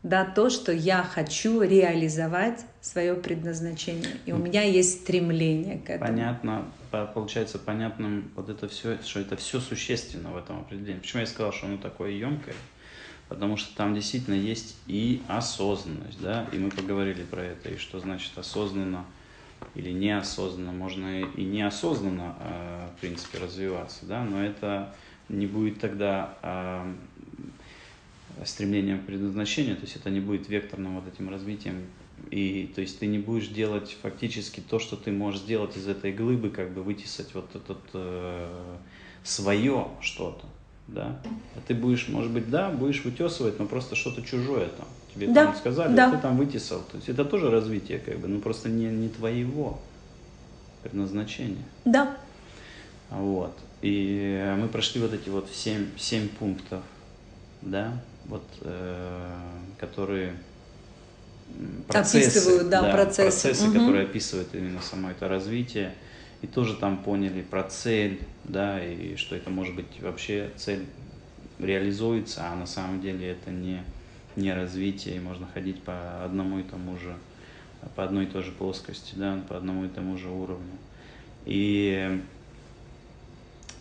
да, 0.02 0.24
то, 0.24 0.50
что 0.50 0.70
я 0.70 1.02
хочу 1.02 1.62
реализовать 1.62 2.64
свое 2.80 3.14
предназначение. 3.14 4.16
И 4.26 4.32
у 4.32 4.36
меня 4.36 4.62
есть 4.62 5.02
стремление 5.02 5.78
к 5.78 5.90
этому. 5.90 6.10
Понятно, 6.10 6.72
получается 7.14 7.58
понятным 7.58 8.30
вот 8.36 8.50
это 8.50 8.68
все, 8.68 8.98
что 9.02 9.20
это 9.20 9.36
все 9.36 9.60
существенно 9.60 10.30
в 10.30 10.36
этом 10.36 10.60
определении. 10.60 11.00
Почему 11.00 11.20
я 11.20 11.26
сказал, 11.26 11.52
что 11.52 11.66
оно 11.66 11.78
такое 11.78 12.10
емкое? 12.10 12.54
Потому 13.30 13.56
что 13.56 13.74
там 13.76 13.94
действительно 13.94 14.34
есть 14.34 14.76
и 14.88 15.22
осознанность, 15.28 16.20
да, 16.20 16.48
и 16.52 16.58
мы 16.58 16.68
поговорили 16.68 17.22
про 17.22 17.42
это, 17.42 17.68
и 17.68 17.76
что 17.76 18.00
значит 18.00 18.36
осознанно 18.36 19.04
или 19.76 19.92
неосознанно, 19.92 20.72
можно 20.72 21.22
и 21.22 21.44
неосознанно, 21.44 22.34
э, 22.40 22.88
в 22.96 23.00
принципе, 23.00 23.38
развиваться, 23.38 24.04
да, 24.06 24.24
но 24.24 24.42
это 24.42 24.92
не 25.28 25.46
будет 25.46 25.78
тогда 25.78 26.34
э, 26.42 26.92
стремлением 28.44 28.98
к 28.98 29.06
предназначению, 29.06 29.76
то 29.76 29.82
есть 29.82 29.94
это 29.94 30.10
не 30.10 30.18
будет 30.18 30.48
векторным 30.48 30.98
вот 30.98 31.06
этим 31.06 31.30
развитием. 31.30 31.86
И 32.32 32.72
то 32.74 32.80
есть 32.80 32.98
ты 32.98 33.06
не 33.06 33.18
будешь 33.18 33.46
делать 33.46 33.96
фактически 34.02 34.60
то, 34.60 34.80
что 34.80 34.96
ты 34.96 35.12
можешь 35.12 35.42
сделать 35.42 35.76
из 35.76 35.86
этой 35.86 36.12
глыбы, 36.12 36.50
как 36.50 36.74
бы 36.74 36.82
вытесать 36.82 37.32
вот 37.34 37.54
это 37.54 37.78
э, 37.94 38.76
свое 39.22 39.86
что-то, 40.00 40.46
да. 40.94 41.20
А 41.56 41.60
ты 41.66 41.74
будешь, 41.74 42.08
может 42.08 42.30
быть, 42.30 42.50
да, 42.50 42.70
будешь 42.70 43.04
вытесывать, 43.04 43.58
но 43.58 43.66
просто 43.66 43.96
что-то 43.96 44.22
чужое 44.22 44.68
там. 44.68 44.86
Тебе 45.14 45.28
да, 45.28 45.46
там 45.46 45.56
сказали, 45.56 45.94
да. 45.94 46.10
ты 46.10 46.18
там 46.18 46.36
вытесал. 46.36 46.80
То 46.90 46.96
есть 46.96 47.08
это 47.08 47.24
тоже 47.24 47.50
развитие, 47.50 47.98
как 47.98 48.18
бы, 48.18 48.28
но 48.28 48.40
просто 48.40 48.68
не, 48.68 48.86
не 48.86 49.08
твоего 49.08 49.80
предназначения. 50.82 51.64
Да. 51.84 52.16
Вот. 53.10 53.56
И 53.82 54.54
мы 54.58 54.68
прошли 54.68 55.00
вот 55.00 55.12
эти 55.12 55.28
вот 55.28 55.48
семь, 55.52 55.86
семь 55.96 56.28
пунктов, 56.28 56.82
да, 57.62 57.92
вот, 58.26 58.44
э, 58.60 59.32
которые 59.78 60.34
процессы, 61.88 62.28
описывают, 62.28 62.68
да, 62.68 62.82
да 62.82 62.90
процессы, 62.92 63.48
процессы 63.48 63.68
угу. 63.68 63.78
которые 63.78 64.04
описывают 64.04 64.48
именно 64.52 64.80
само 64.82 65.10
это 65.10 65.28
развитие, 65.28 65.94
и 66.42 66.46
тоже 66.46 66.74
там 66.76 67.02
поняли 67.02 67.42
про 67.42 67.62
цель, 67.64 68.20
да, 68.44 68.82
и 68.82 69.16
что 69.16 69.36
это 69.36 69.50
может 69.50 69.74
быть 69.74 70.00
вообще 70.00 70.50
цель 70.56 70.86
реализуется, 71.58 72.46
а 72.46 72.56
на 72.56 72.66
самом 72.66 73.00
деле 73.00 73.30
это 73.30 73.50
не, 73.50 73.82
не 74.36 74.52
развитие, 74.52 75.16
и 75.16 75.20
можно 75.20 75.46
ходить 75.52 75.82
по 75.82 76.24
одному 76.24 76.58
и 76.58 76.62
тому 76.62 76.96
же, 76.98 77.14
по 77.94 78.04
одной 78.04 78.24
и 78.24 78.28
той 78.28 78.42
же 78.42 78.52
плоскости, 78.52 79.14
да, 79.16 79.38
по 79.48 79.56
одному 79.56 79.84
и 79.84 79.88
тому 79.88 80.16
же 80.16 80.28
уровню. 80.28 80.78
И 81.44 82.22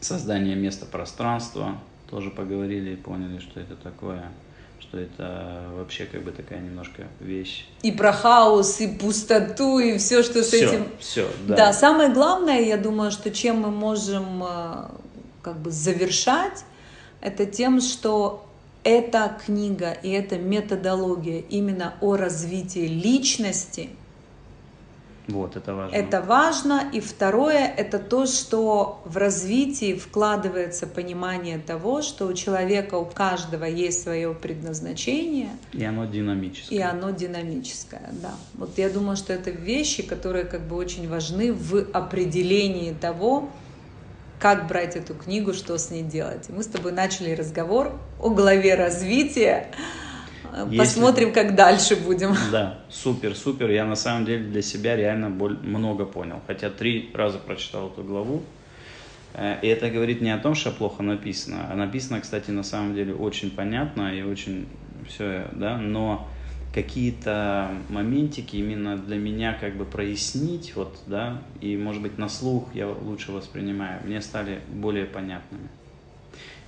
создание 0.01 0.55
места 0.55 0.86
пространства, 0.86 1.80
тоже 2.10 2.32
поговорили 2.32 2.91
и 2.91 2.95
поняли, 2.95 3.39
что 3.39 3.60
это 3.60 3.76
такое, 3.76 4.32
что 4.80 4.98
это 4.98 5.66
вообще 5.74 6.06
как 6.06 6.24
бы 6.24 6.32
такая 6.32 6.60
немножко 6.60 7.08
вещь. 7.20 7.66
И 7.82 7.92
про 7.92 8.12
хаос, 8.12 8.82
и 8.82 8.88
пустоту, 8.88 9.80
и 9.80 9.98
все, 9.98 10.24
что 10.24 10.42
все, 10.42 10.44
с 10.44 10.54
этим. 10.54 10.88
Все, 11.00 11.28
да. 11.48 11.56
Да, 11.56 11.74
самое 11.74 12.10
главное, 12.10 12.62
я 12.62 12.78
думаю, 12.78 13.12
что 13.12 13.32
чем 13.32 13.62
мы 13.62 13.72
можем 13.72 14.44
э, 14.44 14.90
как 15.42 15.60
бы 15.60 15.72
завершать, 15.72 16.64
это 17.22 17.46
тем, 17.46 17.82
что 17.82 18.46
эта 18.84 19.38
книга 19.46 19.92
и 19.92 20.10
эта 20.10 20.38
методология 20.38 21.44
именно 21.50 21.94
о 22.02 22.16
развитии 22.16 22.88
личности– 22.88 23.90
вот, 25.30 25.56
это 25.56 25.76
важно. 25.76 25.96
Это 25.96 26.22
важно. 26.22 26.90
И 26.94 27.00
второе, 27.00 27.66
это 27.66 28.00
то, 28.00 28.26
что 28.26 29.02
в 29.06 29.18
развитии 29.18 29.94
вкладывается 29.94 30.88
понимание 30.88 31.58
того, 31.60 32.02
что 32.02 32.28
у 32.28 32.34
человека, 32.34 32.96
у 32.96 33.06
каждого 33.06 33.66
есть 33.66 34.04
свое 34.04 34.34
предназначение. 34.34 35.50
И 35.74 35.84
оно 35.84 36.06
динамическое. 36.06 36.78
И 36.78 36.82
оно 36.82 37.12
динамическое, 37.12 38.10
да. 38.22 38.32
Вот 38.56 38.78
я 38.78 38.90
думаю, 38.90 39.16
что 39.16 39.34
это 39.34 39.52
вещи, 39.52 40.04
которые 40.04 40.46
как 40.46 40.62
бы 40.62 40.76
очень 40.76 41.08
важны 41.08 41.54
в 41.54 41.86
определении 41.94 42.94
того, 42.94 43.50
как 44.40 44.68
брать 44.68 44.96
эту 44.96 45.14
книгу, 45.14 45.54
что 45.54 45.78
с 45.78 45.92
ней 45.92 46.04
делать. 46.04 46.50
мы 46.50 46.64
с 46.64 46.68
тобой 46.68 46.94
начали 46.94 47.32
разговор 47.32 47.92
о 48.20 48.30
главе 48.30 48.76
развития. 48.76 49.68
Если... 50.66 50.78
Посмотрим, 50.78 51.34
как 51.34 51.56
дальше 51.56 51.95
будем. 51.95 52.36
Да, 52.52 52.80
супер, 52.89 53.36
супер. 53.36 53.70
Я 53.70 53.86
на 53.86 53.95
самом 53.95 54.26
деле 54.26 54.43
для 54.43 54.62
себя 54.62 54.95
реально 54.95 55.30
много 55.30 56.06
понял. 56.06 56.41
Хотя 56.47 56.70
три 56.70 57.12
раза 57.14 57.38
прочитал 57.38 57.89
эту 57.89 58.04
главу. 58.04 58.43
Э, 59.34 59.58
и 59.62 59.68
это 59.68 59.89
говорит 59.89 60.22
не 60.22 60.32
о 60.32 60.38
том, 60.38 60.56
что 60.56 60.72
плохо 60.72 61.04
написано. 61.04 61.68
А 61.72 61.76
написано, 61.76 62.22
кстати, 62.22 62.52
на 62.52 62.64
самом 62.64 62.95
деле 62.95 63.14
очень 63.14 63.52
понятно 63.52 64.14
и 64.14 64.22
очень 64.22 64.68
все, 65.08 65.47
да, 65.54 65.78
но 65.78 66.28
какие-то 66.74 67.72
моментики 67.89 68.58
именно 68.58 68.97
для 68.97 69.18
меня 69.18 69.58
как 69.60 69.76
бы 69.76 69.86
прояснить, 69.86 70.76
вот, 70.76 71.00
да, 71.08 71.41
и, 71.62 71.76
может 71.76 72.02
быть, 72.02 72.18
на 72.18 72.30
слух 72.30 72.70
я 72.74 72.88
лучше 72.88 73.32
воспринимаю, 73.32 74.02
мне 74.06 74.22
стали 74.22 74.60
более 74.70 75.06
понятными. 75.06 75.70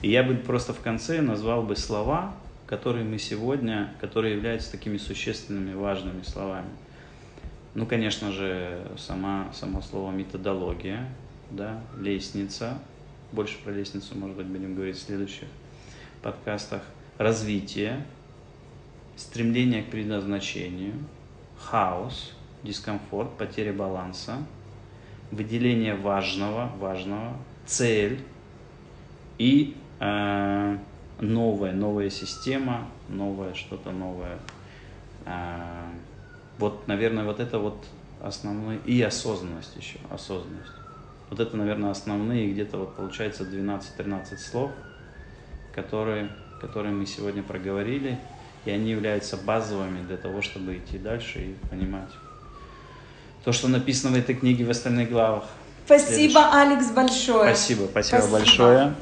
И 0.01 0.09
я 0.09 0.23
бы 0.23 0.35
просто 0.35 0.73
в 0.73 0.79
конце 0.79 1.21
назвал 1.21 1.61
бы 1.61 1.75
слова, 1.75 2.33
которые 2.71 3.03
мы 3.03 3.19
сегодня, 3.19 3.93
которые 3.99 4.33
являются 4.33 4.71
такими 4.71 4.95
существенными, 4.95 5.73
важными 5.73 6.21
словами. 6.21 6.69
Ну, 7.75 7.85
конечно 7.85 8.31
же, 8.31 8.87
сама, 8.97 9.49
само 9.53 9.81
слово 9.81 10.13
методология, 10.13 11.09
да, 11.49 11.81
лестница, 11.99 12.79
больше 13.33 13.61
про 13.61 13.71
лестницу, 13.71 14.17
может 14.17 14.37
быть, 14.37 14.45
будем 14.45 14.73
говорить 14.73 14.95
в 14.95 15.01
следующих 15.01 15.49
подкастах, 16.21 16.81
развитие, 17.17 18.05
стремление 19.17 19.83
к 19.83 19.89
предназначению, 19.89 20.93
хаос, 21.57 22.31
дискомфорт, 22.63 23.37
потеря 23.37 23.73
баланса, 23.73 24.37
выделение 25.29 25.95
важного, 25.95 26.71
важного, 26.79 27.35
цель 27.65 28.21
и 29.37 29.75
э, 29.99 30.77
новая, 31.25 31.71
новая 31.71 32.09
система, 32.09 32.87
новое 33.07 33.53
что-то 33.53 33.91
новое. 33.91 34.39
А, 35.25 35.89
вот, 36.57 36.87
наверное, 36.87 37.25
вот 37.25 37.39
это 37.39 37.59
вот 37.59 37.85
основные, 38.21 38.79
и 38.85 39.01
осознанность 39.01 39.75
еще, 39.75 39.99
осознанность. 40.09 40.73
Вот 41.29 41.39
это, 41.39 41.55
наверное, 41.55 41.91
основные, 41.91 42.51
где-то 42.51 42.77
вот 42.77 42.95
получается 42.95 43.43
12-13 43.43 44.37
слов, 44.37 44.73
которые, 45.71 46.29
которые 46.59 46.93
мы 46.93 47.05
сегодня 47.05 47.41
проговорили, 47.41 48.19
и 48.65 48.71
они 48.71 48.91
являются 48.91 49.37
базовыми 49.37 50.05
для 50.05 50.17
того, 50.17 50.41
чтобы 50.41 50.77
идти 50.77 50.97
дальше 50.97 51.39
и 51.39 51.53
понимать 51.69 52.11
то, 53.43 53.51
что 53.51 53.67
написано 53.67 54.15
в 54.15 54.19
этой 54.19 54.35
книге 54.35 54.65
в 54.65 54.69
остальных 54.69 55.09
главах. 55.09 55.45
Спасибо, 55.85 56.51
Алекс, 56.53 56.91
большое. 56.91 57.55
Спасибо, 57.55 57.87
спасибо, 57.87 58.19
спасибо. 58.19 58.31
большое. 58.31 58.95